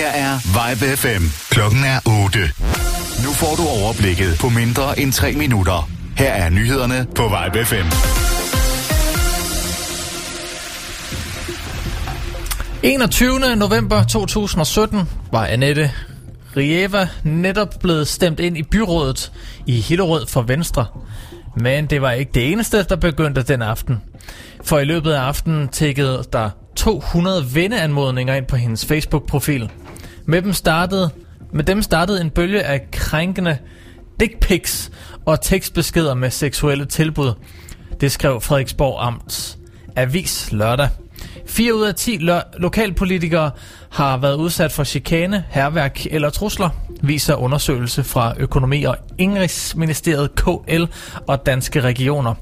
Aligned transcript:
her 0.00 0.08
er 0.08 0.38
Vibe 0.58 0.96
FM. 0.96 1.24
Klokken 1.50 1.84
er 1.84 2.24
8. 2.24 2.38
Nu 3.24 3.32
får 3.32 3.54
du 3.56 3.62
overblikket 3.68 4.36
på 4.40 4.48
mindre 4.48 5.00
end 5.00 5.12
3 5.12 5.32
minutter. 5.32 5.90
Her 6.16 6.32
er 6.32 6.50
nyhederne 6.50 7.06
på 7.16 7.22
Vibe 7.22 7.64
FM. 7.64 7.86
21. 12.82 13.56
november 13.56 14.04
2017 14.04 15.00
var 15.32 15.46
Annette 15.46 15.90
Rieva 16.56 17.08
netop 17.24 17.74
blevet 17.80 18.08
stemt 18.08 18.40
ind 18.40 18.58
i 18.58 18.62
byrådet 18.62 19.32
i 19.66 19.80
Hillerød 19.80 20.26
for 20.26 20.42
Venstre. 20.42 20.86
Men 21.56 21.86
det 21.86 22.02
var 22.02 22.10
ikke 22.10 22.32
det 22.34 22.52
eneste, 22.52 22.82
der 22.82 22.96
begyndte 22.96 23.42
den 23.42 23.62
aften. 23.62 23.96
For 24.64 24.78
i 24.78 24.84
løbet 24.84 25.12
af 25.12 25.20
aftenen 25.20 25.68
tækkede 25.68 26.24
der 26.32 26.50
200 26.76 27.54
venneanmodninger 27.54 28.34
ind 28.34 28.46
på 28.46 28.56
hendes 28.56 28.86
Facebook-profil. 28.86 29.70
Med 30.26 30.42
dem 30.42 30.52
startede, 30.52 31.10
med 31.52 31.64
dem 31.64 31.82
startede 31.82 32.20
en 32.20 32.30
bølge 32.30 32.62
af 32.62 32.90
krænkende 32.90 33.58
dick 34.20 34.40
pics 34.40 34.90
og 35.26 35.40
tekstbeskeder 35.40 36.14
med 36.14 36.30
seksuelle 36.30 36.84
tilbud. 36.84 37.32
Det 38.00 38.12
skrev 38.12 38.40
Frederiksborg 38.40 38.96
Amts 39.06 39.58
Avis 39.96 40.52
lørdag. 40.52 40.88
4 41.46 41.74
ud 41.74 41.82
af 41.82 41.94
10 41.94 42.16
lo- 42.16 42.40
lokalpolitikere 42.58 43.50
har 43.90 44.16
været 44.16 44.34
udsat 44.36 44.72
for 44.72 44.84
chikane, 44.84 45.44
herværk 45.50 46.06
eller 46.10 46.30
trusler, 46.30 46.70
viser 47.02 47.34
undersøgelse 47.34 48.04
fra 48.04 48.34
Økonomi- 48.38 48.84
og 48.84 48.96
Indrigsministeriet 49.18 50.34
KL 50.34 50.84
og 51.26 51.46
Danske 51.46 51.80
Regioner. 51.80 52.34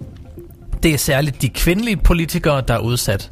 Det 0.83 0.95
er 0.95 0.99
særligt 0.99 1.43
de 1.43 1.49
kvindelige 1.49 1.97
politikere, 1.97 2.61
der 2.69 2.75
er 2.75 2.79
udsat. 2.79 3.31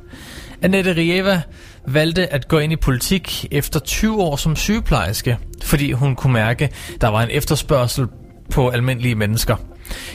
Annette 0.62 0.96
Rieva 0.96 1.42
valgte 1.86 2.32
at 2.32 2.48
gå 2.48 2.58
ind 2.58 2.72
i 2.72 2.76
politik 2.76 3.46
efter 3.50 3.80
20 3.80 4.22
år 4.22 4.36
som 4.36 4.56
sygeplejerske, 4.56 5.38
fordi 5.62 5.92
hun 5.92 6.16
kunne 6.16 6.32
mærke, 6.32 6.70
der 7.00 7.08
var 7.08 7.22
en 7.22 7.30
efterspørgsel 7.30 8.06
på 8.50 8.68
almindelige 8.68 9.14
mennesker. 9.14 9.56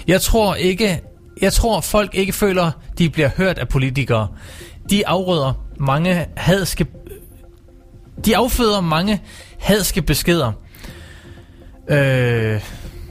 Jeg 0.07 0.21
tror 0.21 0.55
ikke, 0.55 1.01
jeg 1.41 1.53
tror 1.53 1.81
folk 1.81 2.15
ikke 2.15 2.33
føler, 2.33 2.71
de 2.97 3.09
bliver 3.09 3.29
hørt 3.37 3.57
af 3.57 3.67
politikere. 3.67 4.27
De 4.89 5.07
afrøder 5.07 5.53
mange 5.79 6.25
hadske 6.37 6.85
de 8.25 8.37
afføder 8.37 8.81
mange 8.81 9.21
hadske 9.59 10.01
beskeder. 10.01 10.51
Øh, 11.89 12.61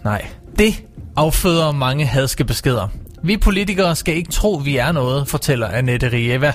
nej. 0.05 0.27
Det 0.59 0.85
afføder 1.17 1.73
mange 1.73 2.07
hadske 2.07 2.45
beskeder. 2.45 2.89
Vi 3.23 3.37
politikere 3.37 3.97
skal 3.97 4.17
ikke 4.17 4.31
tro, 4.31 4.55
vi 4.65 4.77
er 4.77 4.93
noget, 4.93 5.29
fortæller 5.29 5.69
Annette 5.69 6.13
Rieva. 6.13 6.53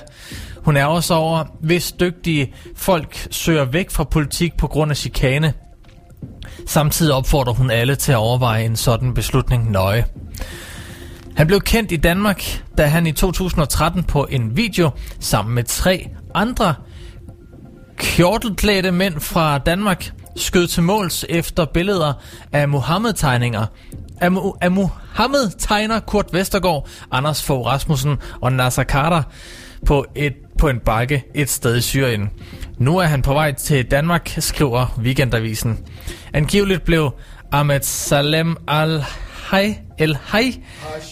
Hun 0.66 0.77
er 0.77 0.85
også 0.85 1.13
over, 1.13 1.44
hvis 1.61 1.91
dygtige 1.91 2.53
folk 2.75 3.27
søger 3.31 3.66
væk 3.66 3.91
fra 3.91 4.03
politik 4.03 4.58
på 4.58 4.67
grund 4.67 4.91
af 4.91 4.97
chikane. 4.97 5.53
Samtidig 6.67 7.13
opfordrer 7.13 7.53
hun 7.53 7.71
alle 7.71 7.95
til 7.95 8.11
at 8.11 8.17
overveje 8.17 8.66
en 8.66 8.75
sådan 8.75 9.13
beslutning 9.13 9.71
nøje. 9.71 10.05
Han 11.36 11.47
blev 11.47 11.61
kendt 11.61 11.91
i 11.91 11.95
Danmark, 11.95 12.63
da 12.77 12.86
han 12.86 13.08
i 13.08 13.11
2013 13.11 14.03
på 14.03 14.27
en 14.30 14.58
video 14.58 14.91
sammen 15.19 15.55
med 15.55 15.63
tre 15.63 16.09
andre 16.36 16.75
kjortelklædte 17.97 18.91
mænd 18.91 19.19
fra 19.19 19.58
Danmark 19.58 20.11
skød 20.36 20.67
til 20.67 20.83
måls 20.83 21.25
efter 21.30 21.66
billeder 21.66 22.13
af 22.52 22.69
Mohammed-tegninger. 22.69 23.66
Af, 24.21 24.30
af 24.61 24.71
Mohammed-tegner 24.71 25.99
Kurt 25.99 26.33
Vestergaard, 26.33 26.88
Anders 27.11 27.43
Fogh 27.43 27.66
Rasmussen 27.66 28.17
og 28.41 28.53
Nasser 28.53 28.83
Carter 28.83 29.23
på, 29.86 30.05
et, 30.16 30.33
på 30.59 30.69
en 30.69 30.80
bakke 30.80 31.23
et 31.33 31.50
sted 31.50 31.78
i 31.78 31.81
Syrien. 31.81 32.30
Nu 32.77 32.98
er 32.98 33.05
han 33.05 33.21
på 33.21 33.33
vej 33.33 33.54
til 33.54 33.92
Danmark, 33.92 34.36
skriver 34.39 34.99
Weekendavisen. 35.02 35.80
Angiveligt 36.33 36.83
blev 36.83 37.11
Ahmed 37.52 37.82
Salem 37.82 38.58
al 38.67 39.04
Hej, 39.52 39.77
El 39.98 40.17
Hej, 40.32 40.54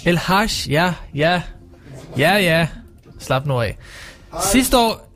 El 0.06 0.18
Hash, 0.18 0.72
ja, 0.72 0.94
ja, 1.16 1.42
ja, 2.18 2.38
ja, 2.38 2.68
slap 3.20 3.46
nu 3.46 3.62
af. 3.62 3.78
Sidste 4.52 4.78
år, 4.78 5.14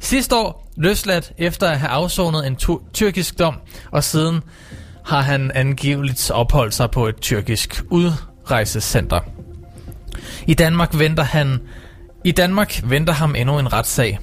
sidste 0.00 0.36
år 0.36 0.68
løsladt 0.76 1.32
efter 1.38 1.68
at 1.68 1.78
have 1.78 1.90
afsonet 1.90 2.46
en 2.46 2.56
tyrkisk 2.92 3.38
dom, 3.38 3.54
og 3.90 4.04
siden 4.04 4.40
har 5.04 5.20
han 5.20 5.50
angiveligt 5.54 6.30
opholdt 6.30 6.74
sig 6.74 6.90
på 6.90 7.06
et 7.06 7.16
tyrkisk 7.20 7.82
udrejsecenter. 7.90 9.20
I 10.46 10.54
Danmark 10.54 10.98
venter 10.98 11.22
han 11.22 11.60
i 12.24 12.32
Danmark 12.32 12.80
venter 12.84 13.12
ham 13.12 13.34
endnu 13.34 13.58
en 13.58 13.72
retssag. 13.72 14.18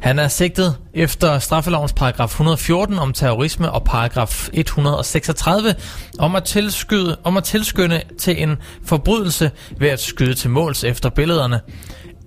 Han 0.00 0.18
er 0.18 0.28
sigtet 0.28 0.76
efter 0.94 1.38
straffelovens 1.38 1.92
paragraf 1.92 2.28
114 2.28 2.98
om 2.98 3.12
terrorisme 3.12 3.70
og 3.70 3.84
paragraf 3.84 4.48
136 4.52 5.74
om 6.18 6.34
at, 6.34 6.44
tilskyde, 6.44 7.16
om 7.24 7.36
at 7.36 7.44
tilskynde 7.44 8.02
til 8.18 8.42
en 8.42 8.56
forbrydelse 8.84 9.50
ved 9.78 9.88
at 9.88 10.00
skyde 10.00 10.34
til 10.34 10.50
måls 10.50 10.84
efter 10.84 11.10
billederne 11.10 11.60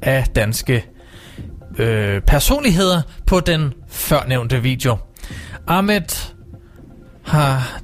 af 0.02 0.26
danske 0.36 0.86
øh, 1.78 2.22
personligheder 2.22 3.02
på 3.26 3.40
den 3.40 3.74
førnævnte 3.90 4.62
video. 4.62 4.98
Ahmed 5.68 6.32
har 7.26 7.80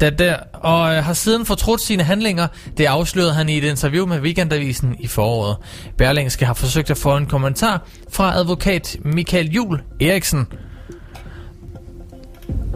da 0.00 0.10
der, 0.10 0.36
og 0.52 0.94
øh, 0.94 1.04
har 1.04 1.12
siden 1.12 1.46
fortrudt 1.46 1.80
sine 1.80 2.02
handlinger. 2.02 2.46
Det 2.76 2.84
afslørede 2.84 3.34
han 3.34 3.48
i 3.48 3.58
et 3.58 3.64
interview 3.64 4.06
med 4.06 4.20
Weekendavisen 4.20 4.96
i 5.00 5.06
foråret. 5.06 5.56
Berlingske 5.98 6.46
har 6.46 6.54
forsøgt 6.54 6.90
at 6.90 6.98
få 6.98 7.16
en 7.16 7.26
kommentar 7.26 7.86
fra 8.10 8.34
advokat 8.36 8.96
Michael 9.04 9.50
Jul 9.50 9.82
Eriksen. 10.00 10.46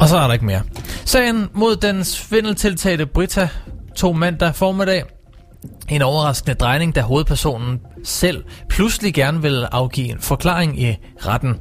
Og 0.01 0.09
så 0.09 0.17
er 0.17 0.27
der 0.27 0.33
ikke 0.33 0.45
mere. 0.45 0.63
Sagen 1.05 1.49
mod 1.53 1.77
den 1.77 2.05
svindeltiltalte 2.05 3.07
Brita 3.07 3.49
tog 3.97 4.17
mandag 4.17 4.55
formiddag 4.55 5.05
en 5.89 6.03
overraskende 6.03 6.55
drejning, 6.55 6.95
da 6.95 7.01
hovedpersonen 7.01 7.81
selv 8.05 8.45
pludselig 8.69 9.15
gerne 9.15 9.43
vil 9.43 9.67
afgive 9.73 10.09
en 10.09 10.21
forklaring 10.21 10.83
i 10.83 10.97
retten. 11.27 11.57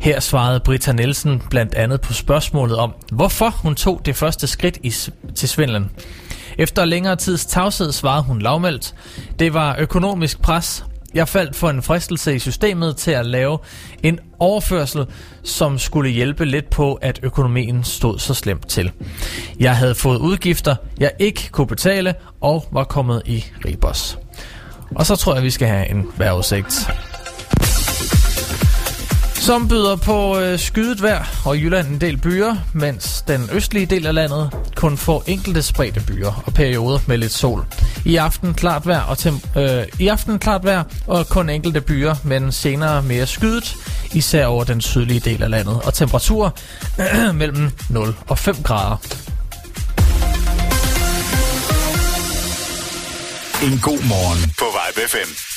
Her 0.00 0.20
svarede 0.20 0.60
Britta 0.60 0.92
Nielsen 0.92 1.42
blandt 1.50 1.74
andet 1.74 2.00
på 2.00 2.12
spørgsmålet 2.12 2.76
om, 2.76 2.94
hvorfor 3.12 3.48
hun 3.50 3.74
tog 3.74 4.00
det 4.04 4.16
første 4.16 4.46
skridt 4.46 4.78
i, 4.82 4.94
til 5.34 5.48
svindlen. 5.48 5.90
Efter 6.58 6.84
længere 6.84 7.16
tids 7.16 7.46
tavshed 7.46 7.92
svarede 7.92 8.22
hun 8.22 8.38
lavmældt. 8.38 8.94
Det 9.38 9.54
var 9.54 9.76
økonomisk 9.78 10.40
pres. 10.42 10.84
Jeg 11.14 11.28
faldt 11.28 11.56
for 11.56 11.70
en 11.70 11.82
fristelse 11.82 12.34
i 12.34 12.38
systemet 12.38 12.96
til 12.96 13.10
at 13.10 13.26
lave 13.26 13.58
en 14.02 14.18
overførsel, 14.38 15.06
som 15.42 15.78
skulle 15.78 16.10
hjælpe 16.10 16.44
lidt 16.44 16.70
på, 16.70 16.94
at 16.94 17.20
økonomien 17.22 17.84
stod 17.84 18.18
så 18.18 18.34
slemt 18.34 18.68
til. 18.68 18.92
Jeg 19.60 19.76
havde 19.76 19.94
fået 19.94 20.18
udgifter, 20.18 20.76
jeg 20.98 21.10
ikke 21.18 21.48
kunne 21.52 21.66
betale, 21.66 22.14
og 22.40 22.68
var 22.70 22.84
kommet 22.84 23.22
i 23.26 23.44
Ribos. 23.64 24.18
Og 24.94 25.06
så 25.06 25.16
tror 25.16 25.34
jeg, 25.34 25.42
vi 25.42 25.50
skal 25.50 25.68
have 25.68 25.90
en 25.90 26.06
vejrudsigt. 26.16 26.90
Som 29.44 29.68
byder 29.68 29.96
på 29.96 30.38
øh, 30.38 30.58
skydet 30.58 31.02
vejr 31.02 31.24
og 31.44 31.56
i 31.56 31.60
Jylland 31.60 31.88
en 31.88 32.00
del 32.00 32.16
byer, 32.16 32.56
mens 32.72 33.24
den 33.28 33.48
østlige 33.52 33.86
del 33.86 34.06
af 34.06 34.14
landet 34.14 34.50
kun 34.74 34.96
får 34.96 35.24
enkelte 35.26 35.62
spredte 35.62 36.00
byer 36.06 36.42
og 36.46 36.54
perioder 36.54 36.98
med 37.06 37.18
lidt 37.18 37.32
sol. 37.32 37.66
I 38.04 38.16
aften 38.16 38.54
klart 38.54 38.86
vejr 38.86 39.00
og 39.00 39.16
tem- 39.18 39.58
øh, 39.58 39.86
i 40.00 40.08
aften 40.08 40.38
klart 40.38 40.64
vejr 40.64 40.84
og 41.06 41.28
kun 41.28 41.48
enkelte 41.50 41.80
byer, 41.80 42.14
men 42.24 42.52
senere 42.52 43.02
mere 43.02 43.26
skydet, 43.26 43.76
især 44.14 44.46
over 44.46 44.64
den 44.64 44.80
sydlige 44.80 45.20
del 45.20 45.42
af 45.42 45.50
landet, 45.50 45.80
og 45.84 45.94
temperaturer 45.94 46.50
øh, 47.00 47.34
mellem 47.40 47.70
0 47.90 48.14
og 48.28 48.38
5 48.38 48.56
grader. 48.62 48.96
En 53.62 53.78
god 53.82 54.08
morgen 54.08 54.54
på 54.58 54.64
Vibe 54.64 55.08
FM. 55.08 55.53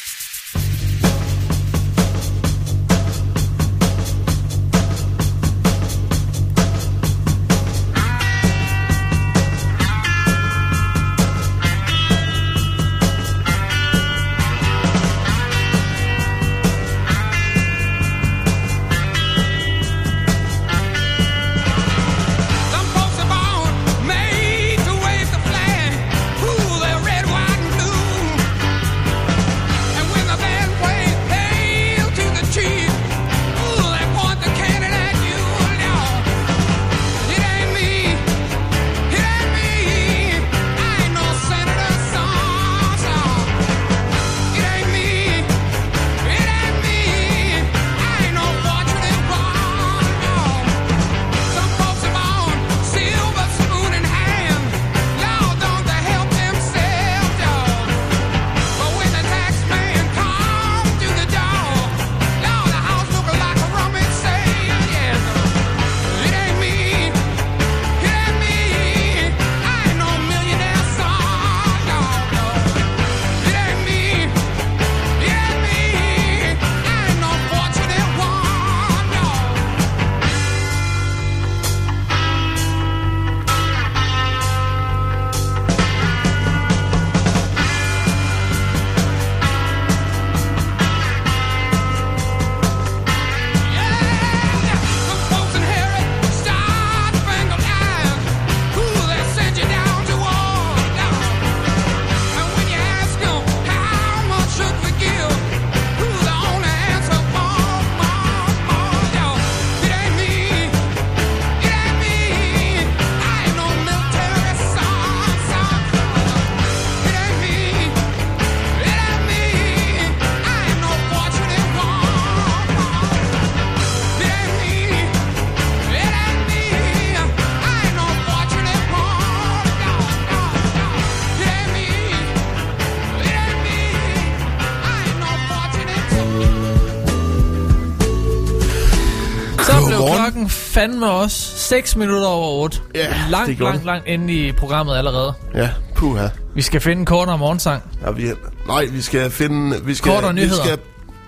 Fandme 140.78 141.10
også 141.12 141.58
6 141.58 141.96
minutter 141.96 142.28
over 142.28 142.64
8. 142.64 142.80
Ja, 142.96 143.00
det 143.08 143.16
langt, 143.30 143.60
langt, 143.60 143.86
langt 143.86 144.08
inde 144.08 144.34
i 144.34 144.52
programmet 144.52 144.98
allerede. 144.98 145.34
Ja, 145.56 145.70
puha. 145.96 146.28
Vi 146.56 146.62
skal 146.62 146.82
finde 146.82 147.00
en 147.00 147.06
kortere 147.06 147.38
morgensang. 147.38 147.84
Ja, 148.06 148.12
vi, 148.12 148.28
nej, 148.68 148.86
vi 148.86 149.02
skal 149.02 149.32
finde... 149.32 149.86
Vi 149.86 149.96
skal, 149.96 150.12
Kort 150.12 150.24
og 150.24 150.36
nyheder. 150.36 150.64
Vi 150.64 150.68
skal, 150.68 150.80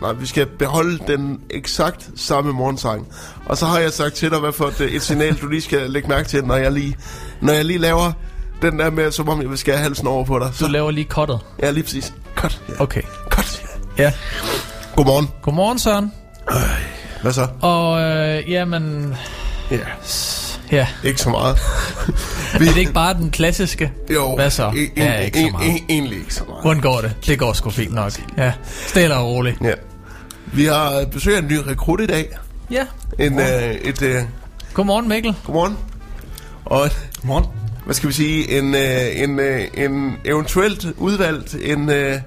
nej, 0.02 0.12
vi 0.12 0.26
skal 0.26 0.46
beholde 0.46 1.00
den 1.08 1.40
eksakt 1.50 2.10
samme 2.16 2.52
morgensang. 2.54 3.08
Og 3.46 3.58
så 3.58 3.66
har 3.66 3.80
jeg 3.80 3.94
sagt 3.94 4.14
til 4.16 4.32
dig, 4.32 4.40
hvad 4.40 4.52
for 4.52 4.66
et, 4.66 4.82
et 4.96 5.02
signal, 5.02 5.36
du 5.36 5.48
lige 5.48 5.62
skal 5.62 5.90
lægge 5.90 6.08
mærke 6.08 6.28
til, 6.28 6.46
når 6.46 6.56
jeg 6.56 6.72
lige, 6.72 6.96
når 7.42 7.54
jeg 7.54 7.66
lige 7.66 7.80
laver 7.80 8.12
den 8.62 8.80
der 8.80 8.90
med, 8.90 9.12
som 9.12 9.30
om 9.30 9.42
jeg 9.42 9.50
vil 9.50 9.58
skære 9.58 9.78
halsen 9.78 10.08
over 10.08 10.26
på 10.26 10.40
dig. 10.40 10.48
Du 10.48 10.54
Så, 10.58 10.68
laver 10.68 10.92
lige 10.92 11.06
kottet. 11.06 11.40
ja, 11.62 11.72
lige 11.72 11.84
præcis. 11.84 12.14
Godt. 12.36 12.62
Ja. 12.70 12.84
Okay. 12.84 13.02
Godt. 13.30 13.64
Ja. 13.98 14.14
Godmorgen. 14.96 15.30
Godmorgen, 15.42 15.80
Søren. 15.80 16.12
Hvad 17.22 17.34
så? 17.34 17.48
Og 17.62 18.02
øh, 18.02 18.52
jamen, 18.52 19.16
Ja, 19.72 19.78
ja. 20.72 20.88
ikke 21.04 21.22
så 21.22 21.30
meget. 21.30 21.58
Er 22.54 22.58
det 22.60 22.78
ikke 22.78 22.94
bare 22.94 23.14
den 23.14 23.32
klassiske? 23.32 23.92
Jo, 24.14 24.36
Hvad 24.36 24.50
så? 24.50 24.88
Ja, 24.98 25.18
ikke 25.20 25.40
så 25.40 25.46
en- 25.46 25.52
meget. 25.52 25.70
en- 25.70 25.86
Egentlig 25.90 26.20
ikke 26.20 26.34
så 26.34 26.44
meget. 26.48 26.62
Hvordan 26.62 26.82
går 26.82 27.02
det? 27.02 27.14
Det 27.26 27.40
går 27.40 27.54
sgu 27.54 27.70
fint 27.70 27.94
nok. 27.94 28.12
Ja, 28.38 28.54
stille 28.88 29.16
og 29.16 29.26
roligt. 29.28 29.58
Ja. 29.64 29.74
Vi 30.46 30.66
har 30.66 31.06
besøg 31.12 31.36
af 31.36 31.40
en 31.40 31.48
ny 31.48 31.58
rekrut 31.68 32.02
i 32.02 32.06
dag. 32.06 32.30
Ja. 32.72 32.86
En, 33.20 33.40
øh, 33.40 33.72
et, 33.74 34.02
øh, 34.02 34.24
Godmorgen, 34.74 35.08
Mikkel. 35.10 35.36
godmorgen. 35.46 35.78
Og 36.66 36.86
et, 36.86 36.98
Morgen. 37.24 37.46
hvad 37.86 37.96
skal 37.96 38.10
vi 38.10 38.14
sige, 38.14 38.58
en, 38.58 38.76
øh, 38.76 39.22
en, 39.24 39.40
øh, 39.40 39.62
en 39.74 40.18
eventuelt 40.26 40.86
udvalgt, 40.98 41.56
en, 41.62 41.90
øh, 41.90 42.18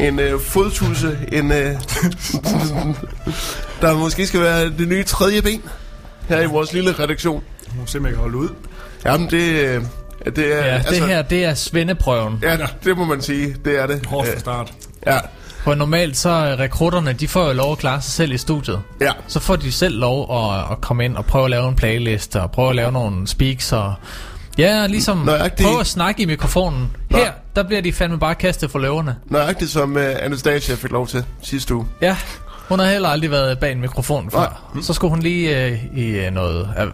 en 0.00 0.18
øh, 0.18 0.40
fodtusse, 0.40 1.18
en, 1.32 1.52
øh, 1.52 1.74
der 3.82 3.94
måske 3.98 4.26
skal 4.26 4.40
være 4.40 4.64
det 4.64 4.88
nye 4.88 5.04
tredje 5.04 5.42
ben 5.42 5.62
her 6.28 6.40
i 6.40 6.46
vores 6.46 6.72
lille 6.72 6.92
redaktion. 6.92 7.42
Nu 7.74 8.00
må 8.00 8.06
jeg 8.06 8.14
kan 8.14 8.22
holde 8.22 8.36
ud. 8.36 8.48
Jamen, 9.04 9.30
det, 9.30 9.42
øh, 9.42 9.82
det 10.36 10.58
er... 10.58 10.66
Ja, 10.66 10.78
det 10.90 11.00
her, 11.06 11.22
det 11.22 11.44
er 11.44 11.54
svendeprøven. 11.54 12.38
Ja, 12.42 12.56
det 12.84 12.96
må 12.96 13.04
man 13.04 13.22
sige, 13.22 13.56
det 13.64 13.80
er 13.82 13.86
det. 13.86 14.06
Hårdt 14.06 14.28
fra 14.28 14.34
Øh, 14.34 14.40
start. 14.40 14.72
Ja, 15.06 15.18
For 15.62 15.74
normalt 15.74 16.16
så 16.16 16.28
er 16.30 16.60
rekrutterne, 16.60 17.12
de 17.12 17.28
får 17.28 17.46
jo 17.46 17.52
lov 17.52 17.72
at 17.72 17.78
klare 17.78 18.00
sig 18.02 18.12
selv 18.12 18.32
i 18.32 18.38
studiet. 18.38 18.80
ja. 19.00 19.12
Så 19.28 19.40
får 19.40 19.56
de 19.56 19.72
selv 19.72 19.98
lov 19.98 20.44
at, 20.44 20.72
at 20.72 20.80
komme 20.80 21.04
ind 21.04 21.16
og 21.16 21.24
prøve 21.26 21.44
at 21.44 21.50
lave 21.50 21.68
en 21.68 21.76
playlist 21.76 22.36
og 22.36 22.50
prøve 22.50 22.68
at 22.70 22.76
lave 22.76 22.92
nogle 22.92 23.26
speaks 23.28 23.72
og... 23.72 23.94
Ja, 24.58 24.86
ligesom 24.86 25.18
Nøjagtigt. 25.18 25.68
prøve 25.68 25.80
at 25.80 25.86
snakke 25.86 26.22
i 26.22 26.26
mikrofonen. 26.26 26.96
Nå. 27.10 27.18
Her, 27.18 27.32
der 27.56 27.62
bliver 27.62 27.82
de 27.82 27.92
fandme 27.92 28.18
bare 28.18 28.34
kastet 28.34 28.70
for 28.70 28.78
løverne. 28.78 29.16
Nøjagtigt 29.26 29.70
som 29.70 29.96
øh, 29.96 30.16
Anastasia 30.20 30.74
fik 30.74 30.90
lov 30.90 31.06
til 31.06 31.24
sidste 31.42 31.74
uge. 31.74 31.86
Ja, 32.02 32.16
hun 32.68 32.78
har 32.78 32.86
heller 32.86 33.08
aldrig 33.08 33.30
været 33.30 33.58
bag 33.58 33.72
en 33.72 33.80
mikrofon 33.80 34.30
før. 34.30 34.38
Nej. 34.74 34.82
Så 34.82 34.92
skulle 34.92 35.10
hun 35.10 35.20
lige 35.20 35.64
øh, 35.66 35.78
i 35.96 36.02
øh, 36.06 36.32
noget 36.32 36.70
er- 36.76 36.86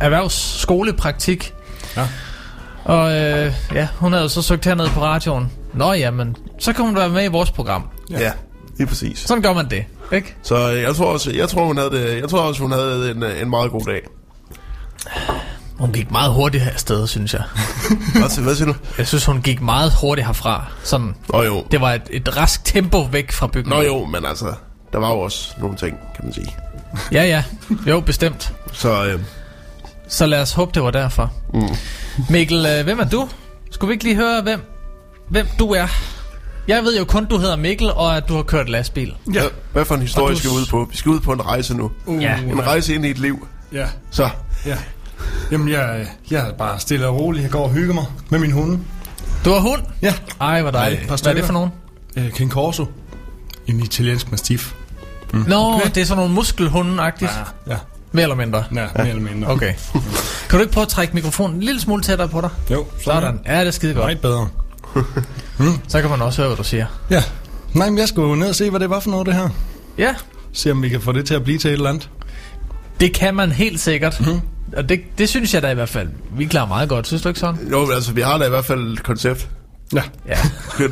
erhvervsskolepraktik. 0.00 1.54
Ja. 1.96 2.08
Og 2.84 3.12
øh, 3.12 3.52
ja, 3.74 3.88
hun 3.96 4.12
havde 4.12 4.28
så 4.28 4.42
søgt 4.42 4.64
hernede 4.64 4.88
på 4.88 5.00
radioen. 5.02 5.52
Nå 5.74 5.92
jamen, 5.92 6.36
så 6.58 6.72
kan 6.72 6.84
hun 6.84 6.96
være 6.96 7.08
med 7.08 7.24
i 7.24 7.28
vores 7.28 7.50
program. 7.50 7.88
Ja, 8.10 8.20
ja 8.20 8.32
lige 8.78 8.86
præcis. 8.86 9.18
Sådan 9.18 9.42
gør 9.42 9.52
man 9.52 9.70
det, 9.70 9.84
ikke? 10.12 10.34
Så 10.42 10.72
øh, 10.72 10.82
jeg 10.82 10.94
tror 10.94 11.12
også, 11.12 11.30
jeg 11.32 11.48
tror, 11.48 11.64
hun 11.64 11.76
havde 11.76 11.90
det, 11.90 12.20
jeg 12.20 12.28
tror 12.28 12.40
også, 12.40 12.62
hun 12.62 12.72
havde 12.72 13.10
en, 13.10 13.22
øh, 13.22 13.42
en 13.42 13.50
meget 13.50 13.70
god 13.70 13.80
dag. 13.86 14.00
Hun 15.78 15.92
gik 15.92 16.10
meget 16.10 16.32
hurtigt 16.32 16.64
her 16.64 16.76
sted, 16.76 17.06
synes 17.06 17.34
jeg. 17.34 17.42
Hvad, 18.14 18.42
hvad 18.42 18.54
siger 18.54 18.66
du? 18.66 18.74
Jeg 18.98 19.06
synes, 19.06 19.24
hun 19.24 19.42
gik 19.42 19.60
meget 19.62 19.92
hurtigt 20.00 20.26
herfra. 20.26 20.64
Sådan, 20.82 21.14
Nå 21.32 21.42
jo. 21.42 21.64
det 21.70 21.80
var 21.80 21.92
et, 21.92 22.02
et 22.10 22.36
rask 22.36 22.64
tempo 22.64 23.00
væk 23.12 23.32
fra 23.32 23.46
Nå 23.46 23.52
bygningen. 23.52 23.86
jo, 23.86 24.04
men 24.04 24.24
altså, 24.24 24.46
der 24.92 24.98
var 24.98 25.10
jo 25.10 25.20
også 25.20 25.54
nogle 25.58 25.76
ting, 25.76 25.98
kan 26.16 26.24
man 26.24 26.32
sige. 26.34 26.56
Ja, 27.12 27.22
ja. 27.24 27.44
Jo, 27.86 28.00
bestemt. 28.00 28.52
Så 28.72 29.04
øh, 29.06 29.20
Så 30.08 30.26
lad 30.26 30.42
os 30.42 30.52
håbe, 30.52 30.70
det 30.74 30.82
var 30.82 30.90
derfor. 30.90 31.32
Mm. 31.54 31.68
Mikkel, 32.30 32.66
øh, 32.66 32.84
hvem 32.84 33.00
er 33.00 33.04
du? 33.08 33.28
Skulle 33.70 33.88
vi 33.88 33.92
ikke 33.92 34.04
lige 34.04 34.16
høre, 34.16 34.42
hvem, 34.42 34.60
hvem 35.28 35.46
du 35.58 35.70
er? 35.70 35.86
Jeg 36.68 36.82
ved 36.84 36.98
jo 36.98 37.04
kun, 37.04 37.24
du 37.24 37.38
hedder 37.38 37.56
Mikkel, 37.56 37.92
og 37.92 38.16
at 38.16 38.28
du 38.28 38.34
har 38.36 38.42
kørt 38.42 38.68
lastbil. 38.68 39.14
ja. 39.34 39.42
hvad 39.72 39.84
for 39.84 39.94
en 39.94 40.00
historie 40.00 40.26
Og 40.26 40.30
du 40.30 40.36
skal 40.38 40.50
vi 40.50 40.54
ud 40.56 40.66
på? 40.66 40.88
Vi 40.90 40.96
skal 40.96 41.10
ud 41.10 41.20
på 41.20 41.32
en 41.32 41.46
rejse 41.46 41.74
nu. 41.76 41.90
Uh, 42.06 42.22
Ja. 42.22 42.38
En 42.38 42.66
rejse 42.66 42.94
ind 42.94 43.04
i 43.06 43.10
et 43.10 43.18
liv. 43.18 43.48
Ja, 43.72 43.86
Så, 44.10 44.28
ja. 44.66 44.76
Jamen, 45.52 45.68
jeg, 45.68 46.06
jeg 46.30 46.48
er 46.48 46.52
bare 46.52 46.80
stille 46.80 47.06
og 47.06 47.14
rolig. 47.20 47.42
Jeg 47.42 47.50
går 47.50 47.64
og 47.64 47.70
hygger 47.70 47.94
mig 47.94 48.04
med 48.30 48.38
min 48.38 48.52
hunde. 48.52 48.78
Du 49.44 49.50
har 49.50 49.60
hund? 49.60 49.82
Ja. 50.02 50.14
Ej, 50.40 50.62
hvor 50.62 50.70
dejligt. 50.70 50.98
Ej, 50.98 51.02
et 51.04 51.08
par 51.08 51.16
Hvad 51.22 51.32
er 51.32 51.34
det 51.36 51.44
for 51.44 51.52
nogen? 51.52 51.70
Øh, 52.16 52.30
King 52.32 52.50
Corso. 52.50 52.86
En 53.66 53.80
italiensk 53.80 54.30
mastiff. 54.30 54.72
Nå, 55.32 55.74
okay. 55.74 55.90
det 55.94 56.00
er 56.00 56.04
sådan 56.04 56.18
nogle 56.18 56.34
muskelhunde-agtigt. 56.34 57.32
Ja, 57.66 57.76
Mere 58.12 58.22
eller 58.22 58.36
mindre. 58.36 58.64
ja, 58.74 58.86
mere 58.96 59.08
eller 59.08 59.22
mindre. 59.22 59.48
Okay. 59.54 59.74
Kan 60.48 60.58
du 60.58 60.60
ikke 60.60 60.72
prøve 60.72 60.82
at 60.82 60.88
trække 60.88 61.14
mikrofonen 61.14 61.56
en 61.56 61.62
lille 61.62 61.80
smule 61.80 62.02
tættere 62.02 62.28
på 62.28 62.40
dig? 62.40 62.50
Jo, 62.70 62.86
Sådan. 63.04 63.40
Ja, 63.46 63.60
det 63.60 63.66
er 63.66 63.70
skide 63.70 63.94
godt. 63.94 64.04
Meget 64.04 64.20
bedre. 64.20 64.48
Så 65.88 66.00
kan 66.00 66.10
man 66.10 66.22
også 66.22 66.40
høre, 66.42 66.48
hvad 66.48 66.56
du 66.56 66.64
siger. 66.64 66.86
Ja. 67.10 67.22
Nej, 67.74 67.90
men 67.90 67.98
jeg 67.98 68.08
skulle 68.08 68.40
ned 68.40 68.48
og 68.48 68.54
se, 68.54 68.70
hvad 68.70 68.80
det 68.80 68.90
var 68.90 69.00
for 69.00 69.10
noget, 69.10 69.26
det 69.26 69.34
her. 69.34 69.48
Ja, 69.98 70.14
Se, 70.52 70.70
om 70.70 70.82
vi 70.82 70.88
kan 70.88 71.00
få 71.00 71.12
det 71.12 71.26
til 71.26 71.34
at 71.34 71.44
blive 71.44 71.58
til 71.58 71.68
et 71.68 71.72
eller 71.72 71.88
andet. 71.90 72.10
det 73.00 73.12
kan 73.14 73.34
man 73.34 73.52
helt 73.52 73.80
sikkert. 73.80 74.20
Mm-hmm. 74.20 74.40
Og 74.76 74.88
det, 74.88 75.00
det 75.18 75.28
synes 75.28 75.54
jeg 75.54 75.62
da 75.62 75.70
i 75.70 75.74
hvert 75.74 75.88
fald. 75.88 76.08
Vi 76.36 76.44
klarer 76.44 76.66
meget 76.66 76.88
godt, 76.88 77.06
synes 77.06 77.22
du 77.22 77.28
ikke 77.28 77.40
sådan? 77.40 77.68
jo, 77.70 77.90
altså, 77.90 78.12
vi 78.12 78.20
har 78.20 78.38
da 78.38 78.46
i 78.46 78.48
hvert 78.48 78.64
fald 78.64 78.92
et 78.92 79.02
koncept. 79.02 79.48
Ja. 79.94 80.02
Ja. 80.28 80.36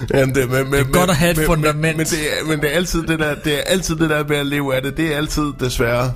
Jamen, 0.14 0.34
det, 0.34 0.50
men, 0.50 0.70
men, 0.70 0.84
det 0.84 0.92
godt 0.92 1.10
at 1.10 1.16
have 1.16 1.30
et 1.30 1.46
fundament. 1.46 1.80
Men, 1.80 1.96
men, 1.96 2.06
det, 2.06 2.18
er, 2.40 2.46
men 2.46 2.60
det 2.60 2.70
er 2.72 2.76
altid 2.76 3.02
det 3.02 3.18
der, 3.18 3.34
det 3.34 3.58
er 3.58 3.62
altid 3.66 3.96
det 3.96 4.10
der 4.10 4.24
med 4.24 4.36
at 4.36 4.46
leve 4.46 4.76
af 4.76 4.82
det. 4.82 4.96
Det 4.96 5.12
er 5.12 5.16
altid 5.16 5.52
desværre. 5.60 6.12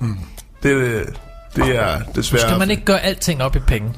Mm. 0.00 0.18
Det, 0.62 1.04
det 1.56 1.76
er 1.76 2.00
desværre. 2.14 2.42
Skal 2.42 2.58
man 2.58 2.70
ikke 2.70 2.84
gøre 2.84 3.00
alting 3.00 3.42
op 3.42 3.56
i 3.56 3.58
penge? 3.58 3.92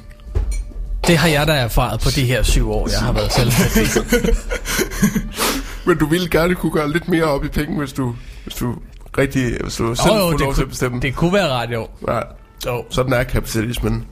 Det 1.07 1.19
har 1.19 1.28
jeg 1.28 1.47
da 1.47 1.52
erfaret 1.52 2.00
på 2.00 2.11
de 2.11 2.25
her 2.25 2.43
syv 2.43 2.71
år, 2.71 2.88
jeg 2.88 2.99
har 2.99 3.12
været 3.12 3.33
selvstændig. 3.33 4.05
Men 5.87 5.99
du 5.99 6.07
ville 6.07 6.28
gerne 6.28 6.55
kunne 6.55 6.73
gøre 6.73 6.93
lidt 6.93 7.09
mere 7.09 7.25
op 7.25 7.45
i 7.45 7.49
penge, 7.49 7.78
hvis 7.78 7.93
du, 7.93 8.14
hvis 8.45 8.55
du 8.55 8.75
rigtig, 9.19 9.57
hvis 9.62 9.76
du 9.76 9.95
selv 9.95 10.14
Jo, 10.14 10.33
det, 10.33 10.40
lov 10.40 10.40
til 10.40 10.45
at 10.45 10.55
kunne, 10.55 10.66
bestemme. 10.66 11.00
det 11.00 11.14
kunne 11.14 11.33
være 11.33 11.49
ret, 11.49 11.71
jo. 11.71 11.88
Ja, 12.09 12.21
jo. 12.66 12.85
sådan 12.90 13.12
er 13.12 13.23
kapitalismen. 13.23 14.05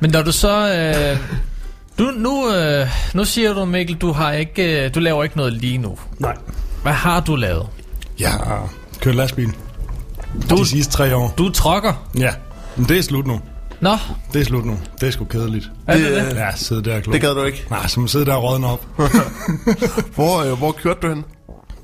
Men 0.00 0.10
når 0.10 0.22
du 0.22 0.32
så... 0.32 0.74
Øh, 0.74 1.18
du, 1.98 2.04
nu, 2.16 2.50
øh, 2.54 2.86
nu 3.14 3.24
siger 3.24 3.54
du, 3.54 3.64
Mikkel, 3.64 3.96
du, 3.96 4.12
har 4.12 4.32
ikke, 4.32 4.84
øh, 4.86 4.94
du 4.94 5.00
laver 5.00 5.24
ikke 5.24 5.36
noget 5.36 5.52
lige 5.52 5.78
nu. 5.78 5.98
Nej. 6.18 6.36
Hvad 6.82 6.92
har 6.92 7.20
du 7.20 7.36
lavet? 7.36 7.66
Jeg 8.20 8.30
har 8.30 8.68
kørt 9.00 9.14
lastbil. 9.14 9.52
Du- 10.50 10.56
De 10.56 10.66
sidste 10.66 10.92
tre 10.92 11.16
år. 11.16 11.34
Du 11.38 11.46
er 11.46 11.52
trokker. 11.52 12.08
Ja. 12.18 12.30
Men 12.76 12.86
det 12.88 12.98
er 12.98 13.02
slut 13.02 13.26
nu. 13.26 13.40
Nå, 13.80 13.96
Det 14.32 14.40
er 14.40 14.44
slut 14.44 14.64
nu. 14.64 14.78
Det 15.00 15.06
er 15.06 15.10
sgu 15.10 15.24
kedeligt. 15.24 15.70
er 15.86 15.96
det 15.98 16.04
Det, 16.06 16.36
Ja, 16.36 16.50
sidde 16.56 16.84
der 16.84 16.96
og 16.96 17.04
Det 17.12 17.20
gad 17.20 17.34
du 17.34 17.42
ikke. 17.44 17.66
Nej, 17.70 17.86
som 17.86 18.04
at 18.04 18.10
sidde 18.10 18.26
der 18.26 18.34
og 18.34 18.42
rådne 18.42 18.66
op. 18.66 18.86
Hvor, 20.14 20.42
øh, 20.42 20.58
hvor 20.58 20.72
kørte 20.72 20.98
du 21.02 21.08
hen? 21.08 21.24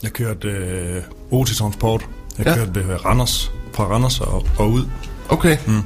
Jeg 0.02 0.12
kørte 0.12 0.48
øh, 0.48 1.02
OT 1.30 1.46
Transport. 1.48 2.06
Jeg 2.38 2.46
ja. 2.46 2.54
kørte 2.54 2.74
ved 2.74 3.04
Randers, 3.04 3.52
fra 3.72 3.84
Randers 3.84 4.20
og, 4.20 4.46
og 4.58 4.70
ud. 4.70 4.84
Okay. 5.28 5.56
Mm. 5.66 5.82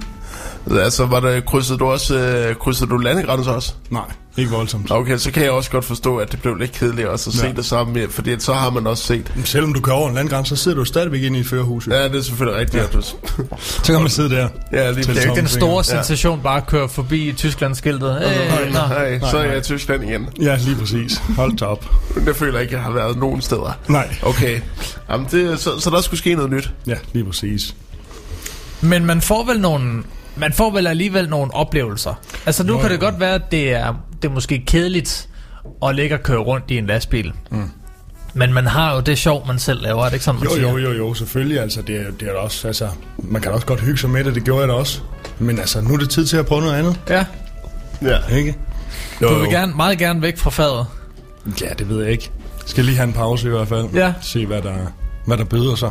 Altså, 0.70 1.06
var 1.06 1.20
der, 1.20 1.40
krydsede 1.40 1.78
du 1.78 1.84
også 1.86 2.18
øh, 2.18 2.54
krydsede 2.56 2.90
du 2.90 2.96
landegrænser 2.96 3.50
også? 3.52 3.72
Nej, 3.90 4.02
ikke 4.36 4.50
voldsomt. 4.50 4.90
Okay, 4.90 5.18
så 5.18 5.30
kan 5.30 5.42
jeg 5.42 5.50
også 5.50 5.70
godt 5.70 5.84
forstå, 5.84 6.16
at 6.16 6.32
det 6.32 6.42
blev 6.42 6.54
lidt 6.54 6.72
kedeligt 6.72 7.08
også 7.08 7.30
at 7.30 7.34
se 7.36 7.46
Ja. 7.46 7.52
det 7.52 7.64
samme 7.64 7.92
med, 7.92 8.08
fordi 8.08 8.40
så 8.40 8.52
har 8.54 8.70
man 8.70 8.86
også 8.86 9.04
set. 9.04 9.32
Men 9.36 9.44
Selvom 9.44 9.72
du 9.74 9.80
kører 9.80 9.96
over 9.96 10.08
en 10.08 10.14
landgrænse, 10.14 10.56
så 10.56 10.62
sidder 10.62 10.76
du 10.78 10.84
stadigvæk 10.84 11.22
inde 11.22 11.38
i 11.38 11.40
et 11.40 11.46
førerhus. 11.46 11.86
Ja. 11.86 11.94
Ja, 12.02 12.08
det 12.08 12.16
er 12.16 12.22
selvfølgelig 12.22 12.60
rigtigt. 12.60 12.82
Ja, 12.82 12.98
du, 12.98 13.02
Så 13.60 13.92
kan 13.92 14.00
man 14.00 14.10
sidde 14.10 14.30
der. 14.30 14.48
ja 14.72 14.90
lige 14.90 15.02
Til 15.04 15.08
præcis. 15.12 15.24
tom. 15.26 15.36
Den 15.36 15.46
store 15.48 15.76
Ja. 15.76 15.82
sensation 15.82 16.40
bare 16.42 16.56
at 16.56 16.66
køre 16.66 16.88
forbi 16.88 17.34
Tyskland-skiltet. 17.36 18.22
Øh, 18.22 18.72
nå. 18.72 18.78
Nej, 18.78 19.18
så 19.30 19.36
er 19.38 19.44
jeg 19.44 19.58
i 19.58 19.60
Tyskland 19.60 20.04
igen. 20.04 20.28
Ja, 20.40 20.56
lige 20.56 20.76
præcis. 20.76 21.22
Hold 21.36 21.56
da 21.56 21.64
op. 21.64 21.84
Det 22.26 22.36
føler 22.36 22.52
jeg 22.52 22.62
ikke, 22.62 22.74
jeg 22.74 22.82
har 22.82 22.90
været 22.92 23.18
nogen 23.18 23.40
steder. 23.42 23.78
Nej. 23.88 24.14
Okay, 24.22 24.60
Jamen, 25.10 25.26
det, 25.30 25.60
så, 25.60 25.80
så 25.80 25.90
der 25.90 26.00
skulle 26.00 26.18
ske 26.20 26.34
noget 26.34 26.50
nyt. 26.50 26.70
Ja, 26.86 26.94
lige 27.12 27.24
præcis. 27.24 27.74
Men 28.80 29.04
man 29.06 29.20
får 29.20 29.44
vel 29.44 29.60
nogle... 29.60 30.02
Man 30.36 30.52
får 30.52 30.70
vel 30.70 30.86
alligevel 30.86 31.28
nogle 31.28 31.54
oplevelser. 31.54 32.14
Altså 32.46 32.64
nu 32.64 32.72
Nå, 32.72 32.80
kan 32.80 32.90
det 32.90 32.96
jo. 32.96 33.00
godt 33.00 33.20
være, 33.20 33.34
at 33.34 33.42
det 33.50 33.72
er, 33.72 33.94
det 34.22 34.28
er 34.28 34.32
måske 34.32 34.62
kedeligt 34.66 35.28
at 35.86 35.94
ligge 35.94 36.14
og 36.14 36.22
køre 36.22 36.38
rundt 36.38 36.70
i 36.70 36.78
en 36.78 36.86
lastbil. 36.86 37.32
Mm. 37.50 37.70
Men 38.34 38.52
man 38.52 38.66
har 38.66 38.94
jo 38.94 39.00
det 39.00 39.18
sjov, 39.18 39.46
man 39.46 39.58
selv 39.58 39.82
laver, 39.82 40.00
er 40.00 40.04
det 40.04 40.12
ikke 40.12 40.24
sådan, 40.24 40.40
man 40.40 40.48
Jo, 40.48 40.54
siger? 40.54 40.68
jo, 40.70 40.78
jo, 40.78 40.92
jo, 40.92 41.14
selvfølgelig. 41.14 41.60
Altså, 41.60 41.82
det, 41.82 41.96
er- 41.96 42.10
det 42.20 42.28
er 42.28 42.32
da 42.32 42.38
også, 42.38 42.66
altså, 42.68 42.88
man 43.18 43.42
kan 43.42 43.52
også 43.52 43.66
godt 43.66 43.80
hygge 43.80 43.98
sig 43.98 44.10
med 44.10 44.24
det, 44.24 44.34
det 44.34 44.44
gjorde 44.44 44.60
jeg 44.60 44.68
da 44.68 44.72
også. 44.74 45.00
Men 45.38 45.58
altså, 45.58 45.80
nu 45.80 45.94
er 45.94 45.98
det 45.98 46.10
tid 46.10 46.26
til 46.26 46.36
at 46.36 46.46
prøve 46.46 46.60
noget 46.60 46.74
andet, 46.76 47.00
Ja, 47.08 47.24
Ja. 48.02 48.36
ikke? 48.36 48.54
Jo, 49.22 49.28
du 49.28 49.34
jo. 49.34 49.40
vil 49.40 49.50
gerne, 49.50 49.72
meget 49.76 49.98
gerne 49.98 50.22
væk 50.22 50.38
fra 50.38 50.50
fadet. 50.50 50.86
Ja, 51.60 51.68
det 51.78 51.88
ved 51.88 52.02
jeg 52.02 52.12
ikke. 52.12 52.30
Skal 52.66 52.84
lige 52.84 52.96
have 52.96 53.06
en 53.06 53.12
pause 53.12 53.46
i 53.46 53.50
hvert 53.50 53.68
fald. 53.68 53.86
Ja. 53.94 54.12
Se, 54.22 54.46
hvad 54.46 54.62
der, 54.62 54.74
hvad 55.26 55.36
der 55.36 55.44
byder 55.44 55.74
sig. 55.74 55.90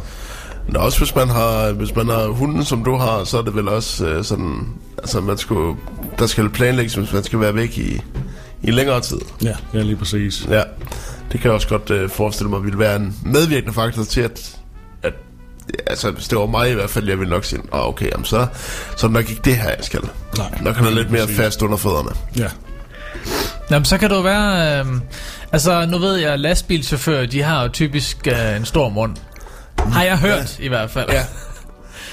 Men 0.68 0.78
også 0.78 0.98
hvis 0.98 1.16
man 1.16 1.30
har 1.30 1.72
hvis 1.72 1.96
man 1.96 2.10
har 2.10 2.28
hunden 2.28 2.64
som 2.64 2.84
du 2.84 2.96
har, 2.96 3.24
så 3.24 3.38
er 3.38 3.42
det 3.42 3.56
vel 3.56 3.68
også 3.68 4.08
øh, 4.08 4.24
sådan 4.24 4.68
altså 4.98 5.22
man 5.22 5.38
skulle 5.38 5.78
der 6.20 6.28
skal 6.28 6.50
planlægges, 6.50 6.94
hvis 6.94 7.14
man 7.14 7.24
skal 7.24 7.40
være 7.40 7.56
væk 7.56 7.78
i 7.78 8.02
i 8.64 8.72
længere 8.72 9.02
tid. 9.02 9.20
Ja, 9.44 9.56
ja 9.74 9.82
lige 9.82 9.96
præcis. 9.96 10.48
Ja. 10.50 10.64
Det 11.32 11.40
kan 11.42 11.44
jeg 11.44 11.52
også 11.52 11.68
godt 11.68 11.90
øh, 11.90 12.10
forestille 12.10 12.50
mig 12.50 12.64
ville 12.64 12.80
være 12.80 12.96
en 12.96 13.16
medvirkende 13.26 13.74
faktor 13.74 14.04
til 14.04 14.22
at 14.22 14.58
at 15.04 15.14
altså, 15.88 16.12
hvis 16.12 16.28
det 16.28 16.38
var 16.38 16.46
mig 16.46 16.72
i 16.72 16.74
hvert 16.74 16.90
fald, 16.90 17.08
jeg 17.08 17.20
ville 17.20 17.30
nok 17.30 17.46
sige, 17.46 17.62
oh, 17.72 17.88
okay, 17.88 18.12
jamen, 18.12 18.26
så, 18.26 18.48
så 18.98 19.08
er 19.08 19.12
nok 19.12 19.30
ikke 19.30 19.42
det 19.46 19.58
her, 19.58 19.70
jeg 19.70 19.78
skal. 19.82 20.00
Nej. 20.38 20.60
Nok 20.62 20.76
han 20.76 20.86
er 20.86 20.92
lidt 20.92 21.12
mere 21.12 21.28
fast 21.28 21.62
under 21.62 21.78
fødderne. 21.78 22.10
Ja. 22.38 22.50
Jamen, 23.72 23.86
så 23.86 23.98
kan 23.98 24.10
det 24.10 24.16
jo 24.16 24.22
være... 24.22 24.80
Øh, 24.80 24.86
altså, 25.52 25.86
nu 25.86 25.98
ved 25.98 26.16
jeg, 26.16 26.34
at 26.34 26.40
lastbilchauffører, 26.40 27.26
de 27.26 27.42
har 27.42 27.64
jo 27.64 27.68
typisk 27.70 28.28
øh, 28.28 28.58
en 28.58 28.66
stor 28.66 28.90
mund. 28.90 29.16
Har 29.92 30.04
jeg 30.04 30.18
hørt, 30.18 30.60
ja. 30.60 30.66
i 30.66 30.68
hvert 30.68 30.92
fald. 30.92 31.10
Ja. 31.10 31.24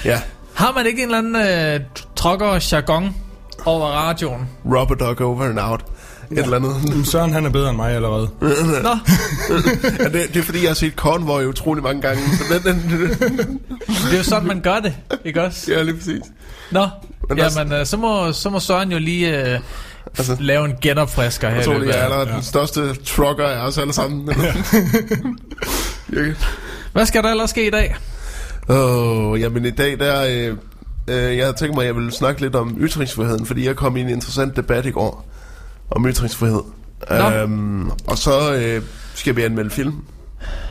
Ja, 0.05 0.21
Har 0.53 0.71
man 0.71 0.85
ikke 0.85 1.03
en 1.03 1.15
eller 1.15 1.17
anden 1.17 1.35
øh, 1.35 1.79
trokker 2.15 2.67
jargon 2.71 3.15
over 3.65 3.87
radioen? 3.87 4.49
rubber 4.65 4.95
dog 4.95 5.21
over 5.21 5.43
and 5.43 5.59
out. 5.59 5.81
Et 6.31 6.39
eller 6.39 6.55
andet. 6.57 6.95
Men 6.95 7.05
Søren, 7.05 7.33
han 7.33 7.45
er 7.45 7.49
bedre 7.49 7.69
end 7.69 7.77
mig 7.77 7.91
allerede. 7.95 8.29
Nå, 8.83 8.97
Ja, 9.99 10.03
det, 10.03 10.13
det 10.33 10.35
er 10.37 10.43
fordi, 10.43 10.61
jeg 10.61 10.69
har 10.69 10.75
set 10.75 10.93
Convoy 10.95 11.43
utrolig 11.45 11.83
mange 11.83 12.01
gange. 12.01 12.21
Så 12.37 12.43
den, 12.53 12.63
den, 12.75 12.99
det 13.87 14.13
er 14.13 14.17
jo 14.17 14.23
sådan, 14.23 14.47
man 14.47 14.61
gør 14.61 14.79
det, 14.79 14.93
ikke 15.25 15.41
også? 15.41 15.71
ja, 15.71 15.81
lige 15.83 15.95
præcis. 15.97 16.21
Nå, 16.71 16.87
Men 17.29 17.37
jamen, 17.37 17.73
øh, 17.73 17.85
så, 17.85 17.97
må, 17.97 18.31
så 18.33 18.49
må 18.49 18.59
Søren 18.59 18.91
jo 18.91 18.99
lige 18.99 19.53
øh, 19.53 19.59
altså, 20.17 20.37
lave 20.39 20.65
en 20.65 20.73
genopfrisker 20.81 21.49
her. 21.49 21.55
Jeg 21.55 21.65
tror, 21.65 21.73
det 21.73 21.99
er 21.99 22.03
allerede 22.03 22.29
den 22.29 22.43
største 22.43 22.93
trucker 22.93 23.47
af 23.47 23.67
os 23.67 23.77
alle 23.77 23.93
sammen. 23.93 24.29
Ja. 24.41 24.53
Hvad 26.93 27.05
skal 27.05 27.23
der 27.23 27.29
ellers 27.29 27.49
ske 27.49 27.67
i 27.67 27.69
dag? 27.69 27.95
Åh, 28.69 29.27
oh, 29.29 29.41
jamen 29.41 29.65
i 29.65 29.71
dag 29.71 29.99
der... 29.99 30.23
Øh, 30.23 30.57
øh, 31.07 31.37
jeg 31.37 31.45
havde 31.45 31.57
tænkt 31.57 31.75
mig, 31.75 31.81
at 31.81 31.87
jeg 31.87 31.95
ville 31.95 32.11
snakke 32.11 32.41
lidt 32.41 32.55
om 32.55 32.77
ytringsfriheden, 32.79 33.45
fordi 33.45 33.65
jeg 33.67 33.75
kom 33.75 33.97
i 33.97 34.01
en 34.01 34.09
interessant 34.09 34.55
debat 34.55 34.85
i 34.85 34.91
går 34.91 35.25
om 35.91 36.07
ytringsfrihed. 36.07 36.61
Nå. 37.09 37.29
Øhm, 37.31 37.89
og 37.89 38.17
så 38.17 38.53
øh, 38.53 38.81
skal 39.15 39.35
vi 39.35 39.43
anmelde 39.43 39.69
film. 39.69 39.93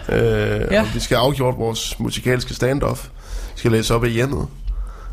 Øh, 0.08 0.60
Ja. 0.70 0.80
Og 0.80 0.86
vi 0.94 1.00
skal 1.00 1.14
afgjort 1.16 1.54
vores 1.58 1.98
musikalske 1.98 2.54
standoff. 2.54 3.04
Vi 3.54 3.58
skal 3.58 3.72
læse 3.72 3.94
op 3.94 4.04
af 4.04 4.10
hjemmet. 4.10 4.46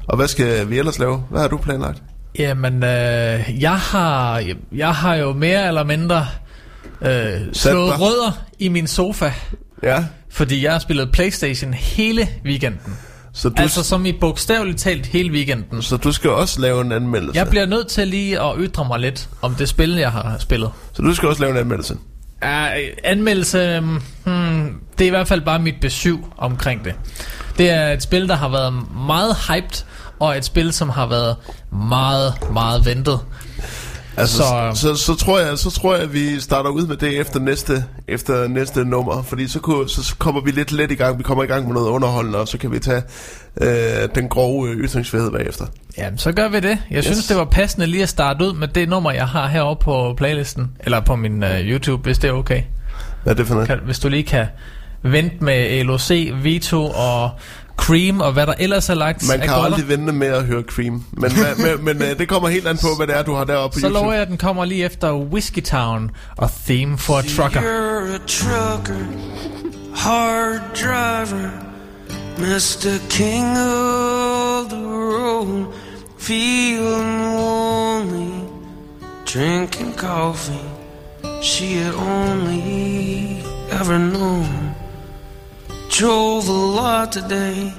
Og 0.07 0.17
hvad 0.17 0.27
skal 0.27 0.69
vi 0.69 0.79
ellers 0.79 0.99
lave? 0.99 1.23
Hvad 1.29 1.41
har 1.41 1.47
du 1.47 1.57
planlagt? 1.57 2.03
Jamen, 2.39 2.73
øh, 2.83 3.61
jeg, 3.61 3.77
har, 3.79 4.43
jeg 4.71 4.95
har 4.95 5.15
jo 5.15 5.33
mere 5.33 5.67
eller 5.67 5.83
mindre 5.83 6.25
øh, 7.01 7.31
slået 7.53 8.01
rødder 8.01 8.41
i 8.59 8.67
min 8.67 8.87
sofa, 8.87 9.31
Ja, 9.83 10.05
fordi 10.31 10.63
jeg 10.63 10.71
har 10.71 10.79
spillet 10.79 11.11
Playstation 11.11 11.73
hele 11.73 12.27
weekenden. 12.45 12.97
så 13.33 13.49
du, 13.49 13.61
Altså 13.61 13.83
som 13.83 14.05
i 14.05 14.11
bogstaveligt 14.11 14.79
talt 14.79 15.05
hele 15.05 15.31
weekenden. 15.31 15.81
så 15.81 15.97
du 15.97 16.11
skal 16.11 16.29
også 16.29 16.61
lave 16.61 16.81
en 16.81 16.91
anmeldelse. 16.91 17.39
Jeg 17.39 17.47
bliver 17.49 17.65
nødt 17.65 17.87
til 17.87 18.07
lige 18.07 18.41
at 18.41 18.55
ytre 18.59 18.85
mig 18.85 18.99
lidt 18.99 19.29
om 19.41 19.55
det 19.55 19.69
spil, 19.69 19.91
jeg 19.91 20.11
har 20.11 20.35
spillet. 20.39 20.71
Så 20.93 21.01
du 21.01 21.13
skal 21.15 21.29
også 21.29 21.41
lave 21.41 21.51
en 21.51 21.57
anmeldelse. 21.57 21.95
Ja, 22.43 22.69
anmeldelse, 23.03 23.79
hmm, 24.25 24.73
det 24.97 25.03
er 25.03 25.07
i 25.07 25.09
hvert 25.09 25.27
fald 25.27 25.41
bare 25.41 25.59
mit 25.59 25.75
besøg 25.81 26.17
omkring 26.37 26.85
det. 26.85 26.93
Det 27.57 27.69
er 27.69 27.87
et 27.91 28.03
spil, 28.03 28.27
der 28.27 28.35
har 28.35 28.49
været 28.49 28.73
meget 29.07 29.35
hyped, 29.47 29.83
og 30.19 30.37
et 30.37 30.45
spil, 30.45 30.73
som 30.73 30.89
har 30.89 31.07
været 31.07 31.35
meget, 31.71 32.33
meget 32.53 32.85
ventet. 32.85 33.19
Altså, 34.19 34.37
Så- 34.37 34.71
så, 34.73 34.95
så, 34.95 35.05
så, 35.05 35.15
tror 35.15 35.39
jeg, 35.39 35.57
så 35.57 35.69
tror 35.71 35.93
jeg, 35.93 36.03
at 36.03 36.13
vi 36.13 36.39
starter 36.39 36.69
ud 36.69 36.87
med 36.87 36.97
det 36.97 37.19
efter 37.19 37.39
næste, 37.39 37.83
efter 38.07 38.47
næste 38.47 38.85
nummer, 38.85 39.21
fordi 39.23 39.47
så, 39.47 39.59
kunne, 39.59 39.89
så, 39.89 40.03
så 40.03 40.15
kommer 40.15 40.41
vi 40.41 40.51
lidt 40.51 40.71
let 40.71 40.91
i 40.91 40.95
gang. 40.95 41.17
Vi 41.17 41.23
kommer 41.23 41.43
i 41.43 41.47
gang 41.47 41.65
med 41.65 41.73
noget 41.73 41.87
underholdende, 41.89 42.39
og 42.39 42.47
så 42.47 42.57
kan 42.57 42.71
vi 42.71 42.79
tage 42.79 43.01
øh, 43.61 44.09
den 44.15 44.29
grove 44.29 44.69
øh, 44.69 44.77
ytringsfrihed 44.77 45.31
bagefter. 45.31 45.65
Ja, 45.97 46.09
så 46.17 46.31
gør 46.31 46.47
vi 46.49 46.59
det. 46.59 46.77
Jeg 46.91 46.97
yes. 46.97 47.05
synes, 47.05 47.27
det 47.27 47.37
var 47.37 47.45
passende 47.45 47.87
lige 47.87 48.03
at 48.03 48.09
starte 48.09 48.45
ud 48.45 48.53
med 48.53 48.67
det 48.67 48.89
nummer, 48.89 49.11
jeg 49.11 49.27
har 49.27 49.47
heroppe 49.47 49.83
på 49.83 50.13
playlisten. 50.17 50.71
Eller 50.79 50.99
på 50.99 51.15
min 51.15 51.43
uh, 51.43 51.49
YouTube, 51.49 52.03
hvis 52.03 52.17
det 52.17 52.27
er 52.29 52.33
okay. 52.33 52.61
Hvad 53.23 53.33
er 53.33 53.37
det 53.37 53.47
for 53.47 53.53
noget? 53.53 53.67
Kan, 53.69 53.79
hvis 53.85 53.99
du 53.99 54.09
lige 54.09 54.23
kan 54.23 54.45
vente 55.03 55.43
med 55.43 55.83
LOC, 55.83 56.11
Vito 56.43 56.85
og 56.85 57.29
Cream 57.79 58.21
og 58.21 58.31
hvad 58.33 58.47
der 58.47 58.53
ellers 58.59 58.89
er 58.89 58.93
lagt 58.93 59.27
Man 59.27 59.39
kan 59.39 59.49
aldrig 59.49 59.87
vente 59.87 60.13
med 60.13 60.27
at 60.27 60.43
høre 60.43 60.61
Cream, 60.63 61.03
men, 61.11 61.31
men, 61.57 61.65
men, 61.65 61.85
men 61.85 62.09
øh, 62.09 62.19
det 62.19 62.27
kommer 62.27 62.49
helt 62.49 62.67
an 62.67 62.77
på, 62.77 62.87
hvad 62.97 63.07
det 63.07 63.15
er, 63.17 63.23
du 63.23 63.33
har 63.33 63.43
deroppe 63.43 63.75
på 63.75 63.79
Så 63.79 63.85
YouTube. 63.87 64.01
lover 64.01 64.13
jeg, 64.13 64.21
at 64.21 64.27
den 64.27 64.37
kommer 64.37 64.65
lige 64.65 64.85
efter 64.85 65.13
Whiskey 65.13 65.61
Town 65.61 66.11
og 66.37 66.49
Theme 66.65 66.97
for 66.97 67.13
a 67.17 67.21
Trucker. 67.21 67.59
You're 67.61 68.15
a 68.15 68.19
trucker, 68.27 69.05
hard 69.95 70.61
driver, 70.81 71.49
Mr. 72.37 73.09
King 73.09 73.45
of 73.57 74.69
the 74.69 74.85
road, 74.87 75.65
feeling 76.19 77.21
lonely, 77.35 78.31
drinking 79.33 79.93
coffee 79.97 80.59
she 81.41 81.65
had 81.65 81.93
only 81.93 83.41
ever 83.71 83.97
known. 83.97 84.68
Drove 85.89 86.47
a 86.47 86.51
lot 86.51 87.11
today, 87.11 87.73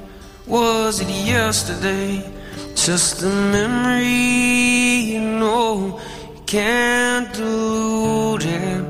was 0.47 1.01
it 1.01 1.09
yesterday? 1.09 2.29
Just 2.75 3.23
a 3.23 3.29
memory, 3.29 5.13
you 5.13 5.21
know, 5.21 6.01
you 6.35 6.43
can't 6.45 7.33
delude 7.33 8.43
it 8.43 8.85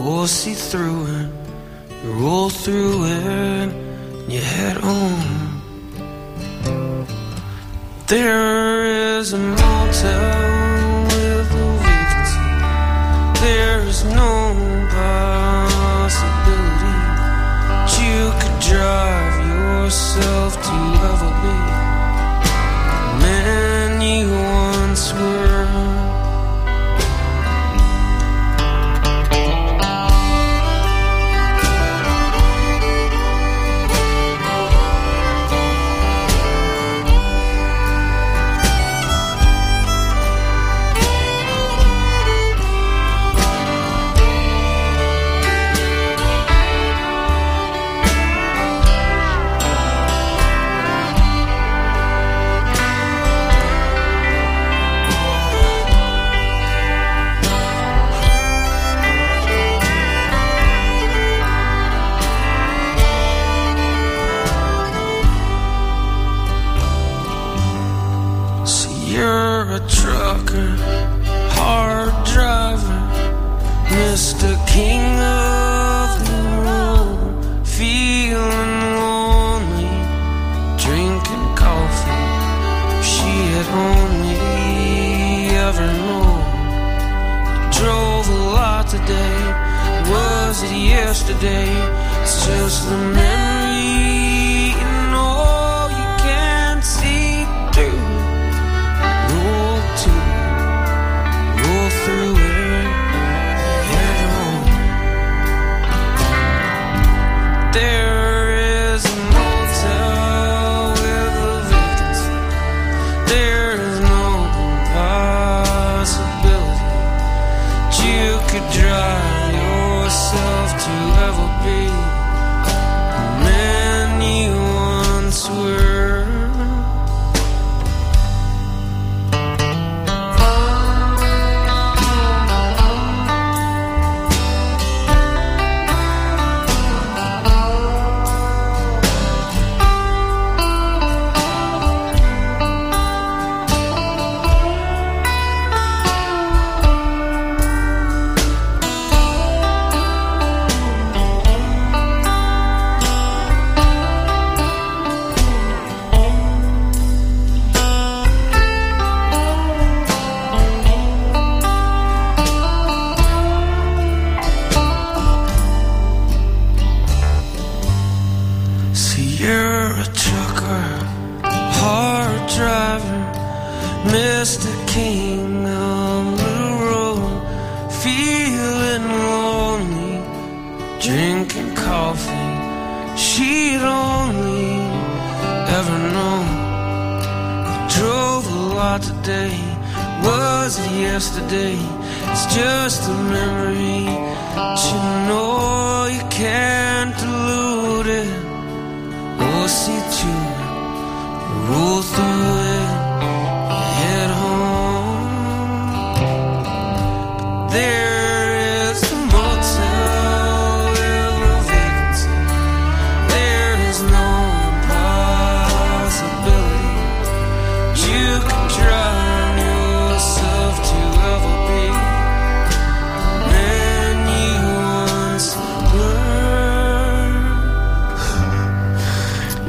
or 0.00 0.26
see 0.26 0.54
through 0.54 1.04
it. 1.06 1.28
You 2.02 2.12
roll 2.12 2.48
through 2.48 3.04
it, 3.04 3.68
and 3.68 4.32
you 4.32 4.40
head 4.40 4.78
home. 4.78 5.62
There 8.08 9.18
is 9.18 9.32
a 9.34 9.38
motel 9.38 10.45
yourself 19.86 20.54
to 20.64 20.85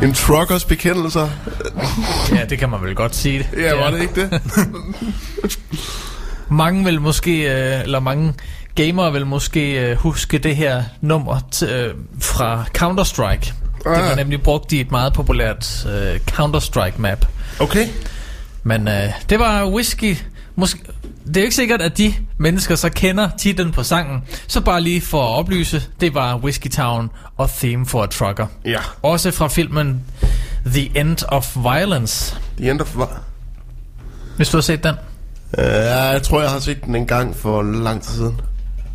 En 0.02 0.14
truckers 0.14 0.66
bekendelser. 0.66 1.30
Ja, 2.32 2.46
det 2.46 2.60
kan 2.60 2.70
man 2.70 2.84
vel 2.84 2.96
godt 2.96 3.16
sige. 3.16 3.50
Ja, 3.58 3.76
var 3.76 3.92
det 3.92 4.02
ikke 4.02 4.22
det? 4.22 4.42
Mange 6.50 6.84
vil 6.86 7.02
måske, 7.02 7.32
øh, 7.42 7.82
eller 7.84 8.00
mange 8.00 8.34
gamere 8.76 9.14
vil 9.14 9.26
måske 9.26 9.90
øh, 9.90 9.98
huske 9.98 10.38
det 10.38 10.56
her 10.56 10.84
nummer 11.02 11.40
t- 11.56 11.66
øh, 11.72 11.94
fra 12.22 12.64
Counter-Strike. 12.78 13.54
Det 13.78 13.86
var 13.86 14.10
Ah. 14.12 14.18
nemlig 14.18 14.42
brugt 14.42 14.72
i 14.72 14.80
et 14.82 14.92
meget 14.92 15.14
populært 15.14 15.88
øh, 15.90 16.20
Counter-Strike 16.32 16.98
map. 16.98 17.26
Okay. 17.60 17.88
Men 18.64 18.88
øh, 18.88 19.04
det 19.30 19.40
var 19.40 19.66
whisky. 19.70 20.18
Måske, 20.56 20.80
det 21.28 21.38
er 21.38 21.42
jo 21.42 21.44
ikke 21.44 21.56
sikkert, 21.56 21.82
at 21.82 21.98
de 21.98 22.14
mennesker 22.38 22.76
så 22.76 22.90
kender 22.90 23.30
titlen 23.40 23.72
på 23.72 23.84
sangen. 23.84 24.24
Så 24.48 24.62
bare 24.62 24.82
lige 24.82 25.02
for 25.02 25.24
at 25.34 25.40
oplyse, 25.40 25.84
det 26.02 26.14
var 26.16 26.36
Whiskey 26.38 26.70
Town 26.70 27.10
og 27.38 27.50
Theme 27.50 27.86
for 27.86 28.04
a 28.04 28.08
Trucker. 28.08 28.48
Ja. 28.66 28.80
Også 29.02 29.32
fra 29.32 29.48
filmen 29.48 30.02
The 30.66 31.00
End 31.00 31.18
of 31.28 31.56
Violence. 31.58 32.36
The 32.58 32.72
End 32.72 32.82
of... 32.82 32.96
Hvis 34.36 34.50
du 34.50 34.58
har 34.58 34.62
set 34.62 34.84
den. 34.84 34.96
Uh, 35.58 35.64
jeg 35.64 36.20
tror, 36.24 36.42
jeg 36.42 36.50
har 36.50 36.60
set 36.60 36.86
den 36.86 36.96
en 36.96 37.06
gang 37.06 37.36
for 37.36 37.62
lang 37.62 38.02
tid 38.02 38.14
siden. 38.14 38.42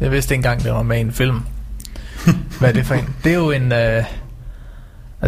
Jeg 0.00 0.10
vidste 0.10 0.34
ikke 0.34 0.38
engang, 0.38 0.64
det 0.64 0.72
var 0.72 0.82
med 0.82 0.98
i 0.98 1.00
en 1.00 1.12
film. 1.12 1.40
Hvad 2.58 2.68
er 2.68 2.72
det 2.72 2.86
for 2.86 2.94
en? 2.94 3.14
Det 3.24 3.32
er 3.32 3.36
jo 3.36 3.50
en... 3.50 3.72
Øh, 3.72 4.04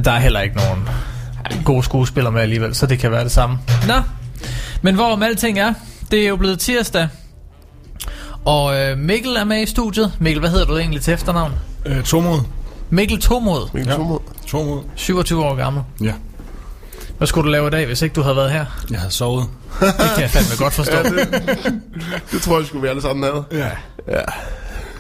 der 0.05 0.11
er 0.11 0.19
heller 0.19 0.41
ikke 0.41 0.57
nogen 0.57 0.89
gode 1.65 1.83
skuespillere 1.85 2.33
med 2.33 2.43
alligevel, 2.43 2.75
så 2.75 2.87
det 2.87 2.99
kan 2.99 3.11
være 3.11 3.25
det 3.25 3.33
samme. 3.33 3.59
Nå, 3.87 3.95
men 4.83 4.95
hvorom 4.95 5.23
alting 5.23 5.59
er, 5.59 5.75
det 6.11 6.25
er 6.25 6.29
jo 6.29 6.37
blevet 6.37 6.59
tirsdag. 6.59 7.09
Og 8.45 8.81
øh, 8.81 8.99
Mikkel 8.99 9.37
er 9.37 9.45
med 9.45 9.63
i 9.63 9.67
studiet. 9.67 10.13
Mikkel, 10.21 10.41
hvad 10.41 10.51
hedder 10.51 10.67
du 10.67 10.77
egentlig 10.77 11.03
til 11.03 11.15
efternavn? 11.15 11.53
Øh, 11.87 12.03
to 12.03 12.21
mod. 12.21 12.41
Mikkel 12.91 13.21
Tomod, 13.21 13.71
Hvilken 13.73 13.93
Ja. 13.93 13.99
ja. 14.13 14.19
To 14.47 14.65
mod. 14.65 14.83
27 14.95 15.45
år 15.45 15.55
gammel. 15.55 15.83
Ja. 16.03 16.13
Hvad 17.19 17.27
skulle 17.27 17.47
du 17.47 17.51
lave 17.51 17.67
i 17.67 17.71
dag, 17.71 17.87
hvis 17.87 18.03
ikke 18.03 18.15
du 18.15 18.23
havde 18.23 18.37
været 18.37 18.51
her? 18.51 18.65
Jeg 18.91 18.99
havde 18.99 19.13
sovet. 19.13 19.47
Det 19.81 19.95
kan 20.15 20.23
jeg 20.23 20.31
fandme 20.31 20.57
godt 20.65 20.73
forstå. 20.73 20.97
Det 22.33 22.43
tror 22.43 22.59
jeg, 22.59 22.67
skulle 22.67 22.83
vi 22.83 22.89
alle 22.89 23.03
sammen 23.03 23.23
have. 23.25 23.45
Ja. 23.53 23.71
Ja. 24.09 24.23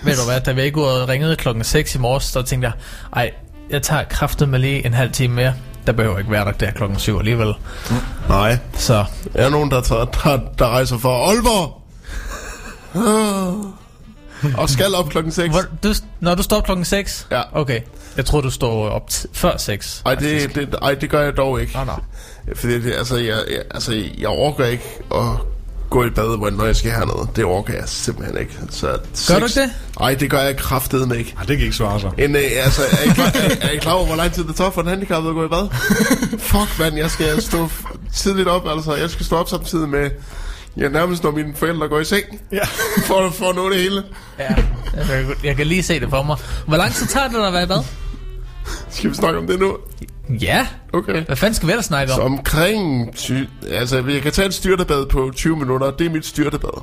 Ved 0.02 0.16
du 0.16 0.24
hvad, 0.26 0.40
da 0.40 0.52
vi 0.52 0.62
ikke 0.62 0.78
ud 0.78 1.08
ringede 1.08 1.36
klokken 1.36 1.64
6 1.64 1.94
i 1.94 1.98
morges, 1.98 2.24
så 2.24 2.42
tænkte 2.42 2.68
jeg, 2.68 2.74
ej, 3.16 3.30
jeg 3.70 3.82
tager 3.82 4.04
kraftet 4.04 4.48
med 4.48 4.58
lige 4.58 4.86
en 4.86 4.94
halv 4.94 5.12
time 5.12 5.34
mere. 5.34 5.54
Der 5.86 5.92
behøver 5.92 6.18
ikke 6.18 6.30
være 6.30 6.44
der 6.44 6.52
der 6.52 6.70
klokken 6.70 6.98
7 6.98 7.18
alligevel. 7.18 7.54
Nej. 8.28 8.58
Så 8.74 9.04
Er 9.34 9.42
der 9.42 9.50
nogen, 9.50 9.70
der, 9.70 9.80
tager, 9.80 10.04
der, 10.04 10.38
der 10.58 10.68
rejser 10.68 10.98
fra 10.98 11.08
Aalborg? 11.10 11.80
Og 14.58 14.70
skal 14.70 14.94
op 14.94 15.08
klokken 15.08 15.32
6? 15.32 15.50
Hvor, 15.50 15.62
du, 15.82 15.94
når 16.20 16.34
du 16.34 16.42
står 16.42 16.56
op 16.56 16.64
klokken 16.64 16.84
6? 16.84 17.26
Ja. 17.30 17.42
Okay. 17.52 17.80
Jeg 18.16 18.24
tror 18.26 18.40
du 18.40 18.50
står 18.50 18.88
op 18.88 19.02
t- 19.12 19.26
før 19.32 19.56
6. 19.56 20.02
Ej 20.06 20.14
det, 20.14 20.54
det, 20.54 20.74
ej, 20.82 20.94
det 20.94 21.10
gør 21.10 21.20
jeg 21.22 21.36
dog 21.36 21.60
ikke. 21.60 21.72
Nå, 21.76 21.84
nå. 21.84 21.92
Fordi 22.54 22.80
det, 22.80 22.92
altså, 22.92 23.16
jeg, 23.16 23.26
jeg, 23.50 23.62
altså, 23.70 24.02
jeg 24.18 24.28
orker 24.28 24.64
ikke 24.64 24.84
at 25.14 25.20
gå 25.90 26.04
i 26.04 26.10
bad, 26.10 26.36
hvor- 26.38 26.50
når 26.50 26.64
jeg 26.64 26.76
skal 26.76 26.90
hernede. 26.90 27.28
Det 27.36 27.44
orker 27.44 27.74
jeg 27.74 27.82
simpelthen 27.86 28.38
ikke. 28.38 28.58
Så 28.70 28.86
Gør 29.28 29.38
du 29.38 29.44
ikke 29.44 29.60
det? 29.60 29.70
Nej, 30.00 30.14
det 30.14 30.30
gør 30.30 30.40
jeg 30.40 30.56
kraftedeme 30.56 31.18
ikke. 31.18 31.34
Ej, 31.38 31.44
det 31.44 31.56
kan 31.56 31.64
ikke 31.64 31.76
svare 31.76 32.00
sig. 32.00 32.10
En, 32.18 32.36
øh, 32.36 32.42
altså, 32.64 32.82
er 32.92 33.10
I, 33.10 33.14
klar, 33.14 33.26
er, 33.34 33.56
er 33.60 33.70
I 33.70 33.76
klar 33.76 33.92
over, 33.92 34.06
hvor 34.06 34.16
lang 34.16 34.32
tid 34.32 34.44
det 34.44 34.56
tager 34.56 34.70
for 34.70 34.80
en 34.80 34.86
handicappet 34.88 35.28
at 35.30 35.34
gå 35.34 35.44
i 35.44 35.48
bad? 35.48 35.68
Fuck, 36.50 36.78
mand, 36.78 36.96
jeg 36.96 37.10
skal 37.10 37.42
stå 37.42 37.66
f- 37.66 37.96
tidligt 38.14 38.48
op, 38.48 38.68
altså. 38.68 38.94
Jeg 38.94 39.10
skal 39.10 39.26
stå 39.26 39.36
op 39.36 39.48
samtidig 39.48 39.88
med, 39.88 40.10
ja, 40.76 40.88
nærmest 40.88 41.22
når 41.24 41.30
mine 41.30 41.54
forældre 41.56 41.88
går 41.88 42.00
i 42.00 42.04
seng. 42.04 42.24
Ja. 42.52 42.64
For, 43.06 43.30
for 43.30 43.48
at 43.50 43.56
nå 43.56 43.70
det 43.70 43.78
hele. 43.80 44.02
Ja. 44.38 44.54
Jeg 44.96 45.04
kan, 45.06 45.34
jeg 45.44 45.56
kan 45.56 45.66
lige 45.66 45.82
se 45.82 46.00
det 46.00 46.10
for 46.10 46.22
mig. 46.22 46.36
Hvor 46.66 46.76
lang 46.76 46.92
tid 46.92 47.06
tager 47.06 47.28
det 47.28 47.36
dig 47.36 47.46
at 47.46 47.52
være 47.52 47.62
i 47.62 47.66
bad? 47.66 47.84
Skal 48.90 49.10
vi 49.10 49.14
snakke 49.14 49.38
om 49.38 49.46
det 49.46 49.60
nu? 49.60 49.76
Ja. 50.40 50.66
Okay. 50.92 51.24
Hvad 51.24 51.36
fanden 51.36 51.54
skal 51.54 51.66
vi 51.66 51.72
ellers 51.72 51.84
snakke 51.86 52.12
Så 52.12 52.20
om? 52.20 52.32
omkring... 52.32 53.14
Ty- 53.16 53.44
altså, 53.70 54.04
jeg 54.08 54.22
kan 54.22 54.32
tage 54.32 54.46
et 54.48 54.54
styrtebad 54.54 55.06
på 55.06 55.30
20 55.36 55.56
minutter. 55.56 55.90
Det 55.90 56.06
er 56.06 56.10
mit 56.10 56.26
styrtebad. 56.26 56.82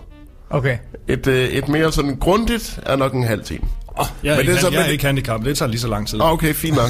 Okay. 0.49 0.77
Et, 1.07 1.27
øh, 1.27 1.49
et 1.49 1.67
mere 1.69 1.91
sådan 1.91 2.15
grundigt 2.17 2.79
er 2.85 2.95
nok 2.95 3.13
en 3.13 3.23
halv 3.23 3.43
time. 3.43 3.63
Oh, 3.97 4.05
jeg 4.23 4.31
er, 4.31 4.35
Men 4.35 4.39
ikke, 4.41 4.51
det 4.51 4.57
er 4.57 4.61
så- 4.61 4.69
jeg 4.69 4.77
er 4.79 4.83
men- 4.83 4.91
ikke 4.91 5.05
handicappet. 5.05 5.45
Det 5.49 5.57
tager 5.57 5.69
lige 5.69 5.79
så 5.81 5.87
lang 5.87 6.07
tid. 6.07 6.21
Ah, 6.21 6.31
Okay, 6.31 6.53
fint 6.53 6.75
nok. 6.75 6.89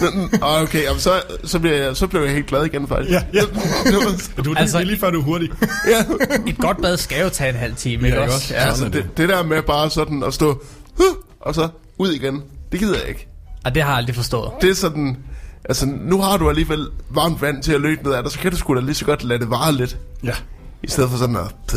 Ah, 0.42 0.62
okay, 0.62 0.82
jamen, 0.84 1.00
så, 1.00 1.22
så, 1.44 1.58
bliver 1.58 1.76
jeg, 1.76 1.96
så 1.96 2.06
bliver 2.06 2.24
jeg 2.24 2.34
helt 2.34 2.46
glad 2.46 2.64
igen, 2.64 2.88
faktisk. 2.88 3.10
Ja, 3.12 3.22
ja. 3.34 3.40
Du, 4.44 4.50
det, 4.50 4.58
Altså- 4.58 4.78
er 4.78 4.82
lige 4.84 4.98
før 4.98 5.10
du 5.10 5.18
er 5.20 5.22
hurtig. 5.24 5.50
ja. 5.88 6.04
Et 6.46 6.58
godt 6.58 6.82
bad 6.82 6.96
skal 6.96 7.22
jo 7.22 7.28
tage 7.28 7.50
en 7.50 7.56
halv 7.56 7.74
time, 7.76 8.06
ikke 8.06 8.18
Ja, 8.18 8.24
også? 8.24 8.34
også? 8.36 8.54
Ja. 8.54 8.60
Altså, 8.60 8.88
det, 8.88 9.06
det 9.16 9.28
der 9.28 9.42
med 9.42 9.62
bare 9.62 9.90
sådan 9.90 10.22
at 10.22 10.34
stå... 10.34 10.62
Huh, 10.96 11.06
og 11.40 11.54
så 11.54 11.68
ud 11.98 12.12
igen. 12.12 12.42
Det 12.72 12.80
gider 12.80 12.98
jeg 12.98 13.08
ikke. 13.08 13.28
Og 13.64 13.74
det 13.74 13.82
har 13.82 13.90
jeg 13.90 13.98
aldrig 13.98 14.14
forstået. 14.16 14.50
Det 14.60 14.70
er 14.70 14.74
sådan... 14.74 15.16
Altså, 15.64 15.86
nu 15.86 16.20
har 16.20 16.36
du 16.36 16.48
alligevel 16.48 16.86
varmt 17.10 17.42
vand 17.42 17.62
til 17.62 17.72
at 17.72 17.80
løbe 17.80 18.04
ned 18.04 18.12
af 18.12 18.22
dig, 18.22 18.32
så 18.32 18.38
kan 18.38 18.50
du 18.50 18.56
sgu 18.56 18.74
da 18.74 18.80
lige 18.80 18.94
så 18.94 19.04
godt 19.04 19.24
lade 19.24 19.38
det 19.40 19.50
vare 19.50 19.72
lidt. 19.72 19.96
Ja. 20.24 20.32
I 20.82 20.88
stedet 20.88 21.10
for 21.10 21.18
sådan 21.18 21.36
at... 21.36 21.74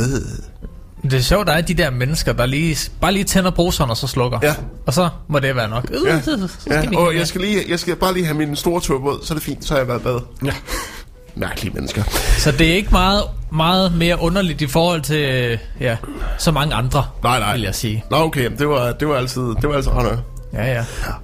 Det 1.03 1.13
er 1.13 1.19
sjovt, 1.21 1.47
der 1.47 1.53
er 1.53 1.61
de 1.61 1.73
der 1.73 1.89
mennesker, 1.91 2.33
der 2.33 2.45
lige, 2.45 2.77
bare 3.01 3.11
lige 3.11 3.23
tænder 3.23 3.51
bruseren 3.51 3.89
og 3.89 3.97
så 3.97 4.07
slukker. 4.07 4.39
Ja. 4.43 4.53
Og 4.85 4.93
så 4.93 5.09
må 5.27 5.39
det 5.39 5.55
være 5.55 5.69
nok. 5.69 5.85
Øh, 5.91 5.99
Ja, 6.07 6.21
så 6.21 6.47
skal 6.59 6.89
ja. 6.91 6.97
og 6.99 7.15
jeg 7.15 7.27
skal, 7.27 7.41
lige, 7.41 7.63
jeg 7.69 7.79
skal 7.79 7.95
bare 7.95 8.13
lige 8.13 8.25
have 8.25 8.37
min 8.37 8.55
store 8.55 8.81
tur 8.81 8.99
på, 8.99 9.19
så 9.23 9.33
er 9.33 9.35
det 9.35 9.43
fint, 9.43 9.65
så 9.65 9.73
har 9.73 9.79
jeg 9.79 9.87
været 9.87 10.01
bad. 10.01 10.19
Ja. 10.45 10.53
Mærkelige 11.35 11.73
mennesker. 11.73 12.03
Så 12.37 12.51
det 12.51 12.71
er 12.71 12.75
ikke 12.75 12.91
meget, 12.91 13.23
meget 13.51 13.93
mere 13.97 14.21
underligt 14.21 14.61
i 14.61 14.67
forhold 14.67 15.01
til 15.01 15.25
øh, 15.25 15.57
ja, 15.79 15.97
så 16.37 16.51
mange 16.51 16.75
andre, 16.75 17.05
Nej, 17.23 17.39
nej. 17.39 17.53
vil 17.53 17.61
jeg 17.61 17.75
sige. 17.75 18.03
Nå, 18.11 18.17
okay, 18.17 18.51
det 18.59 18.69
var, 18.69 18.91
det 18.91 19.07
var 19.07 19.15
altid, 19.15 19.41
det 19.41 19.69
var 19.69 19.75
altid 19.75 19.91
rart. 19.91 20.19
Ja, 20.53 20.65
ja. 20.73 20.83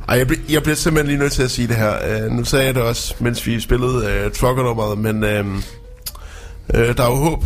Ej, 0.10 0.18
jeg, 0.18 0.28
ble, 0.28 0.38
jeg 0.50 0.64
bliver 0.64 0.76
simpelthen 0.76 1.08
lige 1.08 1.20
nødt 1.20 1.32
til 1.34 1.44
at 1.44 1.52
sige 1.52 1.68
det 1.68 1.76
her. 1.76 2.26
Uh, 2.26 2.32
nu 2.32 2.44
sagde 2.44 2.66
jeg 2.66 2.76
det 2.76 2.84
også, 2.84 3.14
mens 3.20 3.48
vi 3.48 3.60
spillede 3.60 4.26
uh, 4.26 4.32
truckernummeret, 4.32 4.98
men 4.98 5.24
uh, 5.24 5.30
uh, 5.50 5.60
der 6.98 7.04
er 7.04 7.10
jo 7.10 7.16
håb 7.16 7.44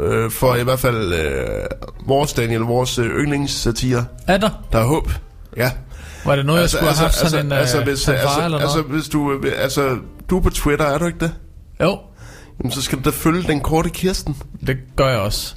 uh, 0.00 0.30
for 0.30 0.54
i 0.54 0.62
hvert 0.62 0.80
fald 0.80 1.12
uh, 1.12 2.08
vores, 2.08 2.32
Daniel, 2.32 2.60
vores 2.60 2.98
uh, 2.98 3.04
yndlingssatire. 3.04 4.04
Er 4.26 4.36
der? 4.36 4.50
Der 4.72 4.78
er 4.78 4.84
håb. 4.84 5.10
Ja. 5.56 5.70
Var 6.24 6.36
det 6.36 6.46
noget, 6.46 6.60
jeg 6.60 6.70
skulle 6.70 6.88
have 6.88 6.96
haft 6.96 7.14
sådan 7.14 7.46
en 7.46 7.52
altså, 7.52 7.78
øh, 7.78 7.84
hvis, 7.84 8.08
altså, 8.08 8.44
eller 8.44 8.58
altså, 8.58 8.76
noget? 8.76 8.92
hvis 8.92 9.08
du, 9.08 9.32
øh, 9.32 9.52
altså, 9.56 9.96
du 10.30 10.36
er 10.36 10.40
på 10.40 10.50
Twitter, 10.50 10.84
er 10.84 10.98
du 10.98 11.06
ikke 11.06 11.18
det? 11.18 11.32
Jo, 11.82 11.98
Jamen, 12.58 12.72
så 12.72 12.82
skal 12.82 12.98
du 12.98 13.02
da 13.04 13.10
følge 13.10 13.42
den 13.42 13.60
korte 13.60 13.90
Kirsten. 13.90 14.36
det 14.66 14.76
gør 14.96 15.08
jeg 15.08 15.18
også. 15.18 15.54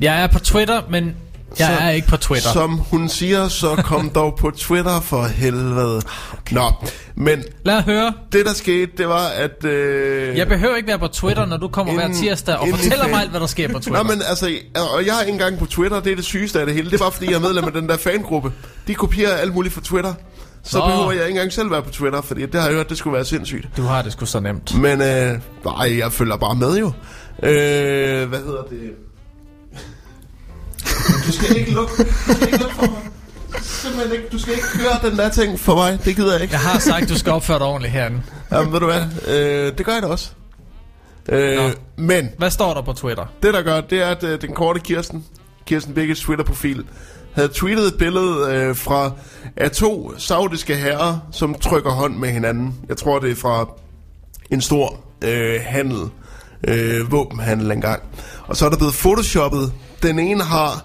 Jeg 0.00 0.22
er 0.22 0.26
på 0.26 0.38
Twitter, 0.38 0.82
men 0.90 1.16
jeg 1.58 1.76
Så- 1.78 1.84
er 1.84 1.90
ikke 1.90 2.08
på 2.08 2.16
Twitter. 2.16 2.52
Som 2.52 2.70
hun 2.78 3.08
siger, 3.08 3.48
så 3.48 3.76
kom 3.76 4.10
dog 4.14 4.36
på 4.38 4.50
Twitter 4.50 5.00
for 5.00 5.22
helvede. 5.24 6.02
Nå, 6.50 6.62
men 7.14 7.44
Lad 7.64 7.82
høre. 7.82 8.12
det 8.32 8.46
der 8.46 8.52
skete, 8.52 8.92
det 8.98 9.08
var, 9.08 9.26
at... 9.26 9.64
Øh, 9.64 10.36
Jeg 10.36 10.48
behøver 10.48 10.76
ikke 10.76 10.88
være 10.88 10.98
på 10.98 11.06
Twitter, 11.08 11.46
når 11.46 11.56
du 11.56 11.68
kommer 11.68 11.94
hver 11.94 12.02
Inden- 12.04 12.18
tirsdag 12.22 12.56
og 12.56 12.68
fortæller 12.70 12.98
fan- 13.04 13.10
mig 13.10 13.20
alt, 13.20 13.30
hvad 13.30 13.40
der 13.40 13.46
sker 13.46 13.68
på 13.72 13.78
Twitter. 13.82 14.02
Nå, 14.02 14.08
men 14.08 14.22
altså, 14.28 14.46
og 14.94 15.06
jeg 15.06 15.16
er 15.16 15.20
ikke 15.20 15.32
engang 15.32 15.58
på 15.58 15.66
Twitter, 15.66 16.00
det 16.00 16.12
er 16.12 16.16
det 16.16 16.24
sygeste 16.24 16.60
af 16.60 16.66
det 16.66 16.74
hele. 16.74 16.90
Det 16.90 16.94
er 16.94 16.98
bare 17.04 17.12
fordi, 17.12 17.26
jeg 17.26 17.34
er 17.34 17.40
medlem 17.40 17.64
af 17.64 17.72
den 17.72 17.88
der 17.88 17.96
fangruppe. 17.96 18.52
De 18.86 18.94
kopierer 18.94 19.32
alt 19.36 19.54
muligt 19.54 19.74
fra 19.74 19.80
Twitter. 19.84 20.14
Så 20.64 20.78
Nå. 20.78 20.86
behøver 20.86 21.12
jeg 21.12 21.20
ikke 21.22 21.30
engang 21.30 21.52
selv 21.52 21.70
være 21.70 21.82
på 21.82 21.90
Twitter, 21.90 22.20
fordi 22.22 22.46
det 22.46 22.54
har 22.54 22.66
jeg 22.66 22.76
hørt, 22.76 22.88
det 22.88 22.98
skulle 22.98 23.14
være 23.14 23.24
sindssygt. 23.24 23.68
Du 23.76 23.82
har 23.82 24.02
det 24.02 24.12
sgu 24.12 24.26
så 24.26 24.40
nemt. 24.40 24.74
Men, 24.78 25.00
øh, 25.02 25.38
nej, 25.64 25.98
jeg 25.98 26.12
følger 26.12 26.36
bare 26.36 26.54
med 26.54 26.78
jo. 26.78 26.86
Øh, 27.42 28.28
hvad 28.28 28.38
hedder 28.38 28.62
det? 28.70 28.90
Du 31.26 31.32
skal 31.32 31.56
ikke 31.56 31.70
lukke, 31.72 31.92
du 32.28 32.32
skal 32.34 32.46
ikke 32.46 32.58
lukke 32.58 32.74
for 32.74 32.86
mig. 32.86 33.00
Simpelthen 33.62 34.12
ikke, 34.12 34.28
du 34.32 34.38
skal 34.38 34.52
ikke 34.54 34.66
høre 34.78 35.10
den 35.10 35.18
der 35.18 35.28
ting 35.28 35.60
for 35.60 35.74
mig. 35.74 35.98
Det 36.04 36.16
gider 36.16 36.32
jeg 36.32 36.42
ikke. 36.42 36.52
Jeg 36.52 36.60
har 36.60 36.78
sagt, 36.78 37.08
du 37.08 37.18
skal 37.18 37.32
opføre 37.32 37.58
dig 37.58 37.66
ordentligt 37.66 37.92
herinde. 37.92 38.22
Jamen, 38.52 38.72
ved 38.72 38.80
du 38.80 38.86
hvad? 38.86 39.02
Øh, 39.28 39.78
det 39.78 39.86
gør 39.86 39.92
jeg 39.92 40.02
da 40.02 40.06
også. 40.06 40.30
Øh, 41.28 41.56
Nå. 41.56 41.70
men 41.96 42.28
Hvad 42.38 42.50
står 42.50 42.74
der 42.74 42.82
på 42.82 42.92
Twitter? 42.92 43.26
det 43.42 43.54
der 43.54 43.62
gør, 43.62 43.80
det 43.80 44.02
er, 44.02 44.06
at 44.08 44.24
øh, 44.24 44.40
den 44.40 44.54
korte 44.54 44.80
Kirsten, 44.80 45.24
Kirsten 45.66 45.94
Birgits 45.94 46.20
Twitter-profil, 46.20 46.84
havde 47.34 47.48
tweetet 47.48 47.86
et 47.86 47.94
billede 47.98 48.52
øh, 48.54 48.76
fra 48.76 49.10
af 49.56 49.70
to 49.70 50.12
saudiske 50.18 50.76
herrer, 50.76 51.18
som 51.32 51.54
trykker 51.54 51.90
hånd 51.90 52.16
med 52.16 52.28
hinanden. 52.28 52.74
Jeg 52.88 52.96
tror, 52.96 53.18
det 53.18 53.30
er 53.30 53.36
fra 53.36 53.68
en 54.50 54.60
stor 54.60 55.00
øh, 55.24 55.60
handel 55.66 56.00
øh, 56.68 57.12
våbenhandel 57.12 57.70
engang. 57.70 58.02
Og 58.46 58.56
så 58.56 58.66
er 58.66 58.70
der 58.70 58.76
blevet 58.76 58.94
photoshoppet. 58.94 59.72
Den 60.02 60.18
ene 60.18 60.42
har 60.44 60.84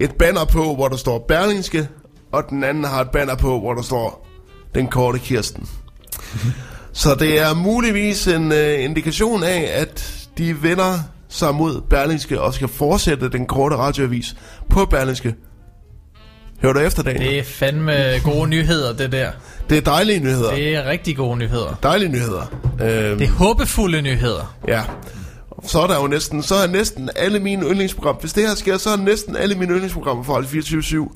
et 0.00 0.12
banner 0.14 0.44
på, 0.44 0.74
hvor 0.74 0.88
der 0.88 0.96
står 0.96 1.24
Berlingske, 1.28 1.88
og 2.32 2.44
den 2.50 2.64
anden 2.64 2.84
har 2.84 3.00
et 3.00 3.10
banner 3.10 3.34
på, 3.36 3.60
hvor 3.60 3.74
der 3.74 3.82
står 3.82 4.26
Den 4.74 4.86
Korte 4.88 5.18
Kirsten. 5.18 5.68
Så 6.92 7.14
det 7.14 7.40
er 7.40 7.54
muligvis 7.54 8.26
en 8.28 8.52
øh, 8.52 8.84
indikation 8.84 9.42
af, 9.44 9.70
at 9.72 10.14
de 10.38 10.62
vender 10.62 10.98
sig 11.28 11.54
mod 11.54 11.80
Berlingske 11.90 12.40
og 12.40 12.54
skal 12.54 12.68
fortsætte 12.68 13.28
den 13.30 13.46
korte 13.46 13.76
radioavis 13.76 14.36
på 14.70 14.84
Berlingske. 14.84 15.34
Hør 16.62 16.72
du 16.72 16.78
efter, 16.78 17.02
Daniel? 17.02 17.30
Det 17.30 17.38
er 17.38 17.42
fandme 17.44 17.92
gode 18.24 18.48
nyheder, 18.56 18.92
det 18.92 19.12
der. 19.12 19.30
Det 19.70 19.76
er 19.78 19.82
dejlige 19.82 20.20
nyheder. 20.20 20.54
Det 20.54 20.74
er 20.74 20.84
rigtig 20.88 21.16
gode 21.16 21.38
nyheder. 21.38 21.74
Dejlige 21.82 22.08
nyheder. 22.08 22.42
Øhm, 22.64 23.18
Det 23.18 23.22
er 23.26 23.30
håbefulde 23.32 24.02
nyheder. 24.02 24.56
Ja. 24.68 24.82
Så 25.66 25.80
er 25.80 25.86
der 25.86 26.00
jo 26.00 26.06
næsten, 26.06 26.42
så 26.42 26.54
er 26.54 26.66
næsten 26.66 27.10
alle 27.16 27.38
mine 27.40 27.66
yndlingsprogrammer, 27.66 28.20
hvis 28.20 28.32
det 28.32 28.48
her 28.48 28.54
sker, 28.54 28.78
så 28.78 28.90
er 28.90 28.96
næsten 28.96 29.36
alle 29.36 29.54
mine 29.54 29.72
yndlingsprogrammer 29.72 30.24
fra 30.24 30.42
24 30.42 31.08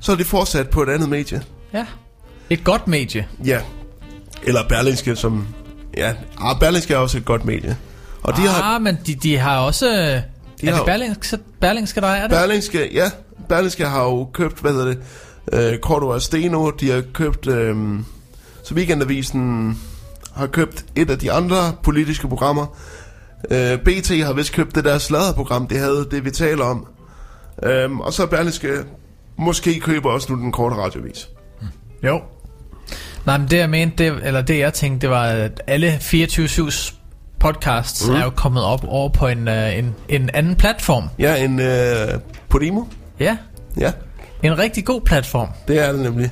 så 0.00 0.12
er 0.12 0.16
de 0.16 0.24
fortsat 0.24 0.70
på 0.70 0.82
et 0.82 0.88
andet 0.88 1.08
medie. 1.08 1.42
Ja. 1.74 1.86
Et 2.50 2.64
godt 2.64 2.88
medie. 2.88 3.28
Ja. 3.44 3.60
Eller 4.42 4.68
Berlingske, 4.68 5.16
som... 5.16 5.46
Ja, 5.96 6.12
ah, 6.40 6.60
Berlingske 6.60 6.94
er 6.94 6.98
også 6.98 7.18
et 7.18 7.24
godt 7.24 7.44
medie. 7.44 7.76
Og 8.22 8.36
de 8.36 8.40
har... 8.42 8.62
ah, 8.74 8.82
men 8.82 8.98
de, 9.06 9.14
de 9.14 9.38
har 9.38 9.58
også... 9.58 9.86
De 10.60 10.66
er 10.66 10.70
har- 10.70 10.76
det 10.78 10.86
Berlingske, 10.86 11.38
Berlingske, 11.60 12.00
der 12.00 12.06
er 12.06 12.20
det? 12.28 12.30
Berlingske, 12.30 12.94
ja, 12.94 13.10
Berlingske 13.48 13.84
har 13.86 14.02
jo 14.04 14.28
købt, 14.32 14.58
hvad 14.60 14.72
hedder 14.72 14.86
det, 14.86 14.98
øh, 15.52 15.78
Cordova 15.78 16.18
Steno, 16.18 16.70
de 16.70 16.90
har 16.90 17.02
købt, 17.14 17.46
øh, 17.46 17.76
så 18.64 18.74
Weekendavisen 18.74 19.78
har 20.34 20.46
købt 20.46 20.84
et 20.96 21.10
af 21.10 21.18
de 21.18 21.32
andre 21.32 21.72
politiske 21.82 22.28
programmer. 22.28 22.66
Øh, 23.50 23.78
BT 23.78 24.24
har 24.24 24.32
vist 24.32 24.52
købt 24.52 24.74
det 24.74 24.84
der 24.84 24.98
sladderprogram, 24.98 25.66
det 25.66 25.78
havde 25.78 26.08
det, 26.10 26.24
vi 26.24 26.30
taler 26.30 26.64
om. 26.64 26.86
Øh, 27.62 27.98
og 27.98 28.12
så 28.12 28.26
Berlingske 28.26 28.68
måske 29.36 29.80
køber 29.80 30.10
også 30.10 30.32
nu 30.32 30.38
den 30.38 30.52
korte 30.52 30.76
radiovis. 30.76 31.28
Jo. 32.04 32.20
Nej, 33.26 33.38
men 33.38 33.48
det 33.48 33.58
jeg 33.58 33.70
mente, 33.70 34.04
det, 34.04 34.20
eller 34.22 34.42
det 34.42 34.58
jeg 34.58 34.74
tænkte, 34.74 35.06
det 35.06 35.10
var, 35.10 35.22
at 35.22 35.62
alle 35.66 35.96
24-7's 35.96 36.94
podcasts 37.40 38.08
mm. 38.08 38.14
er 38.14 38.24
jo 38.24 38.30
kommet 38.30 38.64
op 38.64 38.84
over 38.88 39.08
på 39.08 39.26
en, 39.26 39.48
uh, 39.48 39.78
en, 39.78 39.94
en 40.08 40.30
anden 40.34 40.56
platform. 40.56 41.08
Ja, 41.18 41.44
en 41.44 41.60
øh, 41.60 42.20
Podimo. 42.48 42.84
Ja, 43.20 43.36
Ja, 43.80 43.92
en 44.42 44.58
rigtig 44.58 44.84
god 44.84 45.00
platform. 45.00 45.48
det 45.68 45.78
er 45.78 45.92
det 45.92 46.00
nemlig. 46.00 46.30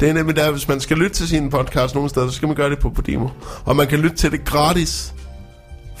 Det 0.00 0.08
er 0.08 0.12
nemlig 0.12 0.36
der, 0.36 0.50
hvis 0.50 0.68
man 0.68 0.80
skal 0.80 0.96
lytte 0.96 1.16
til 1.16 1.28
sin 1.28 1.50
podcast 1.50 1.94
nogle 1.94 2.10
steder, 2.10 2.28
så 2.28 2.32
skal 2.32 2.48
man 2.48 2.56
gøre 2.56 2.70
det 2.70 2.78
på 2.78 2.90
Podimo. 2.90 3.28
Og 3.64 3.76
man 3.76 3.86
kan 3.86 3.98
lytte 3.98 4.16
til 4.16 4.32
det 4.32 4.44
gratis. 4.44 5.14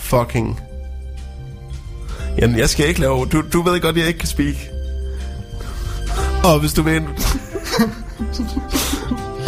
Fucking. 0.06 0.60
Jamen, 2.38 2.58
jeg 2.58 2.68
skal 2.68 2.88
ikke 2.88 3.00
lave... 3.00 3.26
Du, 3.26 3.42
du 3.52 3.62
ved 3.62 3.80
godt, 3.80 3.96
jeg 3.96 4.06
ikke 4.06 4.18
kan 4.18 4.28
speak. 4.28 4.54
Og 6.44 6.60
hvis 6.60 6.72
du 6.72 6.82
vil... 6.82 7.02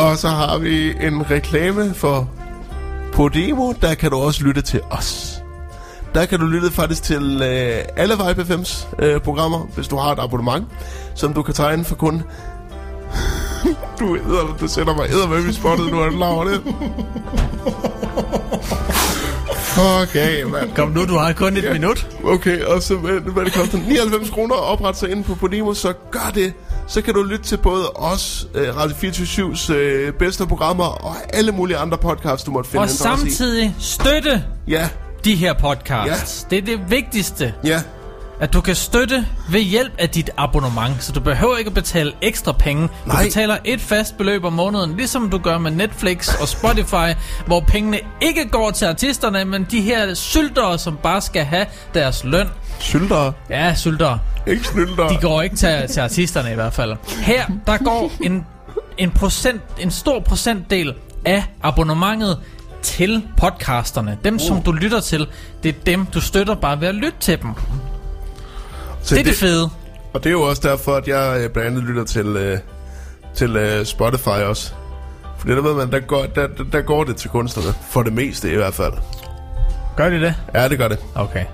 og 0.04 0.18
så 0.18 0.28
har 0.28 0.58
vi 0.58 0.90
en 1.06 1.30
reklame 1.30 1.94
for 1.94 2.30
Podimo. 3.12 3.72
Der 3.82 3.94
kan 3.94 4.10
du 4.10 4.16
også 4.16 4.44
lytte 4.44 4.62
til 4.62 4.80
os. 4.90 5.38
Der 6.14 6.26
kan 6.26 6.40
du 6.40 6.46
lytte 6.46 6.70
faktisk 6.70 7.02
til 7.02 7.42
øh, 7.42 7.84
alle 7.96 8.14
Vibe 8.14 8.42
FM's 8.42 9.04
øh, 9.04 9.20
programmer, 9.20 9.66
hvis 9.74 9.88
du 9.88 9.96
har 9.96 10.12
et 10.12 10.18
abonnement, 10.18 10.66
som 11.14 11.34
du 11.34 11.42
kan 11.42 11.54
tegne 11.54 11.84
for 11.84 11.94
kun 11.94 12.22
du, 13.98 14.16
æder, 14.16 14.56
du 14.60 14.68
sætter 14.68 14.94
mig 14.94 15.28
med 15.28 15.48
i 15.48 15.52
spottet, 15.52 15.90
nu 15.90 16.00
er 16.00 16.10
du 16.10 16.16
klar 16.16 16.28
over 16.28 16.44
det. 16.44 16.62
Fuck 19.78 20.14
af, 20.16 20.46
mand. 20.46 20.70
Kom 20.74 20.88
nu, 20.88 21.04
du 21.06 21.14
har 21.16 21.32
kun 21.32 21.56
et 21.56 21.62
Ja. 21.64 21.72
minut. 21.72 22.06
Okay, 22.24 22.60
og 22.62 22.82
så 22.82 22.96
hvad, 22.96 23.44
det 23.44 23.52
koster 23.54 23.78
99 23.78 24.30
kroner 24.30 24.54
at 24.54 24.62
oprette 24.62 25.00
sig 25.00 25.10
inde 25.10 25.24
på 25.24 25.34
Podimo, 25.34 25.74
så 25.74 25.92
gør 26.10 26.30
det. 26.34 26.52
Så 26.86 27.02
kan 27.02 27.14
du 27.14 27.22
lytte 27.22 27.44
til 27.44 27.56
både 27.56 27.90
os, 27.90 28.46
øh, 28.54 28.76
Radio 28.76 28.94
24-7's 28.96 29.72
øh, 29.72 30.12
bedste 30.12 30.46
programmer, 30.46 30.84
og 30.84 31.14
alle 31.32 31.52
mulige 31.52 31.76
andre 31.76 31.98
podcasts, 31.98 32.44
du 32.44 32.50
måtte 32.50 32.70
finde 32.70 32.82
Og 32.82 32.90
samtidig 32.90 33.74
støtte 33.78 34.44
Ja, 34.68 34.88
de 35.24 35.34
her 35.34 35.52
podcasts. 35.52 36.46
Ja. 36.50 36.56
Det 36.56 36.70
er 36.72 36.76
det 36.76 36.90
vigtigste, 36.90 37.54
ja, 37.64 37.80
at 38.40 38.52
du 38.52 38.60
kan 38.60 38.74
støtte 38.74 39.26
ved 39.50 39.60
hjælp 39.60 39.92
af 39.98 40.08
dit 40.10 40.30
abonnement. 40.36 41.02
Så 41.02 41.12
du 41.12 41.20
behøver 41.20 41.56
ikke 41.56 41.68
at 41.68 41.74
betale 41.74 42.12
ekstra 42.22 42.52
penge. 42.52 42.82
Du 42.82 42.88
Nej. 43.06 43.24
betaler 43.24 43.56
et 43.64 43.80
fast 43.80 44.16
beløb 44.18 44.44
om 44.44 44.52
måneden, 44.52 44.96
ligesom 44.96 45.30
du 45.30 45.38
gør 45.38 45.58
med 45.58 45.70
Netflix 45.70 46.28
og 46.40 46.48
Spotify, 46.48 47.14
hvor 47.46 47.60
pengene 47.60 48.00
ikke 48.22 48.48
går 48.48 48.70
til 48.70 48.84
artisterne, 48.86 49.44
men 49.44 49.66
de 49.70 49.80
her 49.80 50.14
syltere, 50.14 50.78
som 50.78 50.96
bare 51.02 51.20
skal 51.20 51.44
have 51.44 51.66
deres 51.94 52.24
løn. 52.24 52.48
syltere, 52.78 53.32
Ja, 53.50 53.74
syltere. 53.74 54.18
ikke 54.46 54.64
snyltere. 54.66 55.08
De 55.08 55.18
går 55.22 55.42
ikke 55.42 55.56
til, 55.56 55.88
til 55.88 56.00
artisterne 56.00 56.50
i 56.52 56.54
hvert 56.54 56.74
fald. 56.74 56.96
Her, 57.22 57.46
der 57.66 57.78
går 57.78 58.12
en, 58.22 58.46
en, 58.98 59.10
procent, 59.10 59.60
en 59.80 59.90
stor 59.90 60.20
procentdel 60.20 60.94
af 61.24 61.44
abonnementet 61.62 62.38
til 62.82 63.22
podcasterne. 63.36 64.18
Dem, 64.24 64.38
som 64.38 64.62
du 64.62 64.72
lytter 64.72 65.00
til, 65.00 65.26
det 65.62 65.68
er 65.68 65.80
dem, 65.86 66.06
du 66.06 66.20
støtter 66.20 66.54
bare 66.54 66.80
ved 66.80 66.88
at 66.88 66.94
lytte 66.94 67.18
til 67.20 67.42
dem. 67.42 67.54
Så 69.08 69.14
Det 69.14 69.20
er 69.20 69.24
det 69.24 69.34
fede. 69.34 69.70
Og 70.12 70.24
det 70.24 70.26
er 70.26 70.32
jo 70.32 70.42
også 70.42 70.62
derfor, 70.68 70.94
at 70.96 71.08
jeg 71.08 71.40
øh, 71.40 71.50
blandt 71.50 71.70
andet 71.70 71.84
lytter 71.84 72.04
til, 72.04 72.26
øh, 72.26 72.58
til 73.34 73.56
øh, 73.56 73.84
Spotify 73.84 74.28
også. 74.28 74.72
Fordi 75.38 75.52
der 75.52 75.60
ved 75.62 75.74
man, 75.74 75.92
der 75.92 76.00
går, 76.00 76.26
der, 76.34 76.46
der, 76.46 76.64
der 76.72 76.80
går 76.80 77.04
det 77.04 77.16
til 77.16 77.30
kunstnerne. 77.30 77.72
For 77.90 78.02
det 78.02 78.12
meste 78.12 78.52
i 78.52 78.56
hvert 78.56 78.74
fald. 78.74 78.92
Gør 79.96 80.08
de 80.10 80.20
det? 80.20 80.34
Ja, 80.54 80.68
det 80.68 80.78
gør 80.78 80.88
det. 80.88 80.98
Okay. 81.14 81.44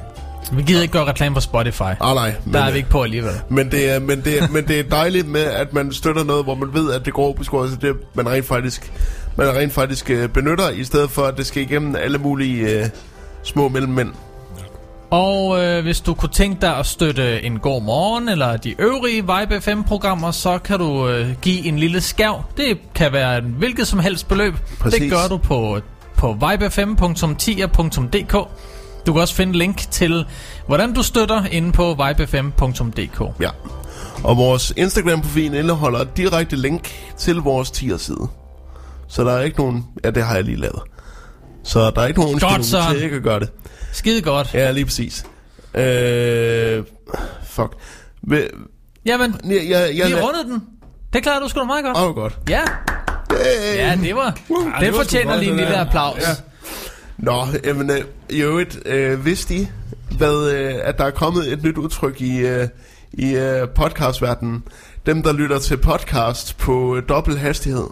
Vi 0.52 0.62
gider 0.62 0.82
ikke 0.82 0.92
gøre 0.92 1.04
reklame 1.04 1.34
på 1.34 1.40
Spotify. 1.40 1.82
Ah, 1.82 2.14
nej. 2.14 2.34
Men, 2.44 2.54
Der 2.54 2.60
er 2.60 2.70
vi 2.70 2.76
ikke 2.76 2.90
på 2.90 3.02
alligevel. 3.02 3.32
Men 3.48 3.70
det, 3.70 3.90
er, 3.90 3.98
men, 4.00 4.20
det, 4.24 4.42
er- 4.42 4.48
men 4.48 4.68
det 4.68 4.80
er 4.80 4.82
dejligt 4.82 5.28
med, 5.28 5.40
at 5.42 5.72
man 5.72 5.92
støtter 5.92 6.24
noget, 6.24 6.44
hvor 6.44 6.54
man 6.54 6.74
ved, 6.74 6.92
at 6.92 7.04
det 7.04 7.12
går 7.14 7.32
på 7.32 7.44
skåret, 7.44 7.70
så 7.70 7.76
det 7.76 7.96
man 8.14 8.28
rent 8.28 8.46
faktisk, 8.46 8.92
man 9.36 9.48
rent 9.56 9.72
faktisk 9.72 10.10
øh, 10.10 10.28
benytter, 10.28 10.70
i 10.70 10.84
stedet 10.84 11.10
for, 11.10 11.22
at 11.22 11.36
det 11.36 11.46
skal 11.46 11.62
igennem 11.62 11.96
alle 11.96 12.18
mulige 12.18 12.70
øh, 12.80 12.86
små 13.42 13.68
mellemmænd. 13.68 14.08
Og 15.14 15.64
øh, 15.64 15.82
hvis 15.82 16.00
du 16.00 16.14
kunne 16.14 16.32
tænke 16.32 16.60
dig 16.60 16.76
at 16.76 16.86
støtte 16.86 17.42
en 17.42 17.58
god 17.58 17.82
morgen 17.82 18.28
eller 18.28 18.56
de 18.56 18.74
øvrige 18.78 19.22
Vibe 19.22 19.60
FM-programmer, 19.60 20.30
så 20.30 20.58
kan 20.58 20.78
du 20.78 21.08
øh, 21.08 21.34
give 21.42 21.66
en 21.66 21.78
lille 21.78 22.00
skærv. 22.00 22.42
Det 22.56 22.78
kan 22.94 23.12
være 23.12 23.38
en 23.38 23.54
hvilket 23.58 23.86
som 23.86 23.98
helst 23.98 24.28
beløb. 24.28 24.54
Præcis. 24.80 25.00
Det 25.00 25.10
gør 25.10 25.28
du 25.28 25.36
på, 25.36 25.80
på 26.16 26.32
vibefm.10.dk. 26.32 28.32
Du 29.06 29.12
kan 29.12 29.22
også 29.22 29.34
finde 29.34 29.58
link 29.58 29.90
til, 29.90 30.26
hvordan 30.66 30.92
du 30.92 31.02
støtter 31.02 31.44
inde 31.50 31.72
på 31.72 31.96
vibefm.dk. 32.06 33.40
Ja. 33.40 33.50
Og 34.24 34.36
vores 34.36 34.72
Instagram-profil 34.76 35.54
indeholder 35.54 35.98
et 35.98 36.16
direkte 36.16 36.56
link 36.56 36.92
til 37.18 37.36
vores 37.36 37.70
tier-side. 37.70 38.28
Så 39.08 39.24
der 39.24 39.32
er 39.32 39.42
ikke 39.42 39.58
nogen... 39.58 39.84
Ja, 40.04 40.10
det 40.10 40.22
har 40.22 40.34
jeg 40.34 40.44
lige 40.44 40.56
lavet. 40.56 40.80
Så 41.64 41.90
der 41.90 42.02
er 42.02 42.06
ikke 42.06 42.20
nogen 42.20 42.34
undskyldning 42.34 42.94
til 42.94 43.02
ikke 43.02 43.16
at 43.16 43.22
gøre 43.22 43.40
det. 43.40 43.50
Skide 43.94 44.22
godt. 44.22 44.54
Ja, 44.54 44.70
lige 44.70 44.84
præcis. 44.84 45.24
Øh, 45.74 46.82
fuck. 47.46 47.72
Men, 48.22 48.42
Jamen, 49.06 49.34
jeg, 49.44 49.68
jeg, 49.68 49.90
jeg, 49.96 50.08
vi 50.08 50.14
rundede 50.14 50.44
den. 50.44 50.62
Det 51.12 51.22
klarede 51.22 51.44
du 51.44 51.48
sgu 51.48 51.60
da 51.60 51.64
meget 51.64 51.84
godt. 51.84 51.96
Åh, 51.96 52.02
oh, 52.08 52.14
godt. 52.14 52.38
Ja, 52.48 52.62
Hey. 53.30 53.76
ja 53.76 53.98
det 54.02 54.14
var... 54.16 54.30
det 54.30 54.46
Det 54.80 54.92
var 54.92 54.98
fortjener 54.98 55.30
godt, 55.30 55.40
lige 55.40 55.52
en 55.52 55.58
det 55.58 55.66
lille 55.66 55.74
der. 55.78 55.84
applaus. 55.84 56.18
Ja. 56.20 56.26
Nå, 57.18 57.46
jamen, 57.64 57.90
øh, 57.90 58.00
i 58.30 58.42
øvrigt, 58.42 58.78
øh, 58.86 59.24
vidste 59.24 59.54
I, 59.54 59.68
hvad, 60.18 60.50
øh, 60.52 60.74
at 60.82 60.98
der 60.98 61.04
er 61.04 61.10
kommet 61.10 61.52
et 61.52 61.62
nyt 61.62 61.78
udtryk 61.78 62.20
i, 62.20 62.38
øh, 62.38 62.68
i 63.12 63.34
øh, 63.34 63.68
podcastverdenen? 63.68 64.62
Dem, 65.06 65.22
der 65.22 65.32
lytter 65.32 65.58
til 65.58 65.76
podcast 65.76 66.56
på 66.58 66.96
øh, 66.96 67.02
dobbelt 67.08 67.38
hastighed. 67.38 67.86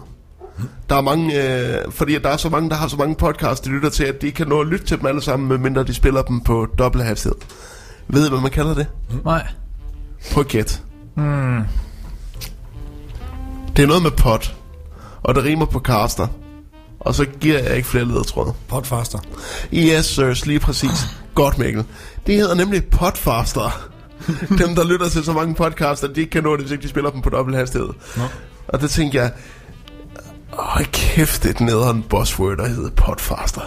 Der 0.89 0.95
er 0.95 1.01
mange, 1.01 1.43
øh, 1.43 1.91
fordi 1.91 2.17
der 2.17 2.29
er 2.29 2.37
så 2.37 2.49
mange, 2.49 2.69
der 2.69 2.75
har 2.75 2.87
så 2.87 2.97
mange 2.97 3.15
podcasts, 3.15 3.61
de 3.61 3.69
lytter 3.69 3.89
til, 3.89 4.03
at 4.03 4.21
de 4.21 4.27
ikke 4.27 4.37
kan 4.37 4.47
nå 4.47 4.61
at 4.61 4.67
lytte 4.67 4.85
til 4.85 4.97
dem 4.97 5.05
alle 5.05 5.21
sammen, 5.21 5.49
medmindre 5.49 5.83
de 5.83 5.93
spiller 5.93 6.21
dem 6.21 6.41
på 6.41 6.67
dobbelt 6.77 7.03
hastighed. 7.03 7.37
Ved 8.07 8.25
I, 8.25 8.29
hvad 8.29 8.39
man 8.39 8.51
kalder 8.51 8.73
det? 8.73 8.87
Nej. 9.25 9.47
På 10.33 10.43
gæt. 10.43 10.81
Hmm. 11.15 11.61
Det 13.77 13.83
er 13.83 13.87
noget 13.87 14.03
med 14.03 14.11
pot, 14.11 14.55
og 15.23 15.35
det 15.35 15.43
rimer 15.43 15.65
på 15.65 15.79
caster. 15.79 16.27
Og 16.99 17.15
så 17.15 17.25
giver 17.25 17.59
jeg 17.59 17.75
ikke 17.75 17.87
flere 17.87 18.05
ledetråde. 18.05 18.53
Potfaster. 18.67 19.19
Yes, 19.73 20.05
sirs, 20.05 20.45
lige 20.45 20.59
præcis. 20.59 21.07
Godt, 21.35 21.57
Mikkel. 21.57 21.85
Det 22.27 22.35
hedder 22.35 22.55
nemlig 22.55 22.85
Podfaster. 22.85 23.89
dem, 24.61 24.75
der 24.75 24.87
lytter 24.87 25.09
til 25.09 25.23
så 25.23 25.33
mange 25.33 25.55
podcasts, 25.55 26.03
at 26.03 26.15
de 26.15 26.21
ikke 26.21 26.31
kan 26.31 26.43
nå 26.43 26.51
det, 26.51 26.61
hvis 26.61 26.71
ikke 26.71 26.83
de 26.83 26.89
spiller 26.89 27.09
dem 27.09 27.21
på 27.21 27.29
dobbelt 27.29 27.57
hastighed. 27.57 27.89
Nå. 28.17 28.23
Og 28.67 28.81
det 28.81 28.89
tænkte 28.89 29.17
jeg, 29.17 29.31
åh, 30.59 30.85
kæft, 30.91 31.43
det 31.43 31.49
er 31.49 31.53
et 31.53 31.61
nederen 31.61 32.03
buzzword, 32.09 32.57
der 32.57 32.67
hedder 32.67 32.89
Podfaster. 32.89 33.61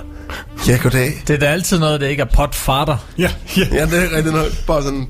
Ja, 0.69 0.79
goddag. 0.83 1.23
Det 1.27 1.35
er 1.35 1.39
da 1.39 1.47
altid 1.47 1.79
noget, 1.79 2.01
det 2.01 2.09
ikke 2.09 2.21
er 2.23 2.27
potfatter. 2.35 2.97
Ja, 3.19 3.31
ja. 3.57 3.63
Ja, 3.73 3.87
det 3.87 4.13
er 4.13 4.17
rigtig 4.17 4.33
nok. 4.33 4.47
Bare 4.67 4.83
sådan, 4.83 5.09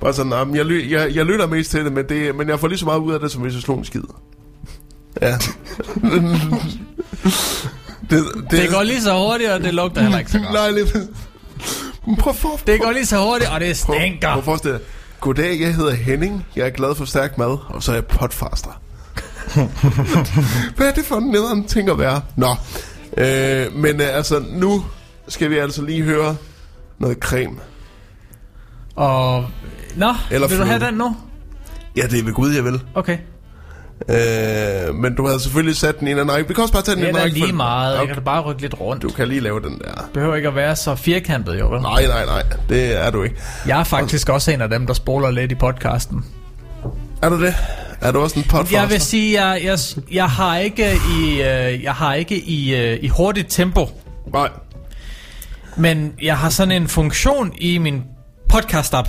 bare 0.00 0.14
sådan 0.14 0.32
um, 0.32 0.56
jeg, 0.56 0.64
ly, 0.64 0.92
jeg, 0.92 1.14
jeg 1.14 1.24
lytter 1.24 1.46
mest 1.46 1.70
til 1.70 1.84
det, 1.84 1.92
men, 1.92 2.04
det, 2.08 2.34
men 2.34 2.48
jeg 2.48 2.60
får 2.60 2.68
lige 2.68 2.78
så 2.78 2.84
meget 2.84 2.98
ud 2.98 3.12
af 3.12 3.20
det, 3.20 3.32
som 3.32 3.42
hvis 3.42 3.54
jeg 3.54 3.62
slog 3.62 3.78
en 3.78 3.84
skid. 3.84 4.02
Ja. 5.22 5.32
det, 8.10 8.24
Det 8.50 8.70
går 8.70 8.82
lige 8.82 9.02
så 9.02 9.14
hurtigt, 9.14 9.50
og 9.50 9.60
det 9.60 9.74
lugter 9.74 10.02
heller 10.02 10.18
ikke 10.18 10.30
så 10.30 10.38
godt. 10.38 10.52
Nej, 10.52 10.70
lige. 10.70 10.86
Prøv, 12.18 12.34
for, 12.34 12.60
Det 12.66 12.80
går 12.80 12.90
lige 12.90 13.06
så 13.06 13.18
hurtigt, 13.24 13.50
og 13.50 13.60
det 13.60 13.82
prøv, 13.86 13.94
prøv 13.96 14.04
stinker. 14.04 14.28
at 14.28 14.44
forestille 14.44 14.78
dig. 14.78 14.86
Goddag, 15.20 15.60
jeg 15.60 15.74
hedder 15.74 15.94
Henning. 15.94 16.46
Jeg 16.56 16.66
er 16.66 16.70
glad 16.70 16.94
for 16.94 17.04
stærk 17.04 17.38
mad, 17.38 17.58
og 17.68 17.82
så 17.82 17.90
er 17.92 17.96
jeg 17.96 18.06
potfaster. 18.06 18.80
Hvad 20.76 20.86
er 20.88 20.92
det 20.92 21.04
for 21.04 21.16
en 21.16 21.24
nederen 21.30 21.64
ting 21.64 21.88
at 21.90 21.98
være? 21.98 22.20
Nå, 22.36 22.50
øh, 23.18 23.72
men 23.74 24.00
øh, 24.00 24.16
altså, 24.16 24.44
nu 24.52 24.84
skal 25.28 25.50
vi 25.50 25.58
altså 25.58 25.82
lige 25.82 26.02
høre 26.02 26.36
noget 26.98 27.18
creme. 27.18 27.56
Og... 28.96 29.44
Nå, 29.96 30.14
Eller 30.30 30.48
vil 30.48 30.56
du 30.58 30.62
fløde. 30.64 30.78
have 30.78 30.86
den 30.90 30.94
nu? 30.94 31.16
Ja, 31.96 32.02
det 32.02 32.18
er 32.18 32.24
ved 32.24 32.32
Gud, 32.32 32.50
jeg 32.54 32.64
vil. 32.64 32.80
Okay. 32.94 33.18
Øh, 34.08 34.94
men 34.94 35.14
du 35.14 35.26
havde 35.26 35.40
selvfølgelig 35.40 35.76
sat 35.76 36.00
den 36.00 36.08
i 36.08 36.10
en 36.10 36.18
anden 36.18 36.34
række. 36.34 36.48
Vi 36.48 36.54
kan 36.54 36.62
også 36.62 36.74
bare 36.74 36.82
tage 36.82 36.94
den 36.96 37.02
i 37.02 37.06
Det 37.06 37.10
en 37.10 37.16
er 37.16 37.18
da 37.20 37.24
række. 37.24 37.38
lige 37.40 37.52
meget. 37.52 37.92
Jeg 37.92 38.00
Okay. 38.02 38.06
kan 38.06 38.16
da 38.16 38.24
bare 38.24 38.40
rykke 38.42 38.62
lidt 38.62 38.80
rundt. 38.80 39.02
Du 39.02 39.08
kan 39.08 39.28
lige 39.28 39.40
lave 39.40 39.60
den 39.60 39.78
der. 39.84 40.08
behøver 40.14 40.34
ikke 40.36 40.48
at 40.48 40.54
være 40.54 40.76
så 40.76 40.94
firkantet, 40.94 41.60
jo? 41.60 41.68
Nej, 41.78 42.06
nej, 42.06 42.24
nej. 42.26 42.42
Det 42.68 43.04
er 43.06 43.10
du 43.10 43.22
ikke. 43.22 43.36
Jeg 43.66 43.80
er 43.80 43.84
faktisk 43.84 44.28
også 44.28 44.50
en 44.50 44.60
af 44.60 44.68
dem, 44.68 44.86
der 44.86 44.94
spoler 44.94 45.30
lidt 45.30 45.52
i 45.52 45.54
podcasten. 45.54 46.24
Er 47.22 47.28
du 47.28 47.42
det? 47.42 47.54
Er 48.00 48.12
du 48.12 48.18
også 48.20 48.38
en 48.38 48.44
potfaster? 48.44 48.80
Jeg 48.80 48.90
vil 48.90 49.00
sige, 49.00 49.44
jeg, 49.44 49.64
jeg, 49.64 49.78
jeg 50.12 50.30
har 50.30 50.58
ikke 50.58 50.92
i, 51.18 51.32
øh, 51.32 51.82
jeg 51.82 51.94
har 51.94 52.14
ikke 52.14 52.40
i, 52.40 52.74
øh, 52.74 52.98
i 53.02 53.08
hurtigt 53.08 53.46
tempo, 53.50 53.88
Nej. 54.32 54.48
men 55.76 56.12
jeg 56.22 56.38
har 56.38 56.50
sådan 56.50 56.82
en 56.82 56.88
funktion 56.88 57.52
i 57.58 57.78
min 57.78 58.02
podcast-app, 58.52 59.08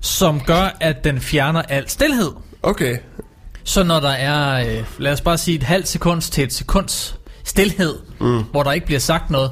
som 0.00 0.40
gør, 0.40 0.76
at 0.80 1.04
den 1.04 1.20
fjerner 1.20 1.62
al 1.62 1.88
stillhed. 1.88 2.30
Okay. 2.62 2.96
Så 3.64 3.82
når 3.82 4.00
der 4.00 4.10
er, 4.10 4.66
øh, 4.78 4.84
lad 4.98 5.12
os 5.12 5.20
bare 5.20 5.38
sige 5.38 5.54
et 5.56 5.62
halvt 5.62 5.88
sekund 5.88 6.22
til 6.22 6.44
et 6.44 6.52
sekunds 6.52 7.18
stillhed, 7.44 7.94
mm. 8.20 8.42
hvor 8.42 8.62
der 8.62 8.72
ikke 8.72 8.86
bliver 8.86 9.00
sagt 9.00 9.30
noget, 9.30 9.50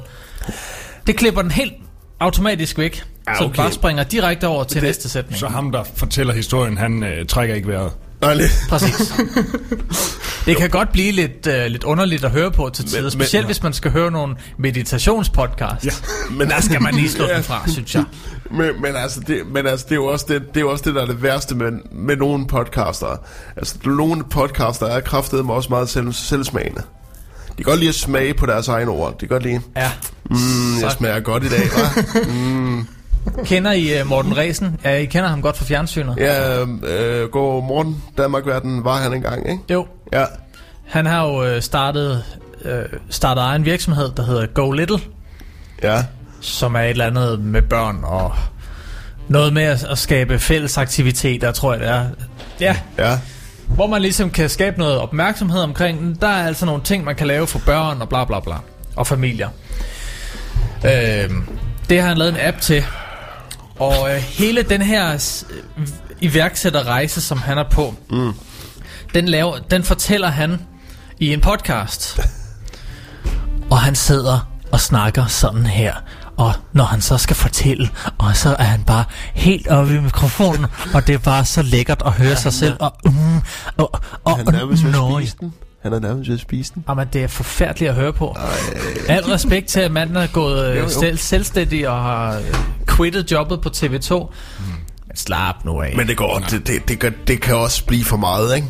det 1.07 1.15
klipper 1.15 1.41
den 1.41 1.51
helt 1.51 1.73
automatisk 2.19 2.77
væk. 2.77 3.03
Ja, 3.27 3.35
Så 3.35 3.43
den 3.43 3.49
okay. 3.49 3.57
bare 3.57 3.71
springer 3.71 4.03
direkte 4.03 4.47
over 4.47 4.63
til 4.63 4.81
næste 4.81 5.09
sætning. 5.09 5.39
Så 5.39 5.47
ham, 5.47 5.71
der 5.71 5.83
fortæller 5.95 6.33
historien, 6.33 6.77
han 6.77 7.03
øh, 7.03 7.25
trækker 7.25 7.55
ikke 7.55 7.67
vejret. 7.67 7.91
Nej, 8.21 8.33
lidt. 8.33 8.51
Præcis. 8.69 9.13
det 10.45 10.57
kan 10.57 10.69
godt 10.69 10.91
blive 10.91 11.11
lidt, 11.11 11.47
øh, 11.47 11.65
lidt 11.65 11.83
underligt 11.83 12.23
at 12.25 12.31
høre 12.31 12.51
på 12.51 12.69
til 12.73 12.85
tider, 12.85 13.01
men- 13.01 13.11
specielt 13.11 13.45
hvis 13.45 13.63
man 13.63 13.73
skal 13.73 13.91
høre 13.91 14.11
nogle 14.11 14.35
meditationspodcasts. 14.57 15.85
Ja. 15.85 15.91
Men 16.35 16.49
Der 16.49 16.61
skal 16.61 16.81
man 16.81 16.95
lige 16.95 17.09
slå 17.09 17.25
Ja. 17.25 17.35
den 17.35 17.43
fra, 17.43 17.61
synes 17.71 17.95
jeg. 17.95 18.03
Men, 18.51 18.81
men, 18.81 18.95
altså, 18.95 19.19
det, 19.19 19.41
men 19.51 19.67
altså, 19.67 19.85
det 19.85 19.91
er 19.91 19.95
jo 19.95 20.05
også 20.05 20.25
det, 20.29 20.41
det, 20.47 20.57
er 20.57 20.61
jo 20.61 20.71
også 20.71 20.83
det 20.87 20.95
der 20.95 21.01
er 21.01 21.05
det 21.05 21.23
værste 21.23 21.55
med, 21.55 21.71
med 21.91 22.17
nogle 22.17 22.47
podcaster. 22.47 23.19
Altså, 23.57 23.75
nogle 23.85 24.23
podcaster 24.23 24.85
er 24.85 24.99
kraftet 24.99 25.45
med 25.45 25.53
også 25.53 25.69
meget 25.69 25.89
selv, 25.89 26.13
selvsmagende. 26.13 26.81
De 27.49 27.63
kan 27.63 27.65
godt 27.65 27.79
lide 27.79 27.89
at 27.89 27.95
smage 27.95 28.33
på 28.33 28.45
deres 28.45 28.67
egne 28.67 28.91
ord. 28.91 29.11
De 29.13 29.17
kan 29.19 29.27
godt 29.27 29.43
lide, 29.43 29.61
Ja. 29.75 29.91
mm, 30.29 30.35
jeg 30.81 30.91
Så- 30.91 30.97
smager 30.97 31.19
godt 31.19 31.43
i 31.43 31.49
dag, 31.49 31.59
hva'? 31.63 32.25
Kender 33.45 33.71
I 33.71 34.01
uh, 34.01 34.07
Morten 34.07 34.37
Resen? 34.37 34.79
Ja, 34.83 34.95
I 34.95 35.05
kender 35.05 35.29
ham 35.29 35.41
godt 35.41 35.57
fra 35.57 35.65
fjernsynet. 35.65 36.15
Ja, 36.17 36.61
øh, 36.61 37.29
god 37.29 37.63
morgen, 37.63 38.03
Danmark-verden 38.17 38.83
var 38.83 38.97
han 38.97 39.13
engang, 39.13 39.49
ikke? 39.49 39.63
Jo, 39.71 39.87
Ja, 40.13 40.25
han 40.85 41.05
har 41.05 41.27
jo 41.27 41.43
øh, 41.45 41.61
startet, 41.61 42.23
øh, 42.65 42.83
startet 43.09 43.41
egen 43.41 43.65
virksomhed, 43.65 44.11
der 44.17 44.23
hedder 44.25 44.45
Go 44.45 44.71
Little, 44.71 44.99
ja. 45.83 46.03
som 46.41 46.75
er 46.75 46.79
et 46.79 46.89
eller 46.89 47.05
andet 47.05 47.39
med 47.39 47.61
børn 47.61 47.99
og 48.03 48.31
noget 49.27 49.53
med 49.53 49.63
at, 49.63 49.83
at 49.83 49.97
skabe 49.97 50.39
fælles 50.39 50.77
aktiviteter, 50.77 51.51
tror 51.51 51.73
jeg 51.73 51.81
det 51.81 51.89
er. 51.89 52.05
Ja, 52.59 52.75
Ja, 52.97 53.19
hvor 53.67 53.87
man 53.87 54.01
ligesom 54.01 54.29
kan 54.29 54.49
skabe 54.49 54.79
noget 54.79 54.97
opmærksomhed 54.99 55.59
omkring, 55.61 56.21
der 56.21 56.27
er 56.27 56.47
altså 56.47 56.65
nogle 56.65 56.83
ting, 56.83 57.03
man 57.03 57.15
kan 57.15 57.27
lave 57.27 57.47
for 57.47 57.59
børn 57.65 58.01
og 58.01 58.09
bla 58.09 58.25
bla 58.25 58.39
bla, 58.39 58.55
og 58.95 59.07
familier. 59.07 59.49
Øhm, 60.85 61.43
det 61.89 62.01
har 62.01 62.07
han 62.07 62.17
lavet 62.17 62.33
en 62.33 62.39
app 62.41 62.61
til, 62.61 62.85
og 63.79 64.11
øh, 64.11 64.17
hele 64.17 64.63
den 64.63 64.81
her 64.81 65.11
øh, 65.77 65.87
iværksætterrejse, 66.21 67.21
som 67.21 67.37
han 67.37 67.57
er 67.57 67.69
på, 67.71 67.93
mm. 68.09 68.33
den, 69.13 69.27
laver, 69.27 69.59
den 69.59 69.83
fortæller 69.83 70.29
han 70.29 70.61
i 71.19 71.33
en 71.33 71.41
podcast. 71.41 72.19
og 73.71 73.79
han 73.79 73.95
sidder 73.95 74.49
og 74.71 74.79
snakker 74.79 75.25
sådan 75.25 75.65
her. 75.65 75.93
Og 76.37 76.53
når 76.73 76.83
han 76.83 77.01
så 77.01 77.17
skal 77.17 77.35
fortælle, 77.35 77.89
og 78.17 78.35
så 78.35 78.55
er 78.59 78.63
han 78.63 78.83
bare 78.83 79.05
helt 79.33 79.67
oppe 79.67 79.95
i 79.95 79.99
mikrofonen, 79.99 80.65
og 80.93 81.07
det 81.07 81.15
er 81.15 81.19
bare 81.19 81.45
så 81.45 81.61
lækkert 81.61 82.01
at 82.05 82.11
høre 82.11 82.35
sig 82.35 82.53
selv. 82.53 82.75
Og, 82.79 82.93
mm, 83.05 83.41
og, 83.77 84.01
og, 84.23 84.37
han 84.37 84.47
er 84.47 84.51
nærmest 84.51 84.83
Han 85.85 85.93
er 85.93 85.99
nærmest 85.99 86.29
ved 86.29 86.35
at 86.35 86.41
spise 86.41 86.73
den. 86.75 86.83
Jamen, 86.89 87.07
det 87.13 87.23
er 87.23 87.27
forfærdeligt 87.27 87.89
at 87.89 87.95
høre 87.95 88.13
på. 88.13 88.35
Al 89.09 89.23
respekt 89.23 89.67
til, 89.67 89.79
at 89.79 89.91
manden 89.91 90.15
er 90.15 90.27
gået 90.27 90.67
Jo, 90.67 90.71
øh, 90.71 90.77
jo. 90.77 90.89
selv, 90.89 91.17
selvstændig 91.17 91.89
og 91.89 92.01
har 92.01 92.37
øh, 92.37 92.43
quittet 92.89 93.31
jobbet 93.31 93.61
på 93.61 93.69
TV2. 93.69 94.19
Men 95.07 95.15
slap 95.15 95.55
nu 95.65 95.81
af. 95.81 95.93
Men 95.97 96.07
det 96.07 96.17
går, 96.17 96.43
det, 96.49 96.67
det, 96.67 96.89
det, 96.89 96.99
kan, 96.99 97.13
det 97.27 97.41
kan 97.41 97.55
også 97.55 97.85
blive 97.85 98.03
for 98.03 98.17
meget, 98.17 98.55
ikke? 98.55 98.67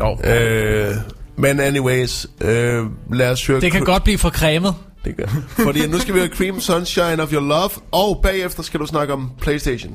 jo. 0.00 0.18
Øh, 0.30 0.94
men 1.36 1.60
anyways, 1.60 2.26
øh, 2.40 2.84
lad 3.12 3.30
os 3.30 3.46
høre... 3.46 3.60
det 3.60 3.72
kan 3.72 3.84
godt 3.84 4.04
blive 4.04 4.18
for 4.18 4.30
cremet. 4.30 4.74
Det 5.04 5.16
gør. 5.16 5.26
Fordi 5.64 5.86
nu 5.86 5.98
skal 5.98 6.14
vi 6.14 6.18
høre 6.18 6.28
Cream 6.28 6.60
Sunshine 6.60 7.22
of 7.22 7.32
Your 7.32 7.42
Love, 7.42 7.70
og 7.92 8.20
bagefter 8.22 8.62
skal 8.62 8.80
du 8.80 8.86
snakke 8.86 9.12
om 9.12 9.30
Playstation. 9.40 9.94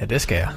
Ja, 0.00 0.06
det 0.06 0.20
skal 0.20 0.36
jeg. 0.36 0.48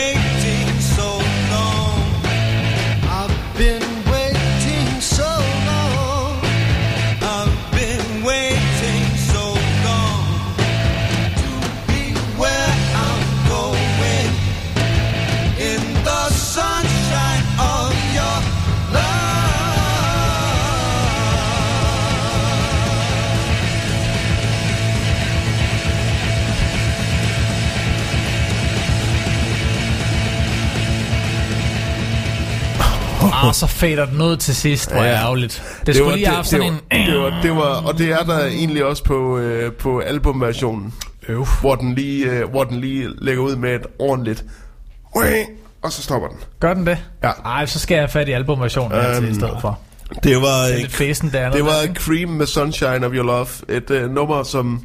make 0.00 0.39
Ah, 33.48 33.54
så 33.54 33.66
fader 33.66 34.06
den 34.06 34.22
ud 34.22 34.36
til 34.36 34.56
sidst. 34.56 34.92
Hvor 34.92 35.02
Ja. 35.02 35.14
ærgerligt. 35.14 35.62
Det 35.86 35.96
skulle 35.96 36.14
lige 36.16 36.26
have 36.28 36.44
sådan 36.44 36.72
det, 36.72 36.80
en... 37.08 37.12
var, 37.22 37.24
det, 37.30 37.32
var, 37.34 37.42
det 37.42 37.50
var, 37.56 37.82
og 37.86 37.98
det 37.98 38.10
er 38.12 38.22
der 38.24 38.44
egentlig 38.46 38.84
også 38.84 39.04
på, 39.04 39.38
øh, 39.38 39.72
på 39.72 39.98
albumversionen, 39.98 40.94
Øv. 41.28 41.46
hvor 41.60 41.74
den, 41.74 41.94
lige, 41.94 42.24
øh, 42.26 42.50
hvor 42.50 42.64
den 42.64 42.80
lige 42.80 43.08
lægger 43.18 43.42
ud 43.42 43.56
med 43.56 43.74
et 43.74 43.86
ordentligt... 43.98 44.44
Og 45.82 45.92
så 45.92 46.02
stopper 46.02 46.28
den. 46.28 46.36
Gør 46.60 46.74
den 46.74 46.86
det? 46.86 46.98
Ja. 47.22 47.30
Ej, 47.44 47.66
så 47.66 47.78
skal 47.78 47.94
jeg 47.94 48.02
have 48.02 48.08
fat 48.08 48.28
i 48.28 48.32
albumversionen 48.32 48.92
til 49.14 49.24
i 49.24 49.26
Øhm, 49.26 49.34
stedet 49.34 49.56
for. 49.60 49.78
Det 50.24 50.36
var, 50.36 50.66
Det 50.66 50.78
lidt 50.78 50.92
fæsen 50.92 51.30
der. 51.32 51.50
det 51.50 51.64
var 51.64 51.86
Cream 51.94 52.28
med 52.28 52.46
Sunshine 52.46 53.06
of 53.06 53.12
Your 53.12 53.24
Love. 53.24 53.46
Et 53.68 53.90
øh, 53.90 54.10
nummer, 54.10 54.42
som, 54.42 54.82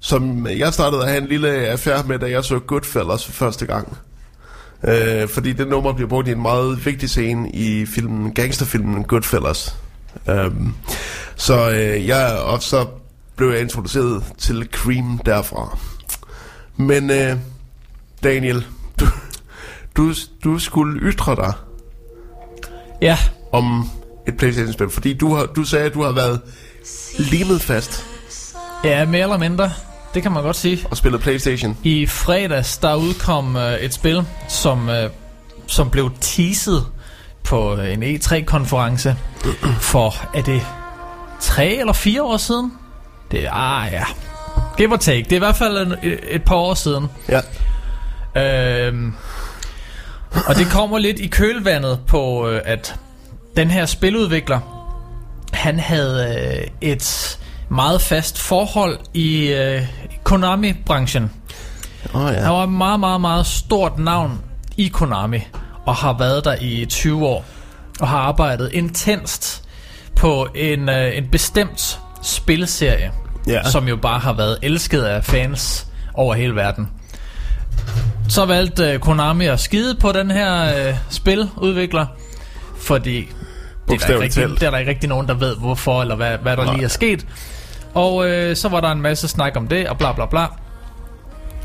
som 0.00 0.46
jeg 0.46 0.72
startede 0.72 1.02
at 1.02 1.08
have 1.08 1.22
en 1.22 1.28
lille 1.28 1.48
affære 1.50 2.02
med, 2.06 2.18
da 2.18 2.30
jeg 2.30 2.44
så 2.44 2.58
Goodfellas 2.58 3.24
for 3.24 3.32
første 3.32 3.66
gang. 3.66 3.96
Øh, 4.86 5.28
fordi 5.28 5.52
det 5.52 5.68
nummer 5.68 5.92
bliver 5.92 6.08
brugt 6.08 6.28
i 6.28 6.32
en 6.32 6.42
meget 6.42 6.86
vigtig 6.86 7.10
scene 7.10 7.50
i 7.50 7.86
filmen, 7.86 8.34
gangsterfilmen 8.34 9.04
Goodfellas. 9.04 9.76
Um, 10.28 10.74
så 11.36 11.70
øh, 11.70 12.06
jeg, 12.06 12.38
og 12.38 12.62
så 12.62 12.86
blev 13.36 13.50
jeg 13.50 13.60
introduceret 13.60 14.24
til 14.38 14.68
Cream 14.72 15.20
derfra. 15.26 15.78
Men 16.76 17.10
øh, 17.10 17.36
Daniel, 18.22 18.66
du, 19.00 19.06
du, 19.96 20.14
du 20.44 20.58
skulle 20.58 21.00
ytre 21.00 21.36
dig 21.36 21.52
Ja, 23.02 23.18
om 23.52 23.90
et 24.28 24.36
Playstation-spil, 24.36 24.90
fordi 24.90 25.14
du, 25.14 25.34
har, 25.34 25.46
du 25.46 25.64
sagde, 25.64 25.86
at 25.86 25.94
du 25.94 26.02
har 26.02 26.12
været 26.12 26.40
limet 27.18 27.62
fast 27.62 28.06
ja, 28.84 29.04
mere 29.04 29.22
eller 29.22 29.38
mindre. 29.38 29.70
Det 30.16 30.22
kan 30.22 30.32
man 30.32 30.42
godt 30.42 30.56
sige. 30.56 30.86
og 30.90 30.96
spillet 30.96 31.20
Playstation. 31.20 31.78
I 31.82 32.06
fredags, 32.06 32.78
der 32.78 32.94
udkom 32.94 33.56
øh, 33.56 33.74
et 33.74 33.94
spil, 33.94 34.24
som, 34.48 34.88
øh, 34.88 35.10
som 35.66 35.90
blev 35.90 36.10
teaset 36.20 36.86
på 37.44 37.76
øh, 37.76 37.92
en 37.92 38.02
E3-konference 38.02 39.16
for, 39.92 40.14
er 40.34 40.42
det 40.42 40.62
tre 41.40 41.66
eller 41.66 41.92
fire 41.92 42.22
år 42.22 42.36
siden? 42.36 42.72
Det 43.30 43.44
er, 43.44 43.50
ah 43.52 43.92
ja, 43.92 44.04
give 44.76 44.92
or 44.92 44.96
take. 44.96 45.22
Det 45.22 45.32
er 45.32 45.36
i 45.36 45.38
hvert 45.38 45.56
fald 45.56 45.92
et, 46.02 46.18
et 46.30 46.44
par 46.44 46.56
år 46.56 46.74
siden. 46.74 47.06
Ja. 47.28 47.40
Øhm, 48.86 49.14
og 50.46 50.56
det 50.56 50.66
kommer 50.66 50.98
lidt 50.98 51.18
i 51.18 51.26
kølvandet 51.26 52.00
på, 52.06 52.48
øh, 52.48 52.60
at 52.64 52.94
den 53.56 53.70
her 53.70 53.86
spiludvikler, 53.86 54.60
han 55.52 55.78
havde 55.78 56.36
øh, 56.60 56.66
et 56.80 57.38
meget 57.68 58.00
fast 58.02 58.38
forhold 58.38 58.98
i 59.14 59.46
øh, 59.52 59.82
Konami-branchen. 60.24 61.30
Oh, 62.14 62.20
Han 62.20 62.34
ja. 62.34 62.48
var 62.50 62.62
et 62.62 62.68
meget, 62.68 63.00
meget, 63.00 63.20
meget 63.20 63.46
stort 63.46 63.98
navn 63.98 64.40
i 64.76 64.88
Konami, 64.88 65.38
og 65.86 65.94
har 65.94 66.12
været 66.18 66.44
der 66.44 66.56
i 66.60 66.84
20 66.88 67.26
år, 67.26 67.44
og 68.00 68.08
har 68.08 68.18
arbejdet 68.18 68.70
intenst 68.72 69.62
på 70.16 70.48
en, 70.54 70.88
øh, 70.88 71.16
en 71.16 71.28
bestemt 71.32 72.00
spilserie, 72.22 73.10
Ja. 73.46 73.62
som 73.70 73.88
jo 73.88 73.96
bare 73.96 74.18
har 74.18 74.32
været 74.32 74.58
elsket 74.62 75.02
af 75.02 75.24
fans 75.24 75.86
over 76.14 76.34
hele 76.34 76.54
verden. 76.54 76.88
Så 78.28 78.46
valgte 78.46 78.92
øh, 78.92 78.98
Konami 78.98 79.46
at 79.46 79.60
skide 79.60 79.94
på 80.00 80.12
den 80.12 80.30
her 80.30 80.86
øh, 80.88 80.94
spiludvikler, 81.10 82.06
fordi 82.80 83.28
det 83.88 83.94
er, 84.02 84.06
der 84.06 84.22
ikke 84.22 84.22
rigtig, 84.22 84.60
det 84.60 84.62
er 84.62 84.70
der 84.70 84.78
ikke 84.78 84.90
rigtig 84.90 85.08
nogen, 85.08 85.28
der 85.28 85.34
ved 85.34 85.56
hvorfor, 85.56 86.02
eller 86.02 86.16
hvad, 86.16 86.38
hvad 86.38 86.56
der 86.56 86.64
Nej. 86.64 86.74
lige 86.74 86.84
er 86.84 86.88
sket. 86.88 87.26
Og 87.96 88.28
øh, 88.28 88.56
så 88.56 88.68
var 88.68 88.80
der 88.80 88.92
en 88.92 89.00
masse 89.02 89.28
snak 89.28 89.56
om 89.56 89.68
det, 89.68 89.88
og 89.88 89.98
bla 89.98 90.12
bla 90.12 90.26
bla. 90.26 90.46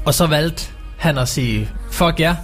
Og 0.05 0.13
så 0.13 0.27
valgte 0.27 0.63
han 0.97 1.17
at 1.17 1.27
sige, 1.29 1.69
fuck 1.91 2.19
ja, 2.19 2.35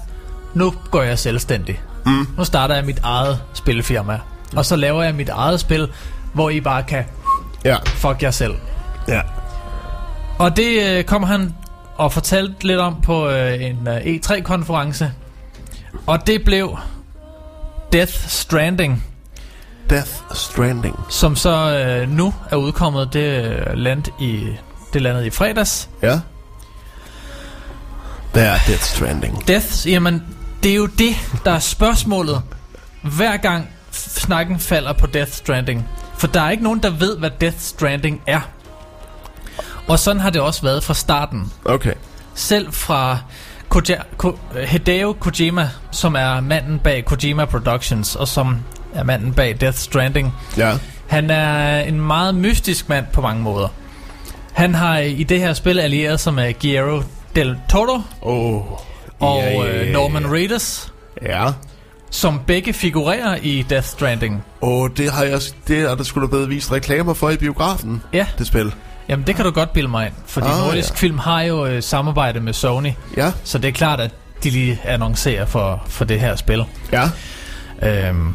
nu 0.54 0.74
går 0.92 1.02
jeg 1.02 1.20
selvstændig. 1.20 1.82
Mm. 2.06 2.28
Nu 2.38 2.44
starter 2.44 2.76
jeg 2.76 2.86
mit 2.86 3.00
eget 3.04 3.40
spilfirma. 3.54 4.20
Og 4.56 4.66
så 4.66 4.76
laver 4.76 5.04
jeg 5.04 5.16
mit 5.16 5.30
eget 5.30 5.60
spil, 5.60 5.88
hvor 6.34 6.50
I 6.50 6.60
bare 6.62 6.84
kan 6.84 7.06
Ja. 7.66 7.78
fuck 7.86 8.24
jer 8.24 8.32
selv. 8.32 8.54
Ja. 9.08 9.22
Og 10.40 10.58
det 10.58 10.84
øh, 10.98 11.04
kom 11.04 11.24
han 11.24 11.56
og 11.96 12.14
fortalte 12.14 12.68
lidt 12.68 12.80
om 12.80 13.02
på 13.02 13.30
øh, 13.30 13.64
en 13.64 13.88
øh, 13.88 13.98
E3-konference. 13.98 15.12
Og 16.08 16.28
det 16.28 16.44
blev 16.46 16.78
Death 17.94 18.14
Stranding, 18.14 19.04
Death 19.90 20.12
Stranding. 20.34 20.96
som 21.10 21.36
så 21.36 21.50
øh, 22.02 22.10
nu 22.10 22.34
er 22.52 22.56
udkommet. 22.56 23.14
Det 23.14 23.46
øh, 23.46 23.74
land 23.74 24.04
i 24.20 24.48
det 24.94 25.02
landede 25.02 25.28
i 25.28 25.30
fredags. 25.30 25.90
Ja. 26.02 26.20
Hvad 28.34 28.44
er 28.46 28.58
Death 28.68 28.82
Stranding? 28.84 29.48
Death, 29.48 29.90
jamen, 29.92 30.24
det 30.64 30.72
er 30.72 30.76
jo 30.76 30.86
det, 30.86 31.16
der 31.46 31.52
er 31.52 31.60
spørgsmålet. 31.60 32.42
Hver 33.04 33.38
gang 33.38 33.70
snakken 33.92 34.60
falder 34.60 34.94
på 34.94 35.08
Death 35.08 35.32
Stranding. 35.32 35.88
For 36.18 36.28
der 36.28 36.42
er 36.42 36.50
ikke 36.50 36.64
nogen, 36.64 36.84
der 36.84 36.90
ved, 36.90 37.18
hvad 37.18 37.30
Death 37.42 37.60
Stranding 37.60 38.22
er. 38.28 38.40
Og 39.88 40.00
sådan 40.00 40.20
har 40.22 40.30
det 40.30 40.42
også 40.42 40.62
været 40.62 40.84
fra 40.84 40.94
starten. 40.94 41.52
Okay. 41.66 41.94
Selv 42.36 42.74
fra 42.74 43.18
Koja- 43.76 44.04
Ko- 44.18 44.40
Hideo 44.68 45.14
Kojima, 45.20 45.70
som 45.92 46.16
er 46.16 46.42
manden 46.42 46.80
bag 46.80 47.06
Kojima 47.06 47.46
Productions, 47.46 48.16
og 48.16 48.28
som 48.28 48.58
er 48.98 49.04
manden 49.04 49.34
bag 49.34 49.58
Death 49.62 49.78
Stranding. 49.78 50.34
Ja. 50.58 50.74
Han 51.08 51.30
er 51.30 51.80
en 51.80 52.02
meget 52.02 52.36
mystisk 52.36 52.90
mand 52.90 53.06
på 53.14 53.22
mange 53.22 53.44
måder. 53.44 53.68
Han 54.54 54.76
har 54.76 54.98
i 54.98 55.24
det 55.24 55.40
her 55.40 55.54
spil 55.54 55.80
allieret 55.80 56.20
sig 56.20 56.34
med 56.34 56.54
Guillermo 56.62 57.02
del 57.36 57.58
Toro 57.70 58.02
Oh. 58.22 58.62
og 59.20 59.38
ja, 59.44 59.66
øh. 59.86 59.94
Norman 59.94 60.34
Reedus, 60.34 60.94
Ja. 61.22 61.46
som 62.12 62.42
begge 62.48 62.74
figurerer 62.74 63.38
i 63.42 63.66
Death 63.70 63.88
Stranding. 63.88 64.44
Og 64.62 64.90
det 64.98 65.12
har 65.12 65.24
jeg, 65.24 65.40
det 65.68 65.80
er 65.80 65.96
der 65.96 66.04
skulle 66.04 66.28
da 66.28 66.30
blevet 66.30 66.50
vist 66.50 66.72
reklamer 66.72 67.14
for 67.14 67.30
i 67.30 67.38
biografen, 67.38 68.02
Ja, 68.14 68.26
det 68.38 68.48
spil. 68.48 68.74
jamen 69.10 69.28
det 69.28 69.36
kan 69.36 69.46
du 69.46 69.52
godt 69.52 69.74
bilde 69.74 69.88
mig 69.90 70.06
ind, 70.06 70.14
fordi 70.26 70.48
Ah, 70.48 70.58
Nordisk 70.58 70.90
ja. 70.90 70.96
Film 70.96 71.18
har 71.18 71.42
jo 71.42 71.66
øh, 71.66 71.84
samarbejde 71.84 72.40
med 72.40 72.54
Sony, 72.54 72.92
Ja. 73.18 73.32
så 73.44 73.58
det 73.58 73.68
er 73.68 73.72
klart, 73.72 74.00
at 74.00 74.12
de 74.44 74.50
lige 74.50 74.80
annoncerer 74.84 75.46
for, 75.46 75.84
for 75.88 76.06
det 76.06 76.20
her 76.20 76.36
spil. 76.36 76.64
Ja. 76.92 77.04
Øhm, 77.84 78.34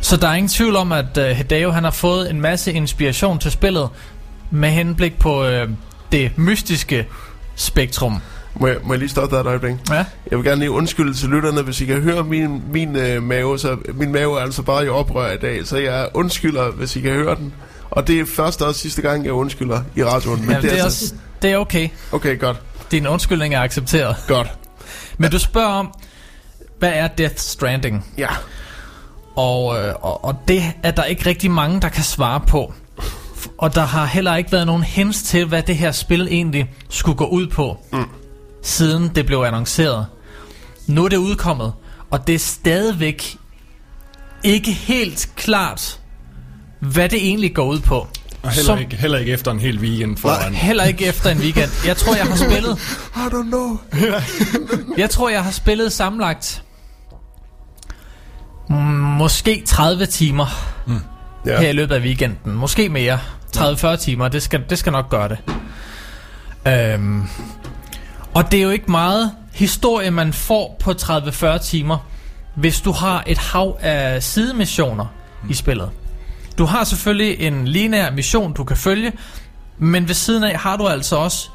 så 0.00 0.16
der 0.16 0.28
er 0.28 0.34
ingen 0.34 0.48
tvivl 0.48 0.76
om, 0.76 0.92
at 0.92 1.18
øh, 1.18 1.26
Hideo 1.26 1.70
han 1.70 1.84
har 1.84 1.90
fået 1.90 2.30
en 2.30 2.40
masse 2.40 2.72
inspiration 2.72 3.38
til 3.38 3.50
spillet 3.50 3.88
med 4.50 4.70
henblik 4.70 5.18
på 5.18 5.44
øh, 5.44 5.68
det 6.12 6.38
mystiske 6.38 7.06
spektrum. 7.54 8.20
Må 8.54 8.66
jeg, 8.66 8.76
må 8.84 8.92
jeg 8.92 8.98
lige 8.98 9.08
stoppe 9.08 9.36
dig 9.36 9.40
et 9.40 9.46
øjeblik? 9.46 9.74
Ja, 9.90 10.04
Jeg 10.30 10.38
vil 10.38 10.44
gerne 10.44 10.58
lige 10.58 10.70
undskylde 10.70 11.14
til 11.14 11.28
lytterne, 11.28 11.62
hvis 11.62 11.80
I 11.80 11.84
kan 11.84 12.00
høre 12.00 12.24
min, 12.24 12.62
min 12.72 12.96
øh, 12.96 13.22
mave. 13.22 13.58
Så 13.58 13.76
min 13.94 14.12
mave 14.12 14.38
er 14.38 14.42
altså 14.42 14.62
bare 14.62 14.84
i 14.86 14.88
oprør 14.88 15.32
i 15.32 15.36
dag, 15.36 15.66
så 15.66 15.76
jeg 15.76 16.08
undskylder, 16.14 16.70
hvis 16.70 16.96
I 16.96 17.00
kan 17.00 17.12
høre 17.12 17.34
den. 17.36 17.52
Og 17.90 18.06
det 18.06 18.20
er 18.20 18.24
første 18.36 18.66
og 18.66 18.74
sidste 18.74 19.02
gang, 19.02 19.24
jeg 19.24 19.32
undskylder 19.32 19.82
i 19.96 20.04
radioen. 20.04 20.40
Men 20.40 20.50
Jamen, 20.50 20.62
det, 20.62 20.78
er 20.78 20.84
altså- 20.84 21.04
også, 21.04 21.14
det 21.42 21.50
er 21.50 21.56
okay. 21.56 21.88
Okay, 22.12 22.38
godt. 22.38 22.56
Din 22.90 23.06
undskyldning 23.06 23.54
er 23.54 23.60
accepteret. 23.60 24.16
Godt. 24.28 24.48
Men 25.18 25.30
du 25.30 25.38
spørger 25.38 25.68
om, 25.68 25.94
hvad 26.78 26.92
er 26.94 27.08
Death 27.08 27.36
Stranding? 27.36 28.06
Ja. 28.18 28.28
Og, 29.40 29.78
øh, 29.78 29.94
og, 30.00 30.24
og 30.24 30.34
det 30.48 30.62
er 30.82 30.90
der 30.90 31.04
ikke 31.04 31.26
rigtig 31.26 31.50
mange, 31.50 31.80
der 31.80 31.88
kan 31.88 32.04
svare 32.04 32.40
på. 32.40 32.74
Og 33.58 33.74
der 33.74 33.84
har 33.84 34.06
heller 34.06 34.36
ikke 34.36 34.52
været 34.52 34.66
nogen 34.66 34.82
hints 34.82 35.22
til, 35.22 35.44
hvad 35.46 35.62
det 35.62 35.76
her 35.76 35.92
spil 35.92 36.28
egentlig 36.30 36.70
skulle 36.88 37.16
gå 37.16 37.26
ud 37.26 37.46
på, 37.46 37.76
mm. 37.92 38.04
siden 38.62 39.10
det 39.14 39.26
blev 39.26 39.38
annonceret. 39.38 40.06
Nu 40.86 41.04
er 41.04 41.08
det 41.08 41.16
udkommet, 41.16 41.72
og 42.10 42.26
det 42.26 42.34
er 42.34 42.38
stadigvæk 42.38 43.36
ikke 44.44 44.72
helt 44.72 45.30
klart, 45.36 46.00
hvad 46.80 47.08
det 47.08 47.26
egentlig 47.26 47.54
går 47.54 47.64
ud 47.64 47.80
på. 47.80 48.08
Og 48.42 48.50
heller, 48.50 48.64
Som- 48.64 48.78
ikke, 48.78 48.96
heller 48.96 49.18
ikke 49.18 49.32
efter 49.32 49.50
en 49.50 49.60
hel 49.60 49.78
weekend 49.78 50.16
foran. 50.16 50.54
Heller 50.54 50.84
ikke 50.84 51.06
efter 51.06 51.30
en 51.30 51.38
weekend. 51.38 51.70
Jeg 51.86 51.96
tror, 51.96 52.14
jeg 52.14 52.26
har 52.26 52.36
spillet 52.36 52.78
I 53.22 53.34
don't 53.34 53.48
know. 53.48 53.78
Jeg 55.02 55.10
tror, 55.10 55.28
jeg 55.28 55.44
har 55.44 55.50
spillet 55.50 55.92
sammenlagt 55.92 56.62
mm, 56.64 56.69
måske 58.70 59.62
30 59.66 60.06
timer 60.06 60.46
Ja. 61.46 61.60
her 61.60 61.68
i 61.68 61.72
løbet 61.72 61.94
af 61.94 62.00
weekenden. 62.00 62.54
Måske 62.54 62.88
mere. 62.88 63.18
30-40 63.56 63.96
timer, 63.96 64.28
det 64.28 64.42
skal, 64.42 64.64
det 64.70 64.78
skal 64.78 64.92
nok 64.92 65.08
gøre 65.08 65.28
det. 65.28 65.38
Øhm, 66.68 67.22
og 68.34 68.52
det 68.52 68.58
er 68.58 68.62
jo 68.62 68.70
ikke 68.70 68.90
meget 68.90 69.32
historie, 69.52 70.10
man 70.10 70.32
får 70.32 70.76
på 70.80 70.90
30-40 70.90 71.58
timer, 71.58 71.98
hvis 72.54 72.80
du 72.80 72.92
har 72.92 73.24
et 73.26 73.38
hav 73.38 73.76
af 73.80 74.22
sidemissioner 74.22 75.06
i 75.50 75.54
spillet. 75.54 75.90
Du 76.58 76.64
har 76.64 76.84
selvfølgelig 76.84 77.40
en 77.40 77.68
lineær 77.68 78.10
mission, 78.10 78.52
du 78.52 78.64
kan 78.64 78.76
følge, 78.76 79.12
men 79.78 80.08
ved 80.08 80.14
siden 80.14 80.44
af 80.44 80.58
har 80.58 80.76
du 80.76 80.86
altså 80.88 81.16
også 81.16 81.48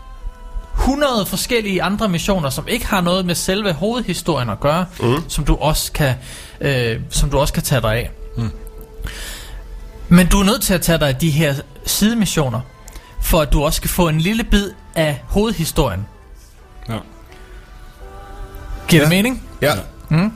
100 0.79 1.25
forskellige 1.25 1.83
andre 1.83 2.09
missioner, 2.09 2.49
som 2.49 2.67
ikke 2.67 2.85
har 2.87 3.01
noget 3.01 3.25
med 3.25 3.35
selve 3.35 3.73
hovedhistorien 3.73 4.49
at 4.49 4.59
gøre, 4.59 4.85
mm. 4.99 5.29
som 5.29 5.45
du 5.45 5.55
også 5.55 5.91
kan, 5.91 6.13
øh, 6.61 6.99
som 7.09 7.29
du 7.29 7.37
også 7.39 7.53
kan 7.53 7.63
tage 7.63 7.81
dig 7.81 7.91
af. 7.93 8.11
Mm. 8.37 8.49
Men 10.09 10.27
du 10.27 10.39
er 10.39 10.43
nødt 10.43 10.61
til 10.61 10.73
at 10.73 10.81
tage 10.81 10.97
dig 10.99 11.07
af 11.07 11.15
de 11.15 11.29
her 11.29 11.55
sidemissioner, 11.85 12.61
for 13.21 13.41
at 13.41 13.53
du 13.53 13.63
også 13.63 13.77
skal 13.77 13.89
få 13.89 14.07
en 14.07 14.21
lille 14.21 14.43
bid 14.43 14.69
af 14.95 15.21
hovedhistorien. 15.27 16.05
Ja. 16.89 16.97
Giver 18.87 19.01
Ja. 19.01 19.09
det 19.09 19.09
mening? 19.09 19.43
Ja. 19.61 19.73
Mm. 20.09 20.31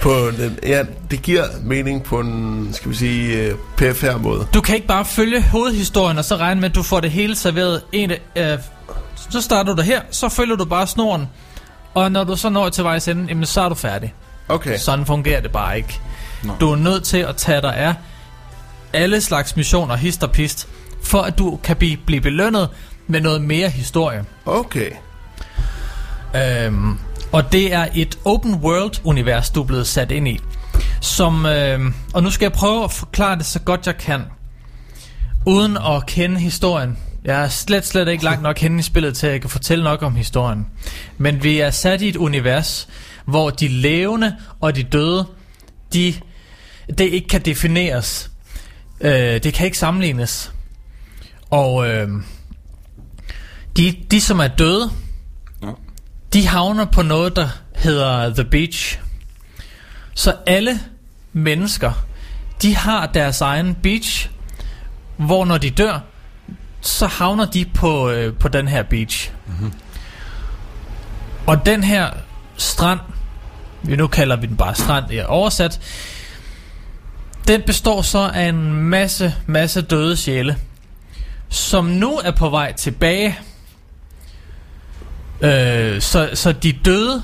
på 0.00 0.30
den, 0.38 0.58
ja, 0.62 0.82
det 1.10 1.22
giver 1.22 1.44
mening 1.62 2.02
på 2.02 2.20
en, 2.20 2.68
skal 2.72 2.90
vi 2.90 2.96
sige, 2.96 3.38
øh, 3.42 3.54
PFR 3.76 4.16
måde. 4.18 4.46
Du 4.54 4.60
kan 4.60 4.74
ikke 4.74 4.86
bare 4.86 5.04
følge 5.04 5.42
hovedhistorien 5.42 6.18
og 6.18 6.24
så 6.24 6.36
regne 6.36 6.60
med, 6.60 6.68
at 6.70 6.74
du 6.74 6.82
får 6.82 7.00
det 7.00 7.10
hele 7.10 7.36
serveret. 7.36 7.82
En, 7.92 8.10
øh, 8.36 8.58
så 9.30 9.40
starter 9.40 9.72
du 9.72 9.76
der 9.76 9.82
her, 9.82 10.00
så 10.10 10.28
følger 10.28 10.56
du 10.56 10.64
bare 10.64 10.86
snoren. 10.86 11.26
Og 11.94 12.12
når 12.12 12.24
du 12.24 12.36
så 12.36 12.48
når 12.48 12.68
til 12.68 12.84
vejs 12.84 13.08
ende, 13.08 13.24
jamen, 13.28 13.46
så 13.46 13.60
er 13.60 13.68
du 13.68 13.74
færdig. 13.74 14.14
Okay. 14.48 14.76
Sådan 14.78 15.06
fungerer 15.06 15.40
det 15.40 15.52
bare 15.52 15.76
ikke. 15.76 16.00
Du 16.60 16.72
er 16.72 16.76
nødt 16.76 17.04
til 17.04 17.18
at 17.18 17.36
tage 17.36 17.62
dig 17.62 17.76
af 17.76 17.94
alle 18.92 19.20
slags 19.20 19.56
missioner, 19.56 19.96
hist 19.96 20.22
og 20.22 20.30
pist, 20.32 20.68
for 21.02 21.22
at 21.22 21.38
du 21.38 21.58
kan 21.62 21.76
blive, 21.76 21.96
blive 22.06 22.20
belønnet 22.20 22.68
med 23.06 23.20
noget 23.20 23.42
mere 23.42 23.68
historie. 23.68 24.24
Okay. 24.46 24.90
Øhm, 26.36 26.98
og 27.32 27.52
det 27.52 27.72
er 27.72 27.86
et 27.94 28.18
open 28.24 28.54
world 28.54 29.00
univers, 29.04 29.50
du 29.50 29.62
er 29.62 29.66
blevet 29.66 29.86
sat 29.86 30.10
ind 30.10 30.28
i. 30.28 30.40
Som, 31.00 31.46
øhm, 31.46 31.94
og 32.14 32.22
nu 32.22 32.30
skal 32.30 32.44
jeg 32.44 32.52
prøve 32.52 32.84
at 32.84 32.92
forklare 32.92 33.36
det 33.38 33.46
så 33.46 33.60
godt 33.60 33.86
jeg 33.86 33.96
kan, 33.96 34.22
uden 35.46 35.76
at 35.76 36.06
kende 36.06 36.40
historien. 36.40 36.98
Jeg 37.24 37.44
er 37.44 37.48
slet, 37.48 37.86
slet 37.86 38.08
ikke 38.08 38.24
langt 38.24 38.42
nok 38.42 38.58
henne 38.58 38.78
i 38.78 38.82
spillet 38.82 39.16
til, 39.16 39.26
at 39.26 39.32
jeg 39.32 39.40
kan 39.40 39.50
fortælle 39.50 39.84
nok 39.84 40.02
om 40.02 40.14
historien. 40.14 40.66
Men 41.18 41.42
vi 41.42 41.60
er 41.60 41.70
sat 41.70 42.02
i 42.02 42.08
et 42.08 42.16
univers, 42.16 42.88
hvor 43.24 43.50
de 43.50 43.68
levende 43.68 44.36
og 44.60 44.76
de 44.76 44.82
døde, 44.82 45.26
de, 45.92 46.14
det 46.98 47.04
ikke 47.04 47.28
kan 47.28 47.40
defineres. 47.40 48.30
Øh, 49.00 49.42
det 49.42 49.54
kan 49.54 49.66
ikke 49.66 49.78
sammenlignes. 49.78 50.52
Og 51.50 51.88
øh, 51.88 52.08
de, 53.76 53.96
de, 54.10 54.20
som 54.20 54.40
er 54.40 54.48
døde, 54.48 54.90
de 56.32 56.46
havner 56.46 56.84
på 56.84 57.02
noget, 57.02 57.36
der 57.36 57.48
hedder 57.74 58.34
The 58.34 58.44
Beach. 58.44 59.00
Så 60.14 60.36
alle 60.46 60.80
mennesker, 61.32 61.92
de 62.62 62.76
har 62.76 63.06
deres 63.06 63.40
egen 63.40 63.74
beach, 63.74 64.30
hvor 65.16 65.44
når 65.44 65.58
de 65.58 65.70
dør, 65.70 66.00
så 66.80 67.06
havner 67.06 67.44
de 67.44 67.64
på, 67.64 68.10
øh, 68.10 68.34
på 68.34 68.48
den 68.48 68.68
her 68.68 68.82
beach. 68.82 69.32
Mm-hmm. 69.46 69.72
Og 71.46 71.66
den 71.66 71.84
her 71.84 72.10
strand, 72.56 73.00
nu 73.88 74.06
kalder 74.06 74.36
vi 74.36 74.46
den 74.46 74.56
bare 74.56 74.74
strand, 74.74 75.10
er 75.10 75.26
oversat, 75.26 75.80
den 77.48 77.62
består 77.62 78.02
så 78.02 78.30
af 78.34 78.48
en 78.48 78.74
masse, 78.74 79.34
masse 79.46 79.82
døde 79.82 80.16
sjæle, 80.16 80.56
som 81.48 81.84
nu 81.84 82.16
er 82.24 82.30
på 82.30 82.48
vej 82.48 82.72
tilbage. 82.72 83.38
Øh, 85.40 86.00
så, 86.00 86.30
så 86.34 86.52
de 86.52 86.72
døde, 86.72 87.22